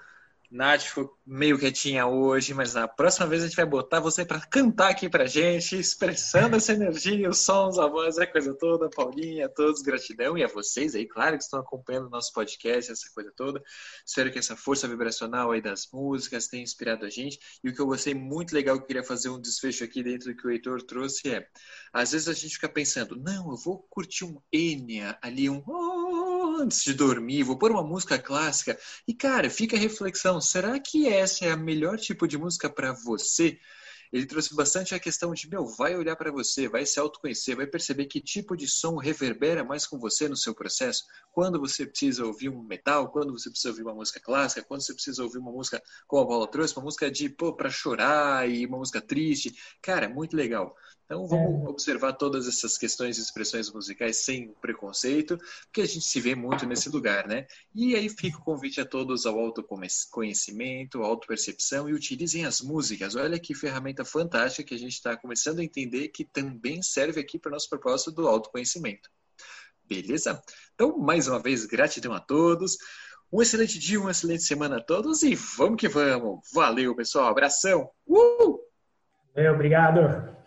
Nath 0.52 0.82
ficou 0.82 1.16
meio 1.24 1.60
quietinha 1.60 2.08
hoje, 2.08 2.56
mas 2.56 2.74
na 2.74 2.88
próxima 2.88 3.28
vez 3.28 3.44
a 3.44 3.48
gente 3.48 3.56
vai 3.56 3.68
botar 3.68 4.00
você 4.00 4.26
para 4.26 4.40
cantar 4.40 4.90
aqui 4.90 5.08
pra 5.08 5.28
gente, 5.28 5.80
expressando 5.80 6.56
essa 6.56 6.74
energia, 6.74 7.30
os 7.30 7.38
sons, 7.38 7.78
a 7.78 7.86
voz, 7.86 8.18
a 8.18 8.26
coisa 8.26 8.56
toda. 8.56 8.90
Paulinha, 8.90 9.46
a 9.46 9.50
todos, 9.50 9.84
gratidão. 9.84 10.36
E 10.36 10.44
a 10.44 10.48
vocês 10.48 10.96
aí, 10.96 11.08
claro, 11.08 11.38
que 11.38 11.44
estão 11.44 11.60
acompanhando 11.60 12.08
o 12.08 12.10
nosso 12.10 12.34
podcast, 12.34 12.92
essa 12.92 13.14
coisa 13.14 13.32
toda. 13.36 13.62
Espero 14.04 14.32
que 14.32 14.40
essa 14.40 14.56
força 14.56 14.88
vibracional 14.88 15.52
aí 15.52 15.62
das 15.62 15.88
músicas 15.94 16.48
tenha 16.48 16.64
inspirado 16.64 17.06
a 17.06 17.10
gente. 17.10 17.40
E 17.64 17.70
o 17.70 17.74
que 17.74 17.80
eu 17.80 17.86
gostei 17.86 18.16
muito 18.16 18.52
legal, 18.52 18.76
que 18.78 18.84
eu 18.84 18.88
queria 18.88 19.04
fazer 19.04 19.30
um 19.30 19.40
desfecho 19.40 19.84
aqui 19.84 20.02
dentro 20.02 20.34
do 20.34 20.36
que 20.36 20.48
o 20.48 20.50
Heitor 20.50 20.82
trouxe 20.82 21.30
é: 21.30 21.48
às 21.94 22.12
vezes 22.12 22.28
a 22.28 22.34
gente 22.34 22.56
fica 22.56 22.70
pensando, 22.70 23.16
não, 23.16 23.52
eu 23.52 23.58
vou 23.58 23.86
curtir 23.88 24.26
um 24.26 24.42
Enya 24.52 25.16
ali, 25.22 25.48
um 25.48 25.60
antes 26.60 26.84
de 26.84 26.94
dormir, 26.94 27.44
vou 27.44 27.58
pôr 27.58 27.72
uma 27.72 27.84
música 27.84 28.20
clássica. 28.20 28.78
E, 29.08 29.14
cara, 29.14 29.50
fica 29.50 29.76
a 29.76 29.80
reflexão: 29.80 30.40
será 30.42 30.80
que 30.80 31.08
essa 31.08 31.46
é 31.46 31.52
a 31.52 31.58
melhor 31.58 31.98
tipo 31.98 32.28
de 32.28 32.38
música 32.38 32.70
para 32.70 32.94
você? 32.94 33.60
Ele 34.12 34.26
trouxe 34.26 34.56
bastante 34.56 34.96
a 34.96 35.00
questão 35.00 35.34
de, 35.34 35.48
meu, 35.50 35.68
vai 35.68 35.96
olhar 35.96 36.16
para 36.16 36.32
você, 36.32 36.68
vai 36.68 36.86
se 36.86 37.00
autoconhecer, 37.00 37.56
vai 37.56 37.68
perceber 37.68 38.06
que 38.08 38.20
tipo 38.20 38.56
de 38.58 38.68
som 38.68 38.98
reverbera 38.98 39.64
mais 39.64 39.86
com 39.86 40.00
você 40.00 40.28
no 40.28 40.36
seu 40.36 40.54
processo. 40.56 41.04
Quando 41.32 41.60
você 41.60 41.86
precisa 41.86 42.26
ouvir 42.26 42.50
um 42.50 42.64
metal, 42.64 43.12
quando 43.12 43.32
você 43.32 43.50
precisa 43.52 43.70
ouvir 43.70 43.84
uma 43.84 43.94
música 43.94 44.20
clássica, 44.20 44.64
quando 44.64 44.82
você 44.82 44.94
precisa 44.94 45.24
ouvir 45.24 45.38
uma 45.38 45.52
música, 45.52 45.82
como 46.08 46.24
a 46.24 46.28
Paula 46.28 46.48
trouxe, 46.50 46.76
uma 46.76 46.84
música 46.86 47.10
de, 47.12 47.30
pô, 47.30 47.54
para 47.56 47.70
chorar 47.70 48.50
e 48.50 48.66
uma 48.66 48.80
música 48.80 49.00
triste. 49.02 49.54
Cara, 49.82 50.10
muito 50.10 50.36
legal. 50.36 50.76
Então 51.10 51.26
vamos 51.26 51.66
é. 51.66 51.68
observar 51.68 52.14
todas 52.14 52.48
essas 52.48 52.78
questões 52.78 53.18
e 53.18 53.22
expressões 53.22 53.72
musicais 53.72 54.18
sem 54.18 54.54
preconceito, 54.62 55.40
porque 55.64 55.82
a 55.82 55.86
gente 55.88 56.06
se 56.06 56.22
vê 56.22 56.36
muito 56.36 56.68
nesse 56.68 56.88
lugar, 56.88 57.28
né? 57.28 57.48
E 57.74 57.96
aí 57.96 58.08
fica 58.10 58.38
o 58.38 58.44
convite 58.44 58.80
a 58.80 58.86
todos 58.86 59.26
ao 59.26 59.40
autoconhecimento, 59.40 61.02
autopercepção 61.02 61.90
e 61.90 61.94
utilizem 61.94 62.46
as 62.46 62.62
músicas. 62.62 63.16
Olha 63.16 63.40
que 63.40 63.56
ferramenta 63.56 64.06
fantástica 64.06 64.70
que 64.70 64.76
a 64.76 64.78
gente 64.78 64.94
está 64.94 65.18
começando 65.18 65.58
a 65.58 65.64
entender 65.64 66.10
que 66.10 66.24
também 66.24 66.84
serve 66.84 67.20
aqui 67.20 67.40
para 67.40 67.50
o 67.50 67.54
nosso 67.54 67.68
propósito 67.68 68.12
do 68.12 68.28
autoconhecimento. 68.28 69.10
Beleza? 69.84 70.40
Então, 70.76 70.96
mais 71.00 71.28
uma 71.28 71.40
vez, 71.40 71.66
gratidão 71.66 72.14
a 72.14 72.20
todos. 72.20 72.78
Um 73.34 73.42
excelente 73.42 73.80
dia, 73.80 74.00
uma 74.00 74.12
excelente 74.12 74.44
semana 74.44 74.78
a 74.78 74.84
todos 74.84 75.24
e 75.24 75.34
vamos 75.34 75.80
que 75.80 75.90
vamos. 75.90 76.48
Valeu, 76.54 76.96
pessoal. 76.96 77.30
Abração. 77.30 77.90
Uh! 78.06 78.60
Valeu, 79.34 79.56
obrigado. 79.56 80.39